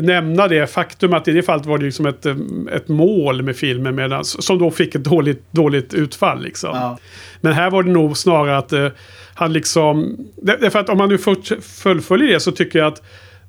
nämna 0.02 0.48
det 0.48 0.68
faktum 0.68 1.14
att 1.14 1.28
i 1.28 1.32
det 1.32 1.44
fallet 1.44 1.66
var 1.66 1.78
det 1.78 1.86
liksom 1.86 2.06
ett, 2.06 2.26
eh, 2.26 2.36
ett 2.72 2.88
mål 2.88 3.42
med 3.42 3.56
filmen 3.56 3.96
medan, 3.96 4.26
som 4.26 4.60
då 4.60 4.72
fick 4.72 4.96
ett 4.96 5.04
dåligt, 5.04 5.44
dåligt 5.52 5.94
utfall. 5.94 6.44
Liksom. 6.44 6.70
Ja. 6.74 6.98
Men 7.42 7.54
här 7.54 7.70
var 7.70 7.84
det 7.84 7.92
nog 7.92 8.18
snarare 8.18 8.58
att 8.58 8.74
eh, 8.74 8.88
han 9.34 9.54
liksom... 9.54 10.18
Därför 10.36 10.80
att 10.80 10.90
om 10.90 10.98
man 10.98 11.10
nu 11.10 11.18
fullföljer 11.62 12.34
det 12.34 12.40
så 12.40 12.52
tycker 12.52 12.80
jag 12.80 12.88
att 12.88 13.04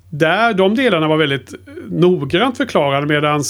där, 0.09 0.53
de 0.53 0.75
delarna 0.75 1.07
var 1.07 1.17
väldigt 1.17 1.53
eh, 1.53 1.59
noggrant 1.89 2.57
förklarade 2.57 3.07
medan 3.07 3.43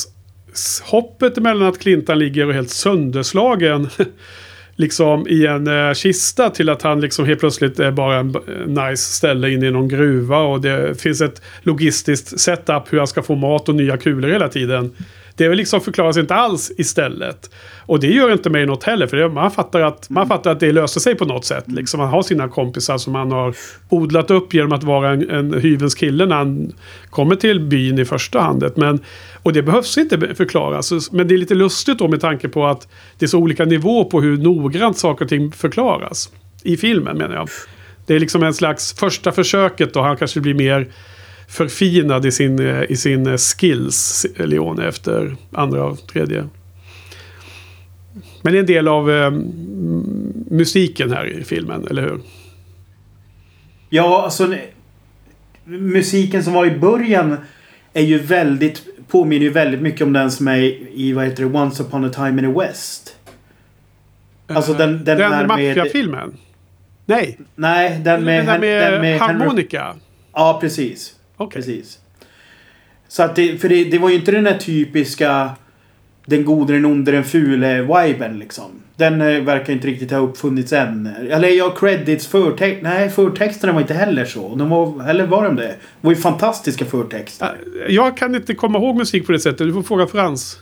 hoppet 0.84 1.38
mellan 1.38 1.68
att 1.68 1.80
Clintan 1.80 2.20
ligger 2.20 2.48
och 2.48 2.54
helt 2.54 2.70
sönderslagen 2.70 3.90
liksom 4.80 5.28
i 5.28 5.46
en 5.46 5.68
eh, 5.68 5.94
kista 5.94 6.50
till 6.50 6.70
att 6.70 6.82
han 6.82 7.02
liksom 7.02 7.26
helt 7.26 7.40
plötsligt 7.40 7.80
är 7.80 7.92
bara 7.92 8.16
en 8.16 8.36
eh, 8.36 8.86
nice 8.90 9.14
ställe 9.14 9.50
inne 9.50 9.68
i 9.68 9.72
någon 9.72 9.88
gruva 9.88 10.38
och 10.38 10.62
det 10.62 11.02
finns 11.02 11.22
ett 11.22 11.42
logistiskt 11.62 12.40
setup 12.40 12.94
hur 12.94 12.98
han 12.98 13.08
ska 13.08 13.22
få 13.22 13.36
mat 13.36 13.70
och 13.70 13.76
nya 13.76 13.98
kulor 13.98 14.30
hela 14.30 14.48
tiden. 14.48 14.92
Det 15.40 15.56
liksom 15.56 15.82
förklaras 15.82 16.18
inte 16.18 16.36
alls 16.36 16.72
istället. 16.78 17.50
Och 17.86 18.00
det 18.00 18.08
gör 18.08 18.32
inte 18.32 18.50
mig 18.50 18.66
något 18.66 18.84
heller 18.84 19.08
för 19.08 19.18
det, 19.18 19.30
man, 19.30 19.52
fattar 19.52 19.82
att, 19.82 20.10
man 20.10 20.28
fattar 20.28 20.52
att 20.52 20.60
det 20.60 20.72
löser 20.72 21.00
sig 21.00 21.16
på 21.16 21.26
något 21.26 21.46
sätt. 21.46 21.64
Liksom, 21.68 22.00
han 22.00 22.10
har 22.10 22.22
sina 22.22 22.48
kompisar 22.48 22.98
som 22.98 23.16
han 23.16 23.32
har 23.32 23.56
odlat 23.90 24.32
upp 24.32 24.54
genom 24.54 24.72
att 24.72 24.84
vara 24.84 25.10
en, 25.10 25.30
en 25.30 25.62
hyvens 25.62 25.96
kille 25.96 26.26
när 26.26 26.36
han 26.36 26.74
kommer 27.10 27.36
till 27.36 27.60
byn 27.60 28.00
i 28.00 28.06
första 28.06 28.42
handet. 28.42 28.78
Men, 28.78 29.00
och 29.44 29.54
det 29.54 29.64
behövs 29.64 29.98
inte 29.98 30.36
förklaras. 30.36 31.12
Men 31.12 31.28
det 31.28 31.34
är 31.34 31.38
lite 31.38 31.56
lustigt 31.56 32.00
då 32.00 32.08
med 32.08 32.22
tanke 32.22 32.50
på 32.50 32.66
att 32.66 32.88
det 33.18 33.26
är 33.26 33.28
så 33.28 33.40
olika 33.40 33.66
nivå 33.66 34.06
på 34.06 34.22
hur 34.22 34.38
noggrant 34.38 34.98
saker 34.98 35.26
och 35.26 35.30
ting 35.30 35.52
förklaras. 35.52 36.30
I 36.64 36.78
filmen 36.78 37.18
menar 37.18 37.36
jag. 37.36 37.50
Det 38.06 38.16
är 38.16 38.20
liksom 38.20 38.44
en 38.44 38.54
slags 38.54 38.94
första 38.94 39.32
försöket 39.32 39.94
då 39.94 40.02
han 40.02 40.18
kanske 40.18 40.40
blir 40.40 40.54
mer 40.54 40.88
förfinad 41.50 42.26
i 42.26 42.32
sin, 42.32 42.60
eh, 42.68 42.84
i 42.90 42.96
sin 42.98 43.28
eh, 43.28 43.38
skills, 43.38 44.26
Leone, 44.36 44.88
efter 44.88 45.36
andra 45.52 45.84
och 45.84 46.08
tredje. 46.08 46.48
Men 48.42 48.54
det 48.54 48.58
är 48.58 48.60
en 48.60 48.66
del 48.66 48.88
av 48.88 49.12
eh, 49.12 49.32
musiken 50.50 51.12
här 51.12 51.26
i 51.26 51.44
filmen, 51.44 51.88
eller 51.90 52.02
hur? 52.02 52.20
Ja, 53.90 54.24
alltså... 54.24 54.56
Musiken 55.66 56.44
som 56.44 56.54
var 56.54 56.66
i 56.66 56.78
början 56.78 57.38
är 57.94 58.04
ju 58.04 58.18
väldigt... 58.20 58.82
Påminner 59.08 59.46
ju 59.46 59.50
väldigt 59.50 59.82
mycket 59.82 60.02
om 60.02 60.14
den 60.14 60.32
som 60.32 60.48
är 60.48 60.58
i, 60.94 61.14
vad 61.14 61.26
heter 61.26 61.44
det, 61.44 61.58
Once 61.60 61.84
upon 61.84 62.06
a 62.06 62.10
time 62.10 62.30
in 62.30 62.54
the 62.54 62.60
West. 62.60 63.16
Alltså 64.48 64.74
den, 64.74 65.04
den, 65.04 65.18
Den 65.18 65.48
maffiafilmen? 65.48 66.38
Nej, 67.06 67.38
Nej, 67.56 68.02
den 68.04 68.24
med... 68.24 68.46
den 68.46 68.62
med, 68.62 68.94
den 68.94 69.02
med 69.02 69.20
Henry- 69.20 69.20
harmonika. 69.20 69.96
Ja, 70.34 70.58
precis. 70.62 71.16
Okej. 71.40 71.62
Precis. 71.62 72.00
Så 73.08 73.24
att 73.24 73.36
det, 73.36 73.58
för 73.62 73.70
det, 73.70 73.84
det 73.84 73.98
var 73.98 74.10
ju 74.10 74.16
inte 74.16 74.32
den 74.32 74.44
där 74.44 74.58
typiska 74.58 75.50
den 76.26 76.46
gode, 76.46 76.74
den 76.74 76.86
onde, 76.86 77.12
den 77.12 77.24
fule 77.24 77.82
viben 77.82 78.40
liksom. 78.40 78.66
Den 78.96 79.22
eh, 79.22 79.42
verkar 79.42 79.74
inte 79.74 79.88
riktigt 79.88 80.12
ha 80.12 80.18
uppfunnits 80.18 80.74
än. 80.74 81.06
Eller 81.30 81.48
ja, 81.48 81.76
credits, 81.80 82.28
förtext... 82.28 82.84
Nej, 82.84 83.10
förtexterna 83.10 83.74
var 83.74 83.82
inte 83.82 83.94
heller 83.94 84.26
så. 84.26 84.56
De 84.56 84.70
var, 84.70 85.10
eller 85.10 85.28
var 85.28 85.44
de 85.44 85.56
det? 85.56 85.68
Det 85.68 85.78
var 86.02 86.12
ju 86.12 86.18
fantastiska 86.18 86.86
förtexter. 86.86 87.58
Jag 87.88 88.18
kan 88.18 88.36
inte 88.36 88.56
komma 88.56 88.78
ihåg 88.78 88.96
musik 88.96 89.26
på 89.26 89.32
det 89.32 89.40
sättet. 89.40 89.68
Du 89.68 89.74
får 89.74 89.84
fråga 89.84 90.08
Frans. 90.08 90.58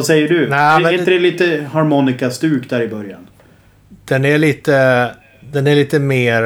Vad 0.00 0.06
säger 0.06 0.28
du? 0.28 0.48
Nej, 0.48 0.84
är 0.84 0.92
inte 0.92 1.10
det- 1.10 1.18
lite 1.18 1.66
harmonika-stuk 1.72 2.70
där 2.70 2.82
i 2.82 2.88
början? 2.88 3.26
Den 4.04 4.24
är 4.24 4.38
lite... 4.38 5.10
Den 5.52 5.66
är 5.66 5.74
lite 5.74 5.98
mer 5.98 6.42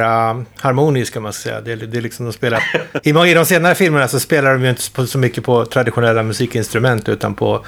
harmonisk 0.63 1.13
kan 1.15 1.23
man 1.23 1.33
säga. 1.33 1.61
Det 1.61 1.77
det 1.77 1.97
är 1.99 2.03
liksom 2.03 2.27
de 2.27 2.33
spelar... 2.33 2.63
I, 3.03 3.11
I 3.31 3.35
de 3.35 3.45
senare 3.45 3.75
filmerna 3.75 4.09
så 4.09 4.21
spelar 4.21 4.53
de 4.53 4.63
ju 4.65 4.71
inte 4.71 5.07
så 5.07 5.19
mycket 5.19 5.45
på 5.45 5.65
traditionella 5.65 6.23
musikinstrument 6.23 7.09
utan 7.09 7.35
på 7.35 7.65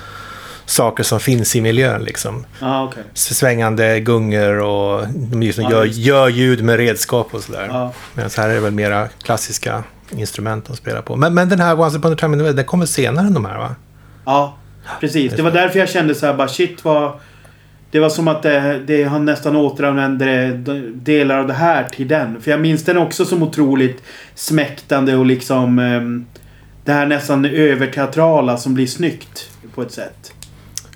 saker 0.65 1.03
som 1.03 1.21
finns 1.21 1.57
i 1.57 1.61
miljön 1.61 2.03
liksom. 2.05 2.45
Ja, 2.61 2.85
okej. 2.85 3.03
Svängande 3.15 4.01
gungor 4.01 4.59
och 4.61 5.07
de 5.09 5.41
liksom 5.41 5.65
Ja, 5.65 5.71
gör, 5.71 5.85
gör 5.85 6.29
ljud 6.29 6.65
med 6.65 6.77
redskap 6.77 7.35
och 7.35 7.41
sådär. 7.43 7.67
Ja. 7.71 7.93
Medan 8.15 8.31
här 8.37 8.49
är 8.49 8.55
det 8.55 8.61
väl 8.61 8.73
mera 8.73 9.09
klassiska 9.23 9.83
instrument 10.11 10.67
de 10.67 10.77
spelar 10.77 11.03
på. 11.03 11.17
Men, 11.17 11.35
men 11.35 11.49
den 11.49 11.61
här 11.61 11.81
Once 11.81 11.99
upon 11.99 12.13
a 12.13 12.17
time 12.19 12.33
in 12.33 12.39
the 12.39 12.45
West, 12.45 12.57
den 12.57 12.65
kommer 12.65 12.87
senare 12.87 13.27
än 13.27 13.35
de 13.35 13.45
här 13.45 13.59
va? 13.59 13.75
Ja, 14.25 14.57
precis. 15.01 15.33
Det 15.33 15.43
var 15.43 15.51
därför 15.51 15.79
jag 15.79 15.89
kände 15.89 16.15
så 16.15 16.27
här 16.27 16.35
bara 16.35 16.49
shit 16.49 16.85
vad... 16.85 17.13
Det 17.91 18.01
var 18.01 18.09
som 18.09 18.29
att 18.29 18.43
det, 18.43 18.81
det, 18.87 19.05
han 19.05 19.25
nästan 19.25 19.57
återanvände 19.57 20.49
de- 20.49 20.93
delar 20.95 21.39
av 21.39 21.47
det 21.47 21.55
här 21.55 21.85
till 21.85 22.09
den. 22.09 22.41
För 22.41 22.51
jag 22.51 22.61
minns 22.61 22.85
den 22.85 22.99
också 22.99 23.25
som 23.25 23.43
otroligt 23.43 24.03
smäktande 24.35 25.17
och 25.17 25.27
liksom... 25.27 25.79
ehm, 25.79 26.27
det 26.85 26.93
här 26.93 27.07
nästan 27.07 27.45
överteatrala 27.45 28.57
som 28.57 28.75
blir 28.75 28.87
snyggt 28.87 29.51
på 29.75 29.83
ett 29.83 29.93
sätt. 29.93 30.33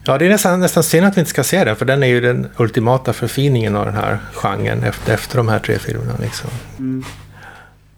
Ja, 0.05 0.19
det 0.19 0.27
är 0.27 0.31
nästan, 0.31 0.61
nästan 0.61 0.83
synd 0.83 1.07
att 1.07 1.17
vi 1.17 1.21
inte 1.21 1.31
ska 1.31 1.45
se 1.45 1.65
den, 1.65 1.77
för 1.77 1.85
den 1.85 2.03
är 2.03 2.07
ju 2.07 2.21
den 2.21 2.49
ultimata 2.57 3.13
förfiningen 3.13 3.77
av 3.77 3.85
den 3.87 3.95
här 3.95 4.19
genren 4.33 4.85
efter, 4.85 5.15
efter 5.15 5.37
de 5.37 5.49
här 5.49 5.59
tre 5.59 5.79
filmerna. 5.79 6.13
Liksom. 6.21 6.51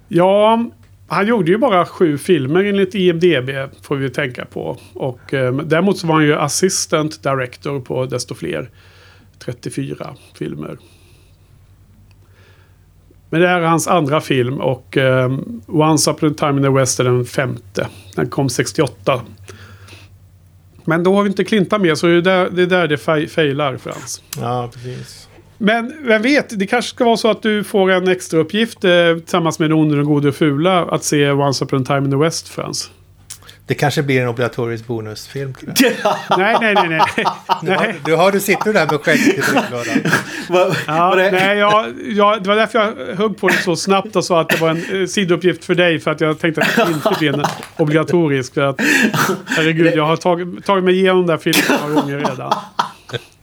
Ja, 0.09 0.65
han 1.13 1.27
gjorde 1.27 1.51
ju 1.51 1.59
bara 1.59 1.87
sju 1.87 2.19
filmer 2.19 2.65
enligt 2.65 2.95
IMDB 2.95 3.51
får 3.83 3.97
vi 3.97 4.11
tänka 4.11 4.45
på. 4.45 4.79
Och 4.95 5.35
eh, 5.35 5.57
däremot 5.57 5.99
så 5.99 6.07
var 6.07 6.15
han 6.15 6.25
ju 6.25 6.35
assistant 6.35 7.23
director 7.23 7.81
på 7.81 8.07
desto 8.07 8.35
fler. 8.35 8.71
34 9.39 10.15
filmer. 10.39 10.79
Men 13.31 13.41
det 13.41 13.49
här 13.49 13.61
är 13.61 13.67
hans 13.67 13.89
andra 13.89 14.21
film 14.21 14.61
och 14.61 14.97
eh, 14.97 15.39
Once 15.67 16.11
Upon 16.11 16.31
a 16.31 16.35
Time 16.39 16.57
in 16.57 16.63
the 16.63 16.69
West 16.69 17.01
är 17.01 17.05
den 17.05 17.25
femte. 17.25 17.89
Den 18.17 18.31
kom 18.31 18.49
68. 18.49 19.23
Men 20.85 21.03
då 21.03 21.15
har 21.15 21.23
vi 21.23 21.29
inte 21.29 21.45
Klinta 21.45 21.79
med 21.79 21.99
så 21.99 22.07
det 22.07 22.13
är 22.13 22.21
där 22.21 22.51
det, 22.51 22.63
är 22.63 22.67
där 22.67 22.89
det 22.89 23.29
failar 23.29 23.77
Frans. 23.77 24.23
Ja, 24.41 24.71
precis. 24.73 25.29
Men 25.59 25.93
vem 26.01 26.23
vet, 26.23 26.59
det 26.59 26.67
kanske 26.67 26.91
ska 26.91 27.05
vara 27.05 27.17
så 27.17 27.31
att 27.31 27.43
du 27.43 27.65
får 27.65 27.91
en 27.91 28.09
extra 28.09 28.41
uppgift 28.41 28.85
eh, 28.85 28.91
tillsammans 29.17 29.59
med 29.59 29.71
den 29.71 29.79
onde, 29.79 29.97
den 29.97 30.05
gode 30.05 30.29
och 30.29 30.35
fula 30.35 30.85
att 30.85 31.05
se 31.05 31.31
Once 31.31 31.65
upon 31.65 31.83
a 31.83 31.85
time 31.87 32.05
in 32.05 32.11
the 32.11 32.17
West, 32.17 32.49
Frans. 32.49 32.91
Det 33.67 33.75
kanske 33.75 34.03
blir 34.03 34.23
en 34.23 34.29
obligatorisk 34.29 34.87
bonusfilm 34.87 35.55
nej, 35.67 36.57
nej, 36.61 36.75
nej, 36.75 36.89
nej. 36.89 37.01
Du 37.63 37.71
har, 37.71 37.95
du, 38.05 38.15
har, 38.17 38.33
du 38.33 38.41
sitter 38.41 38.73
där 38.73 38.87
med 38.91 39.01
skägget 39.01 39.45
Ja, 40.87 41.15
nej 41.17 41.59
jag, 41.59 41.93
jag, 42.05 42.43
det 42.43 42.49
var 42.49 42.57
därför 42.57 42.79
jag 42.79 43.17
högg 43.17 43.37
på 43.39 43.49
det 43.49 43.55
så 43.55 43.77
snabbt 43.77 44.17
och 44.17 44.25
sa 44.25 44.41
att 44.41 44.49
det 44.49 44.61
var 44.61 44.71
en 44.71 45.01
eh, 45.01 45.07
sidouppgift 45.07 45.65
för 45.65 45.75
dig. 45.75 45.99
För 46.01 46.11
att 46.11 46.21
jag 46.21 46.39
tänkte 46.39 46.63
att 46.63 46.77
det 46.77 46.93
inte 46.93 47.17
blir 47.19 47.35
en 47.35 47.45
obligatorisk. 47.77 48.55
För 48.55 48.61
att, 48.61 48.81
herregud, 49.47 49.95
jag 49.97 50.07
har 50.07 50.17
tagit, 50.17 50.65
tagit 50.65 50.85
mig 50.85 50.95
igenom 50.95 51.27
den 51.27 51.27
där 51.27 51.37
filmen 51.37 51.81
par 51.81 52.01
gånger 52.01 52.19
redan. 52.19 52.53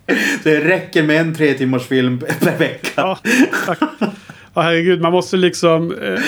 Det 0.44 0.60
räcker 0.60 1.04
med 1.04 1.22
en 1.22 1.36
tre 1.36 1.54
timmars 1.54 1.88
film 1.88 2.20
per 2.40 2.58
vecka. 2.58 2.92
Ja, 2.96 3.18
tack. 3.66 3.80
ja, 4.54 4.62
herregud, 4.62 5.02
man 5.02 5.12
måste 5.12 5.38
liksom 5.38 5.92
eh, 5.92 6.20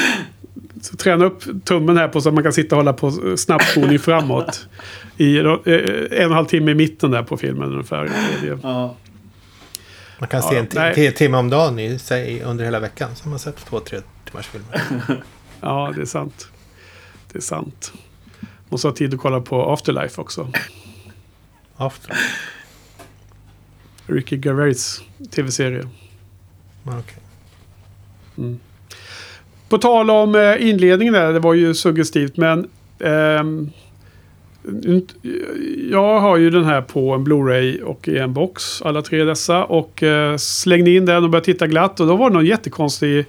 så 0.82 0.96
träna 0.96 1.26
upp 1.26 1.44
tummen 1.66 1.98
här 1.98 2.08
på 2.08 2.22
så 2.22 2.30
att 2.30 2.36
man 2.36 2.44
kan 2.44 2.54
sitta 2.54 2.76
och 2.76 2.80
hålla 2.80 2.94
på 2.94 3.08
eh, 3.08 3.36
snabbspolning 3.36 4.00
framåt. 4.00 4.68
I 5.18 5.38
eh, 5.38 5.40
en 5.42 5.48
och 5.48 5.68
en 6.12 6.32
halv 6.32 6.46
timme 6.46 6.72
i 6.72 6.76
mitten 6.76 7.12
där 7.12 7.24
på 7.24 7.38
filmen 7.38 7.72
ungefär. 7.72 8.10
Ja. 8.64 8.96
Man 10.20 10.28
kan 10.30 10.42
Ja, 10.44 10.50
se 10.50 10.58
en 10.58 10.68
nej. 10.96 11.12
timme 11.14 11.38
om 11.38 11.50
dagen 11.50 11.80
i, 11.80 12.00
säg, 12.00 12.42
under 12.44 12.66
hela 12.66 12.80
veckan. 12.80 13.10
Så 13.16 13.24
har 13.24 13.30
man 13.30 13.40
sett 13.40 13.66
två, 13.66 13.80
tre 13.80 14.00
timmars 14.26 14.48
filmer. 14.48 14.82
Ja, 15.64 15.92
det 15.96 16.02
är 16.02 16.06
sant. 16.06 16.48
Det 17.32 17.38
är 17.38 17.42
sant. 17.42 17.94
Måste 18.70 18.88
ha 18.88 18.96
tid 18.96 19.14
att 19.14 19.20
kolla 19.20 19.42
på 19.42 19.74
Afterlife 19.74 20.22
också. 20.22 20.52
After. 21.78 22.18
Ricky 24.12 24.38
Gervais 24.38 25.02
tv-serie. 25.36 25.84
Ja, 26.84 26.92
okej. 27.00 28.56
På 29.70 29.78
tal 29.78 30.10
om 30.10 30.36
eh, 30.36 30.70
inledningen 30.70 31.14
där, 31.14 31.34
det 31.34 31.40
var 31.40 31.54
ju 31.54 31.74
suggestivt 31.74 32.38
men 32.38 32.70
ehm, 33.00 33.70
jag 35.92 36.20
har 36.20 36.38
ju 36.38 36.50
den 36.50 36.66
här 36.66 36.82
på 36.82 37.14
en 37.14 37.24
Blu-ray 37.28 37.82
och 37.82 38.08
i 38.08 38.18
en 38.18 38.34
box, 38.34 38.82
alla 38.82 39.02
tre 39.02 39.24
dessa. 39.24 39.64
Och 39.64 40.04
eh, 40.04 40.38
slängde 40.38 40.92
in 40.92 41.06
den 41.06 41.24
och 41.24 41.30
började 41.30 41.46
titta 41.46 41.68
glatt 41.68 42.00
och 42.00 42.08
då 42.08 42.16
var 42.16 42.30
det 42.30 42.34
någon 42.34 42.46
jättekonstig 42.46 43.26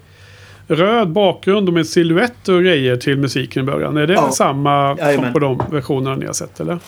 röd 0.69 1.09
bakgrund 1.09 1.69
och 1.69 1.75
med 1.75 1.87
silhuett 1.87 2.49
och 2.49 2.61
grejer 2.63 2.97
till 2.97 3.19
musiken 3.19 3.63
i 3.63 3.67
början. 3.67 3.97
Är 3.97 4.07
det 4.07 4.13
Ja. 4.13 4.31
samma 4.33 4.97
som 5.15 5.33
på 5.33 5.39
de 5.39 5.63
versionerna 5.71 6.17
ni 6.17 6.27
har 6.27 6.33
sett 6.33 6.61
eller? 6.61 6.79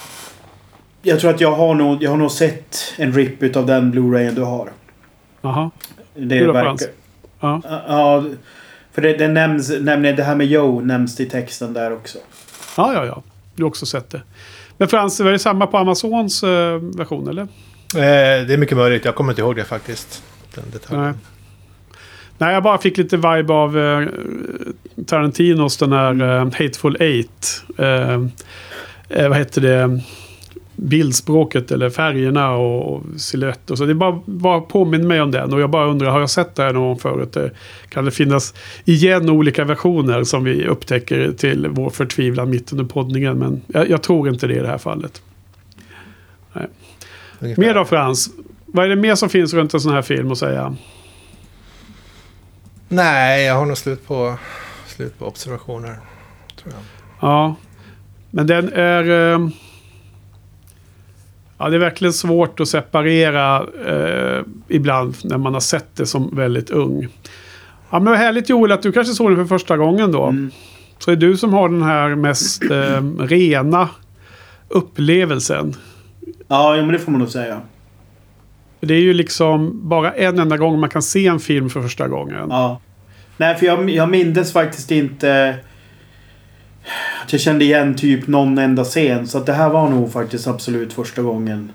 Jag 1.07 1.21
tror 1.21 1.31
att 1.31 1.41
jag 1.41 1.53
har 1.53 1.75
nog, 1.75 2.03
jag 2.03 2.11
har 2.11 2.17
nog 2.17 2.31
sett 2.31 2.95
en 2.97 3.13
rip 3.13 3.43
utav 3.43 3.67
den 3.67 3.91
Blu-rayen 3.91 4.35
du 4.35 4.43
har. 4.43 4.69
Jaha. 5.41 5.71
Det 6.15 6.47
verkar... 6.47 6.63
Frans? 6.63 6.89
Ja. 7.41 7.61
Ja, 7.89 8.25
för 8.93 9.03
det, 9.03 9.17
det 9.17 9.29
nämns, 9.29 9.73
nämligen 9.81 10.17
det 10.17 10.23
här 10.23 10.35
med 10.35 10.47
Joe 10.47 10.81
nämns 10.81 11.21
i 11.21 11.27
texten 11.27 11.73
där 11.73 11.93
också. 11.93 12.19
Ja, 12.77 12.95
ja, 12.95 13.07
ja. 13.07 13.23
Du 13.55 13.63
har 13.63 13.69
också 13.69 13.87
sett 13.87 14.11
det. 14.11 14.23
Men 14.79 14.89
Frans, 14.89 15.21
var 15.21 15.33
det 15.33 15.39
samma 15.39 15.67
på 15.67 15.79
Amazons 15.79 16.43
eh, 16.43 16.79
version 16.97 17.29
eller? 17.29 17.43
Eh, 17.43 18.47
det 18.47 18.55
är 18.55 18.59
mycket 18.59 18.77
möjligt. 18.77 19.05
Jag 19.05 19.15
kommer 19.15 19.33
inte 19.33 19.43
ihåg 19.43 19.57
det 19.57 19.65
faktiskt. 19.65 20.23
Den 20.55 20.65
detaljen. 20.73 21.05
Nej. 21.05 21.15
Nej, 22.39 22.55
jag 22.55 22.63
bara 22.63 22.79
fick 22.79 22.97
lite 22.97 23.17
vibe 23.17 23.53
av 23.53 23.79
eh, 23.79 24.09
Tarantinos 25.07 25.77
den 25.77 25.93
här 25.93 26.23
eh, 26.23 26.45
Hateful 26.45 26.97
Eight. 27.01 27.63
Eh, 27.79 28.13
eh, 29.09 29.29
vad 29.29 29.39
heter 29.39 29.61
det? 29.61 30.01
Bildspråket 30.85 31.71
eller 31.71 31.91
färgerna 31.91 32.51
och, 32.51 32.95
och 32.95 33.03
silhuett 33.17 33.71
och 33.71 33.79
så. 33.79 33.85
Det 33.85 33.95
bara, 33.95 34.21
bara 34.27 34.61
påminner 34.61 35.07
mig 35.07 35.21
om 35.21 35.31
den. 35.31 35.53
Och 35.53 35.61
jag 35.61 35.71
bara 35.71 35.87
undrar, 35.87 36.11
har 36.11 36.21
jag 36.21 36.31
sett 36.31 36.55
det 36.55 36.63
här 36.63 36.73
någon 36.73 36.83
gång 36.83 36.99
förut? 36.99 37.53
Kan 37.89 38.05
det 38.05 38.11
finnas 38.11 38.55
igen 38.85 39.31
olika 39.31 39.65
versioner 39.65 40.25
som 40.25 40.45
vi 40.45 40.67
upptäcker 40.67 41.33
till 41.33 41.69
vår 41.71 41.91
förtvivlan 41.91 42.51
mitt 42.51 42.73
under 42.73 42.85
poddningen? 42.85 43.39
Men 43.39 43.63
jag, 43.67 43.91
jag 43.91 44.03
tror 44.03 44.29
inte 44.29 44.47
det 44.47 44.55
i 44.55 44.59
det 44.61 44.69
här 44.69 44.79
fallet. 44.79 45.23
Ungefär. 47.39 47.63
Mer 47.63 47.75
då 47.75 47.85
Frans? 47.85 48.31
Vad 48.67 48.85
är 48.85 48.89
det 48.89 48.97
mer 48.97 49.15
som 49.15 49.29
finns 49.29 49.55
runt 49.55 49.75
en 49.75 49.81
sån 49.81 49.93
här 49.93 50.03
film 50.03 50.33
att 50.33 50.39
säga? 50.39 50.77
Nej, 52.89 53.45
jag 53.45 53.55
har 53.55 53.67
nog 53.67 53.79
slut 53.79 54.07
på, 54.07 54.39
slut 54.87 55.19
på 55.19 55.27
observationer. 55.27 55.97
Ja. 57.21 57.57
Men 58.31 58.47
den 58.47 58.73
är... 58.73 59.33
Eh, 59.33 59.49
ja, 61.59 61.69
det 61.69 61.77
är 61.77 61.81
verkligen 61.81 62.13
svårt 62.13 62.61
att 62.61 62.69
separera 62.69 63.67
eh, 63.87 64.43
ibland 64.69 65.17
när 65.25 65.39
man 65.39 65.55
har 65.55 65.61
sett 65.61 65.97
det 65.97 66.07
som 66.07 66.37
väldigt 66.37 66.71
ung. 66.71 67.09
Ja, 67.91 67.99
men 67.99 68.05
vad 68.05 68.19
härligt 68.19 68.49
Joel 68.49 68.73
att 68.73 68.83
du 68.83 68.93
kanske 68.93 69.15
såg 69.15 69.31
den 69.31 69.37
för 69.37 69.59
första 69.59 69.77
gången 69.77 70.13
då. 70.13 70.25
Mm. 70.25 70.51
Så 70.99 71.11
är 71.11 71.17
du 71.17 71.37
som 71.37 71.53
har 71.53 71.69
den 71.69 71.83
här 71.83 72.15
mest 72.15 72.63
eh, 72.63 73.03
rena 73.19 73.89
upplevelsen. 74.69 75.75
Ja, 76.49 76.77
men 76.77 76.89
det 76.89 76.99
får 76.99 77.13
man 77.13 77.21
nog 77.21 77.31
säga. 77.31 77.61
Det 78.81 78.95
är 78.95 79.01
ju 79.01 79.15
liksom 79.15 79.89
bara 79.89 80.13
en 80.13 80.39
enda 80.39 80.57
gång 80.57 80.81
man 80.81 80.91
kan 80.91 81.03
se 81.03 81.27
en 81.27 81.41
film 81.41 81.71
för 81.71 81.83
första 81.83 82.09
gången. 82.09 82.47
Ja. 82.51 82.81
Nej, 83.37 83.55
för 83.55 83.67
jag, 83.67 83.91
jag 83.91 84.11
mindes 84.11 84.53
faktiskt 84.53 84.91
inte 84.91 85.57
att 87.25 87.33
jag 87.33 87.41
kände 87.41 87.65
igen 87.65 87.97
typ 87.97 88.27
någon 88.27 88.59
enda 88.59 88.85
scen. 88.85 89.27
Så 89.27 89.39
att 89.39 89.47
det 89.47 89.53
här 89.53 89.71
var 89.71 89.89
nog 89.89 90.13
faktiskt 90.13 90.47
absolut 90.47 90.93
första 90.93 91.23
gången. 91.23 91.73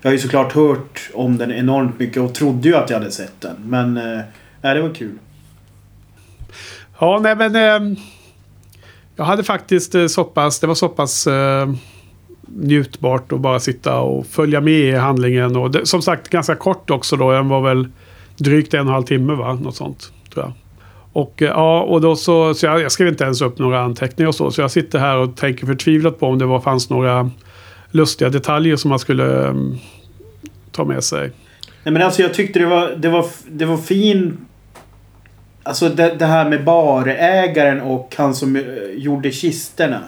Jag 0.00 0.08
har 0.08 0.12
ju 0.12 0.18
såklart 0.18 0.52
hört 0.52 1.10
om 1.14 1.38
den 1.38 1.52
enormt 1.52 1.98
mycket 1.98 2.22
och 2.22 2.34
trodde 2.34 2.68
ju 2.68 2.76
att 2.76 2.90
jag 2.90 2.98
hade 2.98 3.10
sett 3.10 3.40
den. 3.40 3.56
Men 3.64 3.96
eh, 3.96 4.20
nej, 4.62 4.74
det 4.74 4.82
var 4.82 4.94
kul. 4.94 5.18
Ja, 6.98 7.20
nej 7.22 7.36
men... 7.36 7.56
Eh, 7.56 7.98
jag 9.16 9.24
hade 9.24 9.44
faktiskt 9.44 9.94
eh, 9.94 10.06
så 10.06 10.24
pass... 10.24 10.60
Det 10.60 10.66
var 10.66 10.74
så 10.74 10.88
pass 10.88 11.26
eh, 11.26 11.68
njutbart 12.40 13.32
att 13.32 13.40
bara 13.40 13.60
sitta 13.60 14.00
och 14.00 14.26
följa 14.26 14.60
med 14.60 14.80
i 14.80 14.92
handlingen. 14.92 15.56
Och 15.56 15.70
det, 15.70 15.86
som 15.86 16.02
sagt 16.02 16.28
ganska 16.28 16.54
kort 16.54 16.90
också 16.90 17.16
då. 17.16 17.32
Den 17.32 17.48
var 17.48 17.60
väl 17.60 17.88
drygt 18.36 18.74
en 18.74 18.80
och 18.80 18.86
en 18.86 18.92
halv 18.92 19.04
timme 19.04 19.34
va? 19.34 19.54
Något 19.54 19.76
sånt 19.76 20.12
tror 20.34 20.44
jag. 20.44 20.52
Och 21.12 21.42
eh, 21.42 21.48
ja, 21.48 21.82
och 21.82 22.00
då 22.00 22.16
så... 22.16 22.54
så 22.54 22.66
jag, 22.66 22.80
jag 22.80 22.92
skrev 22.92 23.08
inte 23.08 23.24
ens 23.24 23.40
upp 23.40 23.58
några 23.58 23.80
anteckningar 23.80 24.28
och 24.28 24.34
så. 24.34 24.50
Så 24.50 24.60
jag 24.60 24.70
sitter 24.70 24.98
här 24.98 25.16
och 25.16 25.36
tänker 25.36 25.66
förtvivlat 25.66 26.20
på 26.20 26.26
om 26.26 26.38
det 26.38 26.46
var, 26.46 26.60
fanns 26.60 26.90
några 26.90 27.30
lustiga 27.90 28.30
detaljer 28.30 28.76
som 28.76 28.88
man 28.88 28.98
skulle 28.98 29.48
eh, 29.48 29.54
ta 30.72 30.84
med 30.84 31.04
sig. 31.04 31.30
Nej 31.82 31.92
men 31.92 32.02
alltså 32.02 32.22
jag 32.22 32.34
tyckte 32.34 32.58
det 32.58 32.66
var, 32.66 32.94
det 32.96 33.08
var, 33.08 33.26
det 33.48 33.64
var 33.64 33.76
fin... 33.76 34.38
Alltså 35.62 35.88
det, 35.88 36.14
det 36.18 36.26
här 36.26 36.50
med 36.50 36.64
barägaren 36.64 37.80
och 37.80 38.14
han 38.16 38.34
som 38.34 38.56
eh, 38.56 38.62
gjorde 38.96 39.30
kisterna. 39.30 40.00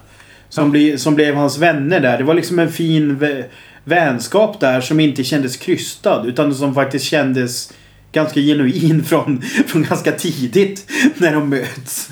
Som, 0.48 0.70
bli, 0.70 0.98
som 0.98 1.14
blev 1.14 1.34
hans 1.34 1.58
vänner 1.58 2.00
där. 2.00 2.18
Det 2.18 2.24
var 2.24 2.34
liksom 2.34 2.58
en 2.58 2.72
fin 2.72 3.18
vä 3.18 3.44
vänskap 3.84 4.60
där 4.60 4.80
som 4.80 5.00
inte 5.00 5.24
kändes 5.24 5.56
krystad. 5.56 6.24
Utan 6.26 6.54
som 6.54 6.74
faktiskt 6.74 7.04
kändes 7.04 7.72
ganska 8.12 8.40
genuin 8.40 9.04
från, 9.04 9.42
från 9.66 9.82
ganska 9.82 10.12
tidigt 10.12 10.90
när 11.16 11.32
de 11.32 11.48
möts. 11.48 12.10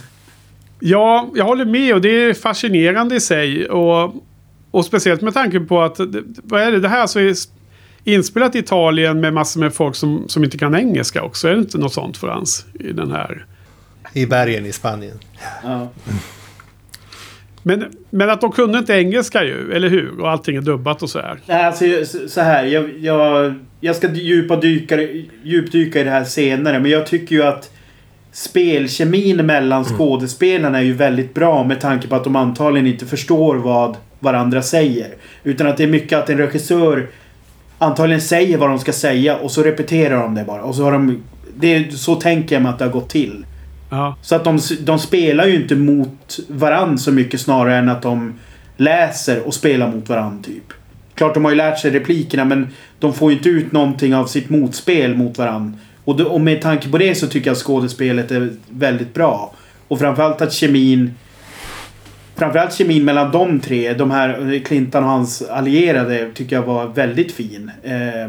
Ja, 0.80 1.30
jag 1.34 1.44
håller 1.44 1.64
med 1.64 1.94
och 1.94 2.00
det 2.00 2.08
är 2.22 2.34
fascinerande 2.34 3.16
i 3.16 3.20
sig. 3.20 3.68
Och, 3.68 4.14
och 4.70 4.84
speciellt 4.84 5.20
med 5.22 5.34
tanke 5.34 5.60
på 5.60 5.82
att, 5.82 5.96
det- 5.96 6.22
vad 6.42 6.62
är 6.62 6.72
det, 6.72 6.80
det 6.80 6.88
här 6.88 7.06
så 7.06 7.18
är 7.20 7.34
inspelat 8.04 8.54
i 8.54 8.58
Italien 8.58 9.20
med 9.20 9.32
massor 9.34 9.60
med 9.60 9.74
folk 9.74 9.96
som, 9.96 10.24
som 10.28 10.44
inte 10.44 10.58
kan 10.58 10.74
engelska 10.74 11.22
också. 11.22 11.48
Är 11.48 11.52
det 11.52 11.58
inte 11.60 11.78
något 11.78 11.92
sånt 11.94 12.16
Frans? 12.16 12.66
I 12.80 12.92
den 12.92 13.10
här. 13.10 13.46
I 14.12 14.26
bergen 14.26 14.66
i 14.66 14.72
Spanien. 14.72 15.18
Ja. 15.62 15.88
Men, 17.62 17.84
men 18.10 18.30
att 18.30 18.40
de 18.40 18.52
kunde 18.52 18.78
inte 18.78 18.92
engelska 18.92 19.44
ju, 19.44 19.72
eller 19.72 19.88
hur? 19.88 20.20
Och 20.20 20.30
allting 20.30 20.56
är 20.56 20.60
dubbat 20.60 21.02
och 21.02 21.10
så 21.10 21.18
här. 21.18 21.38
Nej, 21.46 21.64
alltså 21.64 21.84
så- 22.04 22.28
så 22.28 22.40
här. 22.40 22.64
Jag, 22.64 22.90
jag, 22.98 23.54
jag 23.80 23.96
ska 23.96 24.12
djupa 24.12 24.56
dyka, 24.56 24.98
djupdyka 25.42 26.00
i 26.00 26.04
det 26.04 26.10
här 26.10 26.24
senare. 26.24 26.80
Men 26.80 26.90
jag 26.90 27.06
tycker 27.06 27.36
ju 27.36 27.42
att 27.42 27.70
spelkemin 28.32 29.46
mellan 29.46 29.84
skådespelarna 29.84 30.78
är 30.78 30.82
ju 30.82 30.92
väldigt 30.92 31.34
bra 31.34 31.64
med 31.64 31.80
tanke 31.80 32.08
på 32.08 32.14
att 32.14 32.24
de 32.24 32.36
antagligen 32.36 32.86
inte 32.86 33.06
förstår 33.06 33.56
vad 33.56 33.96
varandra 34.20 34.62
säger. 34.62 35.08
Utan 35.44 35.66
att 35.66 35.76
det 35.76 35.82
är 35.84 35.88
mycket 35.88 36.18
att 36.18 36.30
en 36.30 36.38
regissör 36.38 37.06
antagligen 37.78 38.20
säger 38.20 38.58
vad 38.58 38.68
de 38.70 38.78
ska 38.78 38.92
säga 38.92 39.36
och 39.36 39.50
så 39.50 39.62
repeterar 39.62 40.22
de 40.22 40.34
det 40.34 40.44
bara. 40.44 40.62
Och 40.62 40.74
så 40.74 40.82
har 40.84 40.92
de... 40.92 41.22
Det 41.56 41.74
är, 41.74 41.90
så 41.90 42.14
tänker 42.14 42.56
jag 42.56 42.62
mig 42.62 42.70
att 42.70 42.78
det 42.78 42.84
har 42.84 42.92
gått 42.92 43.10
till. 43.10 43.44
Ja, 43.90 44.16
Så 44.22 44.34
att 44.34 44.44
de, 44.44 44.58
de 44.80 44.98
spelar 44.98 45.46
ju 45.46 45.54
inte 45.54 45.76
mot 45.76 46.38
varandra 46.48 46.98
så 46.98 47.12
mycket 47.12 47.40
snarare 47.40 47.76
än 47.76 47.88
att 47.88 48.02
de 48.02 48.34
läser 48.76 49.46
och 49.46 49.54
spelar 49.54 49.92
mot 49.92 50.08
varandra. 50.08 50.42
typ. 50.42 50.72
Klart 51.14 51.34
de 51.34 51.44
har 51.44 51.50
ju 51.50 51.56
lärt 51.56 51.78
sig 51.78 51.90
replikerna 51.90 52.44
men 52.44 52.68
de 52.98 53.14
får 53.14 53.30
ju 53.30 53.36
inte 53.36 53.48
ut 53.48 53.72
någonting 53.72 54.14
av 54.14 54.26
sitt 54.26 54.50
motspel 54.50 55.14
mot 55.16 55.38
varandra. 55.38 55.78
Och, 56.04 56.20
och 56.20 56.40
med 56.40 56.62
tanke 56.62 56.88
på 56.88 56.98
det 56.98 57.14
så 57.14 57.26
tycker 57.26 57.46
jag 57.46 57.52
att 57.52 57.62
skådespelet 57.62 58.30
är 58.30 58.50
väldigt 58.68 59.14
bra. 59.14 59.54
Och 59.88 59.98
framförallt 59.98 60.42
att 60.42 60.52
kemin... 60.52 61.14
Framförallt 62.36 62.74
kemin 62.74 63.04
mellan 63.04 63.32
de 63.32 63.60
tre, 63.60 63.92
de 63.92 64.10
här 64.10 64.60
Clintan 64.64 65.04
och 65.04 65.10
hans 65.10 65.42
allierade, 65.42 66.30
tycker 66.34 66.56
jag 66.56 66.62
var 66.62 66.86
väldigt 66.86 67.32
fin. 67.32 67.70
Eh, 67.82 68.28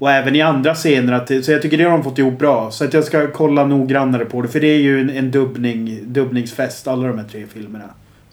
och 0.00 0.10
även 0.10 0.36
i 0.36 0.40
andra 0.40 0.74
scener. 0.74 1.12
Att 1.12 1.26
det, 1.26 1.42
så 1.42 1.52
jag 1.52 1.62
tycker 1.62 1.78
det 1.78 1.84
har 1.84 1.90
de 1.90 2.04
fått 2.04 2.18
ihop 2.18 2.38
bra. 2.38 2.70
Så 2.70 2.84
att 2.84 2.94
jag 2.94 3.04
ska 3.04 3.30
kolla 3.30 3.66
noggrannare 3.66 4.24
på 4.24 4.42
det. 4.42 4.48
För 4.48 4.60
det 4.60 4.66
är 4.66 4.78
ju 4.78 5.00
en, 5.00 5.10
en 5.10 5.30
dubbning, 5.30 6.00
dubbningsfest, 6.12 6.88
alla 6.88 7.08
de 7.08 7.18
här 7.18 7.24
tre 7.24 7.46
filmerna. 7.46 7.84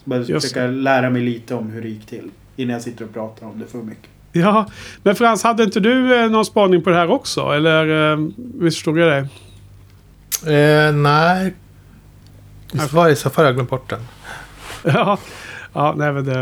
Så 0.04 0.10
bara 0.10 0.20
Just 0.20 0.30
försöka 0.46 0.66
lära 0.66 1.10
mig 1.10 1.22
lite 1.22 1.54
om 1.54 1.70
hur 1.70 1.82
det 1.82 1.88
gick 1.88 2.06
till. 2.06 2.30
Innan 2.56 2.72
jag 2.72 2.82
sitter 2.82 3.04
och 3.04 3.14
pratar 3.14 3.46
om 3.46 3.58
det 3.58 3.66
för 3.66 3.78
mycket. 3.78 4.10
ja. 4.32 4.66
men 5.02 5.14
Frans, 5.14 5.42
hade 5.42 5.64
inte 5.64 5.80
du 5.80 6.20
eh, 6.20 6.30
någon 6.30 6.44
spaning 6.44 6.82
på 6.82 6.90
det 6.90 6.96
här 6.96 7.10
också? 7.10 7.40
Eller 7.40 8.12
eh, 8.12 8.18
missförstod 8.36 8.98
jag 8.98 9.08
dig? 9.08 9.20
Eh, 10.56 10.92
nej. 10.92 11.54
I 12.72 12.78
så 12.78 12.88
fall- 12.88 13.16
har 13.34 13.44
jag 13.44 13.54
glömt 13.54 13.70
bort 13.70 13.90
den. 13.90 14.00
Ja, 14.94 15.18
ja 15.72 15.94
nej 15.96 16.12
men 16.12 16.24
det... 16.24 16.40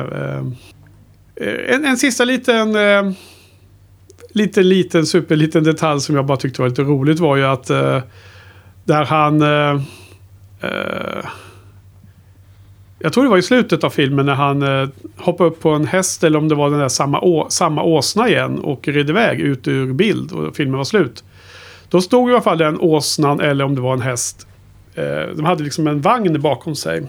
Eh, 1.36 1.74
en, 1.74 1.84
en 1.84 1.96
sista 1.96 2.24
liten... 2.24 2.76
Eh, 2.76 3.12
liten, 4.36 4.68
liten, 4.68 5.06
superliten 5.06 5.64
detalj 5.64 6.00
som 6.00 6.16
jag 6.16 6.26
bara 6.26 6.36
tyckte 6.36 6.62
var 6.62 6.68
lite 6.68 6.82
roligt 6.82 7.18
var 7.18 7.36
ju 7.36 7.44
att... 7.44 7.70
Eh, 7.70 8.00
där 8.84 9.04
han... 9.04 9.42
Eh, 9.42 9.80
eh, 10.60 11.24
jag 12.98 13.12
tror 13.12 13.24
det 13.24 13.30
var 13.30 13.38
i 13.38 13.42
slutet 13.42 13.84
av 13.84 13.90
filmen 13.90 14.26
när 14.26 14.34
han 14.34 14.62
eh, 14.62 14.88
hoppade 15.16 15.50
upp 15.50 15.60
på 15.60 15.70
en 15.70 15.86
häst 15.86 16.24
eller 16.24 16.38
om 16.38 16.48
det 16.48 16.54
var 16.54 16.70
den 16.70 16.78
där 16.78 16.88
samma, 16.88 17.20
å, 17.20 17.46
samma 17.48 17.82
åsna 17.82 18.28
igen 18.28 18.58
och 18.58 18.88
red 18.88 19.10
iväg 19.10 19.40
ut 19.40 19.68
ur 19.68 19.92
bild 19.92 20.32
och 20.32 20.56
filmen 20.56 20.76
var 20.76 20.84
slut. 20.84 21.24
Då 21.88 22.00
stod 22.00 22.30
i 22.30 22.32
alla 22.32 22.42
fall 22.42 22.58
den 22.58 22.80
åsnan 22.80 23.40
eller 23.40 23.64
om 23.64 23.74
det 23.74 23.80
var 23.80 23.92
en 23.92 24.00
häst. 24.00 24.46
Eh, 24.94 25.36
de 25.36 25.44
hade 25.44 25.64
liksom 25.64 25.86
en 25.86 26.00
vagn 26.00 26.40
bakom 26.40 26.74
sig. 26.74 27.06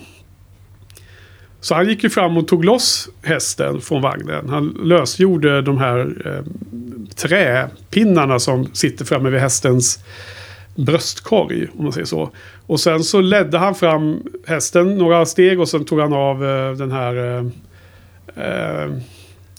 Så 1.62 1.76
han 1.76 1.90
gick 1.90 2.04
ju 2.04 2.10
fram 2.10 2.38
och 2.38 2.48
tog 2.48 2.66
loss 2.66 3.10
hästen 3.24 3.82
från 3.82 4.02
vagnen. 4.02 4.50
Han 4.50 4.68
lösgjorde 4.84 5.62
de 5.62 5.78
här 5.78 6.14
eh, 6.26 6.44
träpinnarna 7.16 8.40
som 8.40 8.70
sitter 8.74 9.06
framme 9.06 9.30
vid 9.30 9.40
hästens 9.40 10.00
bröstkorg. 10.76 11.68
Om 11.78 11.84
man 11.84 11.94
säger 11.94 12.06
så. 12.06 12.30
Och 12.68 12.80
sen 12.80 13.04
så 13.04 13.22
ledde 13.22 13.58
han 13.58 13.76
fram 13.76 14.24
hästen 14.48 14.98
några 14.98 15.26
steg 15.26 15.60
och 15.60 15.70
sen 15.70 15.86
tog 15.86 16.00
han 16.00 16.14
av 16.14 16.46
eh, 16.46 16.72
den 16.72 16.92
här 16.92 17.16
eh, 17.16 17.46
eh 18.44 18.92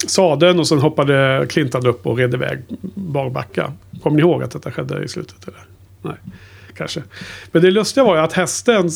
sadeln 0.07 0.59
och 0.59 0.67
sen 0.67 0.79
hoppade 0.79 1.45
Clintan 1.49 1.87
upp 1.87 2.07
och 2.07 2.17
red 2.17 2.33
iväg 2.33 2.59
barbacka. 2.95 3.73
Kommer 4.03 4.17
ni 4.17 4.21
ihåg 4.21 4.43
att 4.43 4.51
detta 4.51 4.71
skedde 4.71 5.03
i 5.03 5.07
slutet? 5.07 5.47
Eller? 5.47 5.59
Nej, 6.01 6.15
kanske. 6.79 7.03
Men 7.51 7.61
det 7.61 7.71
lustiga 7.71 8.03
var 8.03 8.15
ju 8.15 8.21
att 8.21 8.33
hästen 8.33 8.89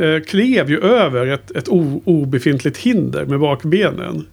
eh, 0.00 0.22
klev 0.26 0.70
ju 0.70 0.80
över 0.80 1.26
ett, 1.26 1.50
ett 1.56 1.68
o, 1.68 2.02
obefintligt 2.04 2.76
hinder 2.78 3.24
med 3.24 3.40
bakbenen. 3.40 4.26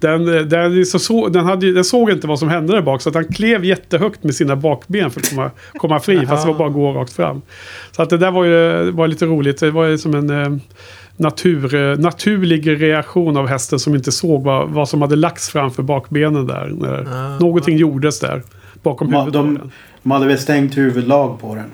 Den, 0.00 0.36
eh, 0.36 0.42
den, 0.42 0.86
så, 0.86 1.28
den, 1.28 1.44
hade, 1.44 1.72
den 1.72 1.84
såg 1.84 2.10
inte 2.10 2.26
vad 2.26 2.38
som 2.38 2.48
hände 2.48 2.72
där 2.72 2.82
bak 2.82 3.02
så 3.02 3.08
att 3.08 3.14
han 3.14 3.24
klev 3.24 3.64
jättehögt 3.64 4.24
med 4.24 4.34
sina 4.34 4.56
bakben 4.56 5.10
för 5.10 5.20
att 5.20 5.28
komma, 5.30 5.50
komma 5.78 6.00
fri. 6.00 6.26
fast 6.26 6.46
det 6.46 6.52
var 6.52 6.58
bara 6.58 6.68
att 6.68 6.74
gå 6.74 6.92
rakt 6.92 7.12
fram. 7.12 7.42
Så 7.92 8.02
att 8.02 8.10
det 8.10 8.18
där 8.18 8.30
var 8.30 8.44
ju 8.44 8.90
var 8.90 9.08
lite 9.08 9.26
roligt. 9.26 9.60
Det 9.60 9.70
var 9.70 9.84
ju 9.84 9.98
som 9.98 10.14
en 10.14 10.30
eh, 10.30 10.56
natur, 11.16 11.74
eh, 11.74 11.98
naturlig 11.98 12.82
reaktion 12.82 13.36
av 13.36 13.46
hästen 13.46 13.78
som 13.78 13.94
inte 13.94 14.12
såg 14.12 14.44
vad, 14.44 14.68
vad 14.68 14.88
som 14.88 15.02
hade 15.02 15.16
lagts 15.16 15.48
framför 15.48 15.82
bakbenen 15.82 16.46
där. 16.46 16.72
När 16.74 17.08
Ah. 17.12 17.38
någonting 17.38 17.76
gjordes 17.76 18.20
där 18.20 18.42
bakom 18.82 19.08
huvudet. 19.12 19.32
de, 19.32 19.70
de 20.02 20.10
hade 20.10 20.26
väl 20.26 20.38
stängt 20.38 20.76
huvudlag 20.76 21.40
på 21.40 21.54
den. 21.54 21.70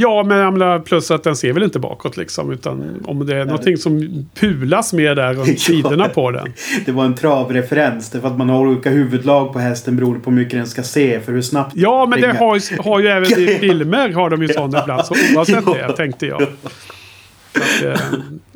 Ja, 0.00 0.22
men 0.24 0.82
plus 0.82 1.10
att 1.10 1.22
den 1.24 1.36
ser 1.36 1.52
väl 1.52 1.62
inte 1.62 1.78
bakåt 1.78 2.16
liksom. 2.16 2.52
Utan 2.52 3.02
om 3.06 3.26
det 3.26 3.36
är 3.36 3.44
någonting 3.44 3.76
som 3.76 4.26
pulas 4.34 4.92
med 4.92 5.16
där 5.16 5.34
runt 5.34 5.60
sidorna 5.60 6.08
på 6.08 6.30
den. 6.30 6.52
Det 6.86 6.92
var 6.92 7.04
en 7.04 7.14
travreferens. 7.14 8.10
Det 8.10 8.18
är 8.18 8.20
för 8.22 8.28
att 8.28 8.38
man 8.38 8.48
har 8.48 8.66
olika 8.66 8.90
huvudlag 8.90 9.52
på 9.52 9.58
hästen 9.58 9.96
beroende 9.96 10.20
på 10.20 10.30
hur 10.30 10.36
mycket 10.38 10.52
den 10.58 10.66
ska 10.66 10.82
se. 10.82 11.20
För 11.20 11.32
hur 11.32 11.42
snabbt 11.42 11.72
Ja, 11.76 12.06
men 12.06 12.20
det 12.20 12.36
har, 12.38 12.56
ju- 12.56 12.76
har 12.82 13.00
ju 13.00 13.08
även 13.08 13.38
i 13.38 13.46
filmer 13.60 14.08
har 14.12 14.30
de 14.30 14.42
ju 14.42 14.48
sådana 14.48 14.82
ibland. 14.82 15.04
Så 15.06 15.14
oavsett 15.36 15.66
det, 15.66 15.92
tänkte 15.96 16.26
jag. 16.26 16.42
Att, 16.42 17.82
eh, 17.84 18.00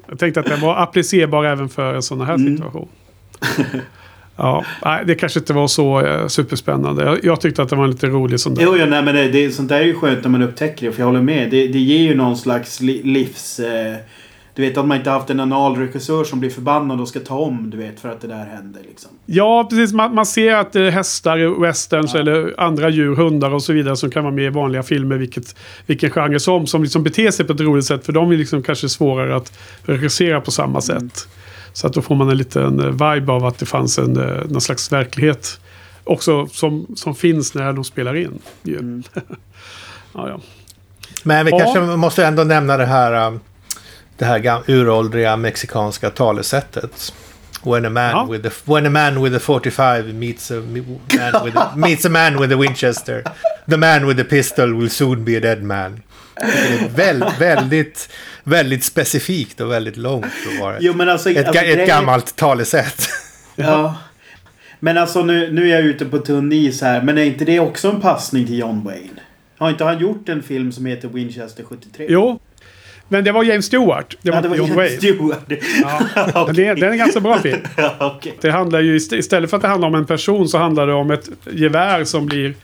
jag 0.08 0.18
tänkte 0.18 0.40
att 0.40 0.46
den 0.46 0.60
var 0.60 0.76
applicerbar 0.82 1.44
även 1.44 1.68
för 1.68 1.94
en 1.94 2.02
sån 2.02 2.20
här 2.20 2.34
Mm. 2.34 2.56
situation. 2.56 2.88
Ja, 4.36 4.64
nej, 4.84 5.04
det 5.06 5.14
kanske 5.14 5.38
inte 5.38 5.52
var 5.52 5.68
så 5.68 6.00
eh, 6.00 6.26
superspännande. 6.26 7.04
Jag, 7.04 7.24
jag 7.24 7.40
tyckte 7.40 7.62
att 7.62 7.68
det 7.68 7.76
var 7.76 7.86
lite 7.86 8.06
rolig 8.06 8.40
sån 8.40 8.54
där. 8.54 8.62
Jo, 8.62 8.76
jo 8.78 8.86
nej, 8.86 9.02
men 9.02 9.14
det, 9.14 9.28
det, 9.28 9.50
sånt 9.50 9.68
där 9.68 9.80
är 9.80 9.84
ju 9.84 9.94
skönt 9.94 10.22
när 10.22 10.30
man 10.30 10.42
upptäcker 10.42 10.86
det. 10.86 10.92
För 10.92 11.00
jag 11.00 11.06
håller 11.06 11.22
med. 11.22 11.50
Det, 11.50 11.68
det 11.68 11.78
ger 11.78 12.02
ju 12.02 12.14
någon 12.14 12.36
slags 12.36 12.80
li, 12.80 13.02
livs... 13.02 13.60
Eh, 13.60 13.96
du 14.54 14.62
vet 14.62 14.78
att 14.78 14.86
man 14.86 14.96
inte 14.96 15.10
haft 15.10 15.30
en 15.30 15.40
analregissör 15.40 16.24
som 16.24 16.40
blir 16.40 16.50
förbannad 16.50 17.00
och 17.00 17.08
ska 17.08 17.20
ta 17.20 17.38
om. 17.38 17.70
Du 17.70 17.76
vet 17.76 18.00
för 18.00 18.08
att 18.08 18.20
det 18.20 18.28
där 18.28 18.44
händer 18.44 18.80
liksom. 18.88 19.10
Ja, 19.26 19.66
precis. 19.70 19.92
Man, 19.92 20.14
man 20.14 20.26
ser 20.26 20.54
att 20.54 20.72
det 20.72 20.80
är 20.80 20.90
hästar 20.90 21.60
westerns 21.60 22.14
eller 22.14 22.54
andra 22.60 22.88
djur, 22.88 23.16
hundar 23.16 23.54
och 23.54 23.62
så 23.62 23.72
vidare 23.72 23.96
som 23.96 24.10
kan 24.10 24.24
vara 24.24 24.34
med 24.34 24.44
i 24.44 24.48
vanliga 24.48 24.82
filmer, 24.82 25.16
vilket, 25.16 25.56
vilken 25.86 26.10
genre 26.10 26.40
som, 26.40 26.66
som 26.66 26.82
liksom 26.82 27.02
beter 27.02 27.30
sig 27.30 27.46
på 27.46 27.52
ett 27.52 27.60
roligt 27.60 27.84
sätt. 27.84 28.06
För 28.06 28.12
de 28.12 28.32
är 28.32 28.36
liksom 28.36 28.62
kanske 28.62 28.88
svårare 28.88 29.36
att 29.36 29.58
regissera 29.82 30.40
på 30.40 30.50
samma 30.50 30.80
sätt. 30.80 31.28
Så 31.76 31.86
att 31.86 31.92
då 31.92 32.02
får 32.02 32.14
man 32.14 32.28
en 32.30 32.36
liten 32.36 32.80
eh, 32.80 32.86
vibe 32.86 33.32
av 33.32 33.44
att 33.44 33.58
det 33.58 33.66
fanns 33.66 33.98
en, 33.98 34.16
eh, 34.16 34.44
någon 34.48 34.60
slags 34.60 34.92
verklighet 34.92 35.60
också 36.04 36.46
som, 36.46 36.86
som 36.96 37.14
finns 37.14 37.54
när 37.54 37.72
de 37.72 37.84
spelar 37.84 38.16
in. 38.16 38.38
ju. 38.62 39.02
ja, 40.14 40.28
ja. 40.28 40.40
Men 41.22 41.46
vi 41.46 41.50
Ja. 41.52 41.58
kanske 41.58 41.80
måste 41.80 42.26
ändå 42.26 42.44
nämna 42.44 42.76
det 42.76 42.86
här, 42.86 43.26
um, 43.26 43.40
det 44.18 44.24
här 44.24 44.62
uråldriga 44.66 45.36
mexikanska 45.36 46.10
talesättet. 46.10 47.14
When 47.62 47.84
a, 47.86 47.90
man 47.90 48.10
Ja. 48.10 48.26
with 48.30 48.46
a, 48.46 48.50
when 48.64 48.86
a 48.86 48.90
man 48.90 49.22
with 49.22 49.36
a 49.36 49.40
45 49.40 50.12
meets 50.14 50.50
a, 50.50 50.54
man 50.54 51.44
with 51.44 51.56
a, 51.58 51.72
meets 51.76 52.04
a 52.04 52.08
man 52.08 52.40
with 52.40 52.52
a 52.54 52.56
Winchester, 52.60 53.24
the 53.70 53.76
man 53.76 54.06
with 54.08 54.20
a 54.20 54.24
pistol 54.30 54.74
will 54.80 54.90
soon 54.90 55.24
be 55.24 55.36
a 55.36 55.40
dead 55.40 55.62
man. 55.62 56.00
Det 56.34 56.84
är 56.84 56.88
väl, 56.88 57.24
väldigt, 57.38 58.08
väldigt 58.44 58.84
specifikt 58.84 59.60
och 59.60 59.70
väldigt 59.72 59.96
långt 59.96 60.26
Jo, 60.80 60.92
men 60.94 61.08
alltså, 61.08 61.30
ett, 61.30 61.46
alltså, 61.46 61.62
ett 61.62 61.88
gammalt 61.88 62.36
talesätt. 62.36 63.08
Ja. 63.56 63.96
Men 64.80 64.98
alltså 64.98 65.22
nu, 65.22 65.52
nu 65.52 65.70
är 65.70 65.74
jag 65.74 65.84
ute 65.84 66.04
på 66.04 66.18
tunn 66.18 66.52
is 66.52 66.82
här. 66.82 67.02
Men 67.02 67.18
är 67.18 67.22
inte 67.24 67.44
det 67.44 67.60
också 67.60 67.88
en 67.90 68.00
passning 68.00 68.46
till 68.46 68.58
John 68.58 68.84
Wayne? 68.84 69.20
Har 69.58 69.70
inte 69.70 69.84
han 69.84 69.98
gjort 69.98 70.28
en 70.28 70.42
film 70.42 70.72
som 70.72 70.86
heter 70.86 71.08
Winchester 71.08 71.64
73? 71.68 72.06
Jo, 72.08 72.40
men 73.08 73.24
det 73.24 73.32
var 73.32 73.44
James 73.44 73.66
Stewart. 73.66 74.16
Det 74.22 74.30
var 74.30 74.38
ja, 74.38 74.42
det 74.42 74.48
var 74.48 74.56
John 74.56 74.66
James 74.68 74.76
Wayne. 74.76 74.96
Stewart. 74.96 75.44
Ja. 75.82 76.44
Men 76.46 76.54
det, 76.54 76.74
det 76.74 76.86
är 76.86 76.90
en 76.90 76.98
ganska 76.98 77.20
bra 77.20 77.38
film. 77.38 77.60
Ja, 77.76 77.96
okej. 78.00 78.38
Det 78.40 78.50
handlar 78.50 78.80
ju 78.80 78.96
ist- 78.98 79.14
istället 79.14 79.50
för 79.50 79.56
att 79.56 79.62
det 79.62 79.68
handlar 79.68 79.88
om 79.88 79.94
en 79.94 80.06
person 80.06 80.48
så 80.48 80.58
handlar 80.58 80.86
det 80.86 80.92
om 80.92 81.10
ett 81.10 81.28
gevär 81.52 82.04
som 82.04 82.26
blir 82.26 82.54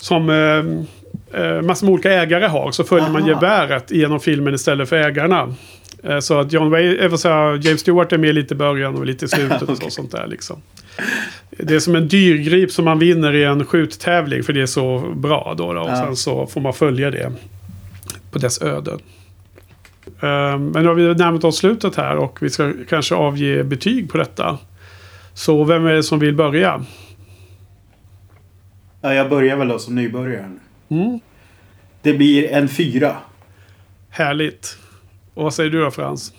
som 0.00 0.30
eh, 0.30 1.40
eh, 1.42 1.62
massor 1.62 1.86
med 1.86 1.92
olika 1.92 2.12
ägare 2.12 2.46
har. 2.46 2.72
Så 2.72 2.84
följer 2.84 3.10
man 3.10 3.22
Aha. 3.22 3.28
geväret 3.28 3.90
genom 3.90 4.20
filmen 4.20 4.54
istället 4.54 4.88
för 4.88 4.96
ägarna. 4.96 5.54
Eh, 6.02 6.18
så 6.18 6.38
att 6.40 6.52
John 6.52 6.70
Wayne, 6.70 6.94
eh, 6.96 7.12
jag, 7.24 7.64
James 7.64 7.80
Stewart 7.80 8.12
är 8.12 8.18
med 8.18 8.34
lite 8.34 8.54
i 8.54 8.56
början 8.56 8.96
och 8.96 9.06
lite 9.06 9.24
i 9.24 9.28
slutet 9.28 9.62
och 9.62 9.70
Okej. 9.70 9.84
så, 9.84 9.90
sånt 9.90 10.10
där 10.12 10.26
liksom. 10.26 10.62
Det 11.50 11.74
är 11.74 11.78
som 11.80 11.94
en 11.94 12.08
dyrgrip 12.08 12.70
som 12.72 12.84
man 12.84 12.98
vinner 12.98 13.34
i 13.34 13.44
en 13.44 13.64
skjuttävling 13.66 14.42
för 14.42 14.52
det 14.52 14.62
är 14.62 14.66
så 14.66 14.98
bra 15.16 15.54
då. 15.58 15.72
då. 15.72 15.80
Och 15.80 15.90
Ja. 15.90 15.96
sen 15.96 16.16
så 16.16 16.46
får 16.46 16.60
man 16.60 16.72
följa 16.74 17.10
det 17.10 17.32
på 18.32 18.38
dess 18.38 18.62
öden. 18.62 18.98
Ehm, 20.20 20.66
Men 20.66 20.82
nu 20.82 20.88
har 20.88 20.94
vi 20.94 21.14
närmat 21.14 21.44
oss 21.44 21.56
slutet 21.56 21.96
här 21.96 22.16
och 22.16 22.38
vi 22.42 22.50
ska 22.50 22.72
kanske 22.88 23.14
avge 23.14 23.64
betyg 23.64 24.10
på 24.12 24.18
detta. 24.18 24.58
Så 25.34 25.64
vem 25.64 25.86
är 25.86 25.92
det 25.94 26.02
som 26.02 26.18
vill 26.18 26.34
börja? 26.34 26.84
Ja, 29.00 29.14
jag 29.14 29.30
börjar 29.30 29.56
väl 29.56 29.68
då 29.68 29.78
som 29.78 29.94
nybörjare. 29.94 30.50
Mm. 30.88 31.20
Det 32.02 32.12
blir 32.12 32.50
en 32.52 32.68
fyra. 32.68 33.16
Härligt. 34.10 34.78
Och 35.34 35.44
vad 35.44 35.54
säger 35.54 35.70
du 35.70 35.80
då 35.80 35.90
Frans? 35.90 36.32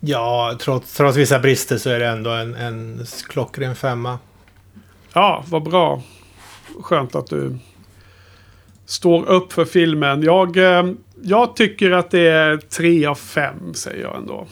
Ja, 0.00 0.56
trots, 0.60 0.96
trots 0.96 1.16
vissa 1.16 1.38
brister 1.38 1.78
så 1.78 1.90
är 1.90 1.98
det 1.98 2.06
ändå 2.06 2.30
en, 2.30 2.54
en 2.54 3.04
klockren 3.28 3.76
femma. 3.76 4.18
Ja, 5.12 5.44
vad 5.48 5.62
bra. 5.62 6.02
Skönt 6.82 7.14
att 7.14 7.26
du 7.26 7.58
står 8.86 9.28
upp 9.28 9.52
för 9.52 9.64
filmen. 9.64 10.22
Jag, 10.22 10.56
eh, 10.56 10.90
jag 11.22 11.56
tycker 11.56 11.90
att 11.90 12.10
det 12.10 12.28
är 12.28 12.56
tre 12.56 13.06
av 13.06 13.14
fem, 13.14 13.74
säger 13.74 14.02
jag 14.02 14.16
ändå. 14.16 14.46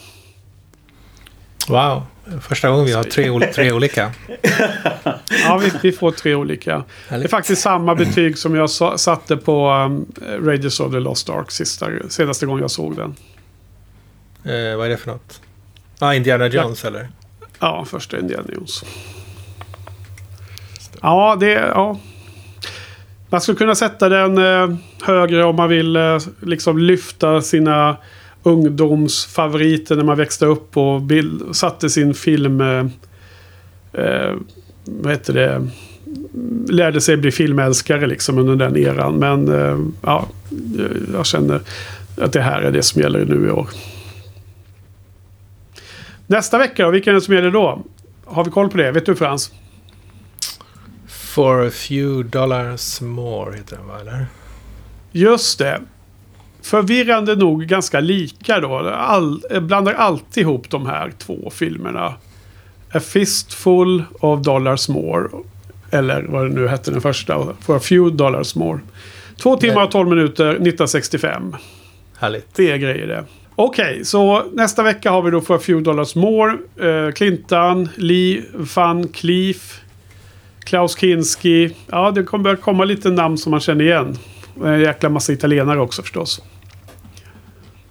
Wow, 1.69 2.03
första 2.41 2.71
gången 2.71 2.85
vi 2.85 2.93
har 2.93 3.05
tre, 3.05 3.53
tre 3.53 3.73
olika. 3.73 4.13
Ja, 5.45 5.59
vi, 5.59 5.73
vi 5.83 5.93
får 5.93 6.11
tre 6.11 6.35
olika. 6.35 6.71
Det 6.71 6.77
är 6.77 7.11
Härligt. 7.11 7.31
faktiskt 7.31 7.63
samma 7.63 7.95
betyg 7.95 8.39
som 8.39 8.55
jag 8.55 8.71
sa, 8.71 8.99
satte 8.99 9.37
på 9.37 9.71
um, 9.71 10.07
Raiders 10.47 10.81
of 10.81 10.93
the 10.93 11.01
Lost 11.01 11.31
Ark 11.31 11.51
sista, 11.51 11.87
senaste 12.09 12.47
gången 12.47 12.63
jag 12.63 12.71
såg 12.71 12.97
den. 12.97 13.15
Eh, 14.45 14.77
vad 14.77 14.87
är 14.87 14.89
det 14.89 14.97
för 14.97 15.11
något? 15.11 15.41
Ah, 15.99 16.15
Indiana 16.15 16.47
Jones 16.47 16.85
eller? 16.85 17.09
Ja, 17.59 17.85
första 17.85 18.19
Indiana 18.19 18.49
Jones. 18.55 18.85
Ja, 21.03 21.37
det... 21.41 21.53
Ja. 21.53 21.99
Man 23.31 23.41
skulle 23.41 23.59
kunna 23.59 23.75
sätta 23.75 24.09
den 24.09 24.39
eh, 24.39 24.77
högre 25.03 25.45
om 25.45 25.57
man 25.57 25.69
vill 25.69 25.97
eh, 25.97 26.19
liksom 26.41 26.79
lyfta 26.79 27.43
sina 27.43 27.97
ungdomsfavoriter 28.43 29.97
när 29.97 30.05
man 30.05 30.17
växte 30.17 30.47
upp 30.47 30.77
och 30.77 31.03
bild, 31.03 31.57
satte 31.57 31.91
sin 31.91 32.15
film... 32.15 32.61
Eh, 32.61 32.87
eh, 33.93 34.35
vad 34.85 35.13
heter 35.13 35.33
det? 35.35 35.69
Lärde 36.69 37.01
sig 37.01 37.17
bli 37.17 37.31
filmälskare 37.31 38.07
liksom 38.07 38.39
under 38.39 38.57
den 38.57 38.77
eran. 38.77 39.15
Men 39.15 39.49
eh, 39.49 39.79
ja, 40.03 40.29
jag 41.13 41.27
känner 41.27 41.61
att 42.17 42.33
det 42.33 42.41
här 42.41 42.63
är 42.63 42.73
det 42.73 42.83
som 42.83 43.03
gäller 43.03 43.25
nu 43.25 43.47
i 43.47 43.51
år. 43.51 43.69
Nästa 46.27 46.59
vecka 46.59 46.85
då, 46.85 46.91
vilken 46.91 47.11
är 47.11 47.15
det 47.15 47.21
som 47.21 47.35
gäller 47.35 47.51
då? 47.51 47.83
Har 48.25 48.45
vi 48.45 48.51
koll 48.51 48.69
på 48.69 48.77
det? 48.77 48.93
Vet 48.93 49.07
du 49.07 49.17
Frans? 49.17 49.53
For 51.09 51.67
a 51.67 51.71
few 51.71 52.31
dollars 52.31 53.01
more 53.01 53.57
heter 53.57 53.77
den 53.77 53.87
va, 53.87 54.01
eller? 54.01 54.27
Just 55.13 55.59
det. 55.59 55.81
Förvirrande 56.69 57.37
nog 57.37 57.67
ganska 57.67 58.01
lika 58.01 58.61
då. 58.61 58.77
All, 58.89 59.43
jag 59.51 59.63
blandar 59.63 59.93
alltid 59.93 60.41
ihop 60.41 60.71
de 60.71 60.87
här 60.87 61.13
två 61.19 61.51
filmerna. 61.51 62.15
A 62.93 63.01
Fistful 63.01 64.05
of 64.21 64.41
Dollars 64.41 64.89
More. 64.89 65.29
Eller 65.91 66.23
vad 66.23 66.45
det 66.45 66.55
nu 66.55 66.69
hette 66.69 66.91
den 66.91 67.01
första. 67.01 67.47
For 67.61 67.77
a 67.77 67.81
few 67.81 68.17
dollars 68.17 68.55
more. 68.55 68.81
Två 69.43 69.57
timmar 69.57 69.83
och 69.85 69.91
12 69.91 70.09
minuter 70.09 70.49
1965. 70.49 71.57
Härligt. 72.19 72.55
Det 72.55 72.71
är 72.71 72.77
grejer 72.77 73.07
det. 73.07 73.25
Okej, 73.55 74.05
så 74.05 74.43
nästa 74.53 74.83
vecka 74.83 75.11
har 75.11 75.23
vi 75.23 75.31
då 75.31 75.41
For 75.41 75.57
a 75.57 75.61
few 75.63 75.85
dollars 75.85 76.15
more. 76.15 76.53
Eh, 76.81 77.13
Clintan, 77.13 77.89
Lee 77.97 78.43
van 78.75 79.09
Cleef, 79.09 79.81
Klaus 80.61 80.99
Kinski. 80.99 81.71
Ja, 81.87 82.11
det 82.11 82.23
kommer 82.23 82.45
börja 82.45 82.57
komma 82.57 82.85
lite 82.85 83.11
namn 83.11 83.39
som 83.39 83.51
man 83.51 83.61
känner 83.61 83.85
igen. 83.85 84.19
En 84.65 84.81
jäkla 84.81 85.09
massa 85.09 85.33
italienare 85.33 85.81
också 85.81 86.03
förstås. 86.03 86.43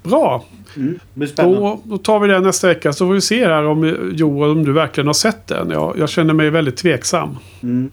Bra, 0.10 0.44
Mm. 0.78 1.00
Då, 1.36 1.82
då 1.84 1.98
tar 1.98 2.20
vi 2.20 2.28
det 2.28 2.40
nästa 2.40 2.68
vecka. 2.68 2.94
Så 2.94 3.08
får 3.08 3.14
vi 3.14 3.22
se 3.22 3.46
här 3.46 3.64
om 3.66 4.12
Joel, 4.14 4.52
om 4.52 4.66
du 4.66 4.74
verkligen 4.74 5.08
har 5.08 5.14
sett 5.14 5.48
den. 5.48 5.70
Jag, 5.70 5.96
jag 6.00 6.10
känner 6.10 6.34
mig 6.34 6.50
väldigt 6.50 6.78
tveksam. 6.78 7.38
Mm. 7.64 7.92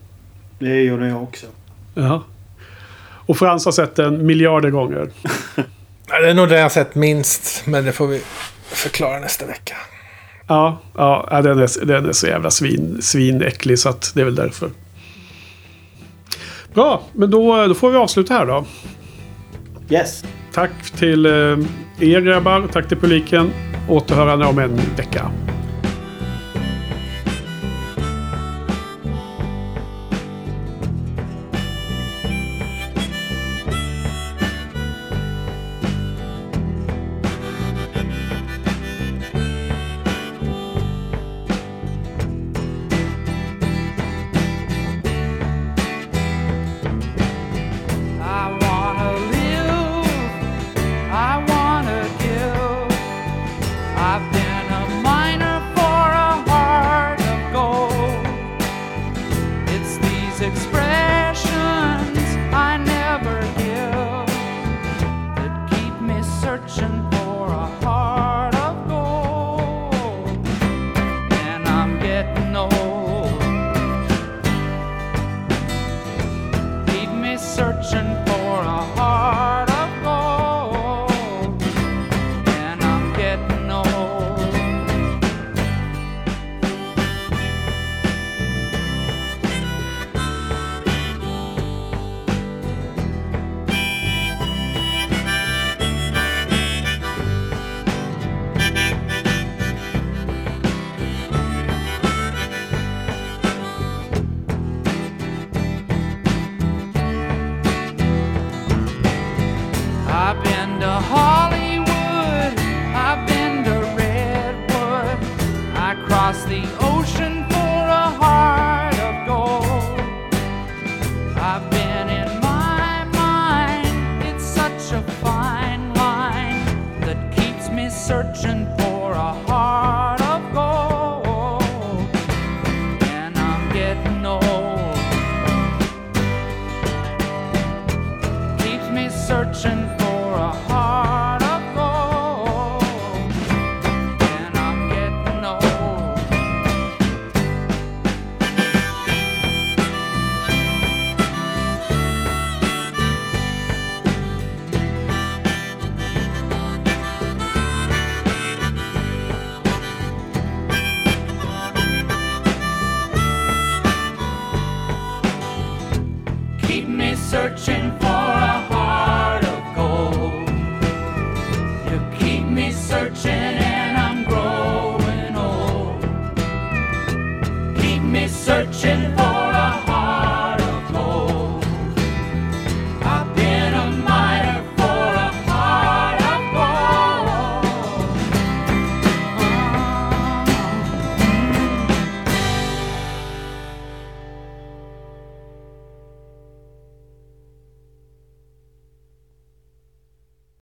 Det 0.59 0.83
gjorde 0.83 1.09
jag 1.09 1.23
också. 1.23 1.47
Ja. 1.95 2.23
Och 3.27 3.37
Frans 3.37 3.65
har 3.65 3.73
sett 3.73 3.97
den 3.97 4.27
miljarder 4.27 4.71
gånger. 4.71 5.09
Ja, 6.09 6.21
det 6.21 6.31
är 6.31 6.35
nog 6.35 6.49
det 6.49 6.55
jag 6.55 6.63
har 6.63 6.69
sett 6.69 6.95
minst, 6.95 7.67
men 7.67 7.85
det 7.85 7.93
får 7.93 8.07
vi 8.07 8.23
förklara 8.65 9.21
nästa 9.21 9.47
vecka. 9.47 9.77
Ja, 10.47 10.79
ja 10.95 11.29
ja, 11.31 11.43
den, 11.43 11.59
är, 11.59 11.85
den 11.85 12.09
är 12.09 12.13
så 12.13 12.27
jävla 12.27 12.51
svin, 12.51 12.99
svinäcklig 13.03 13.79
så 13.79 13.89
att 13.89 14.13
det 14.15 14.21
är 14.21 14.25
väl 14.25 14.35
därför. 14.35 14.71
Bra, 16.75 17.03
men 17.13 17.31
då, 17.31 17.67
då 17.67 17.75
får 17.75 17.91
vi 17.91 17.97
avsluta 17.97 18.35
här 18.35 18.47
då. 18.47 18.65
Yes. 19.91 20.25
Tack 20.55 20.91
till 20.91 21.27
eh, 21.27 21.33
er 22.01 22.21
grabbar, 22.21 22.69
tack 22.73 22.89
till 22.89 22.99
publiken. 22.99 23.51
Återhörande 23.89 24.47
om 24.47 24.59
en 24.59 24.77
vecka. 24.97 25.31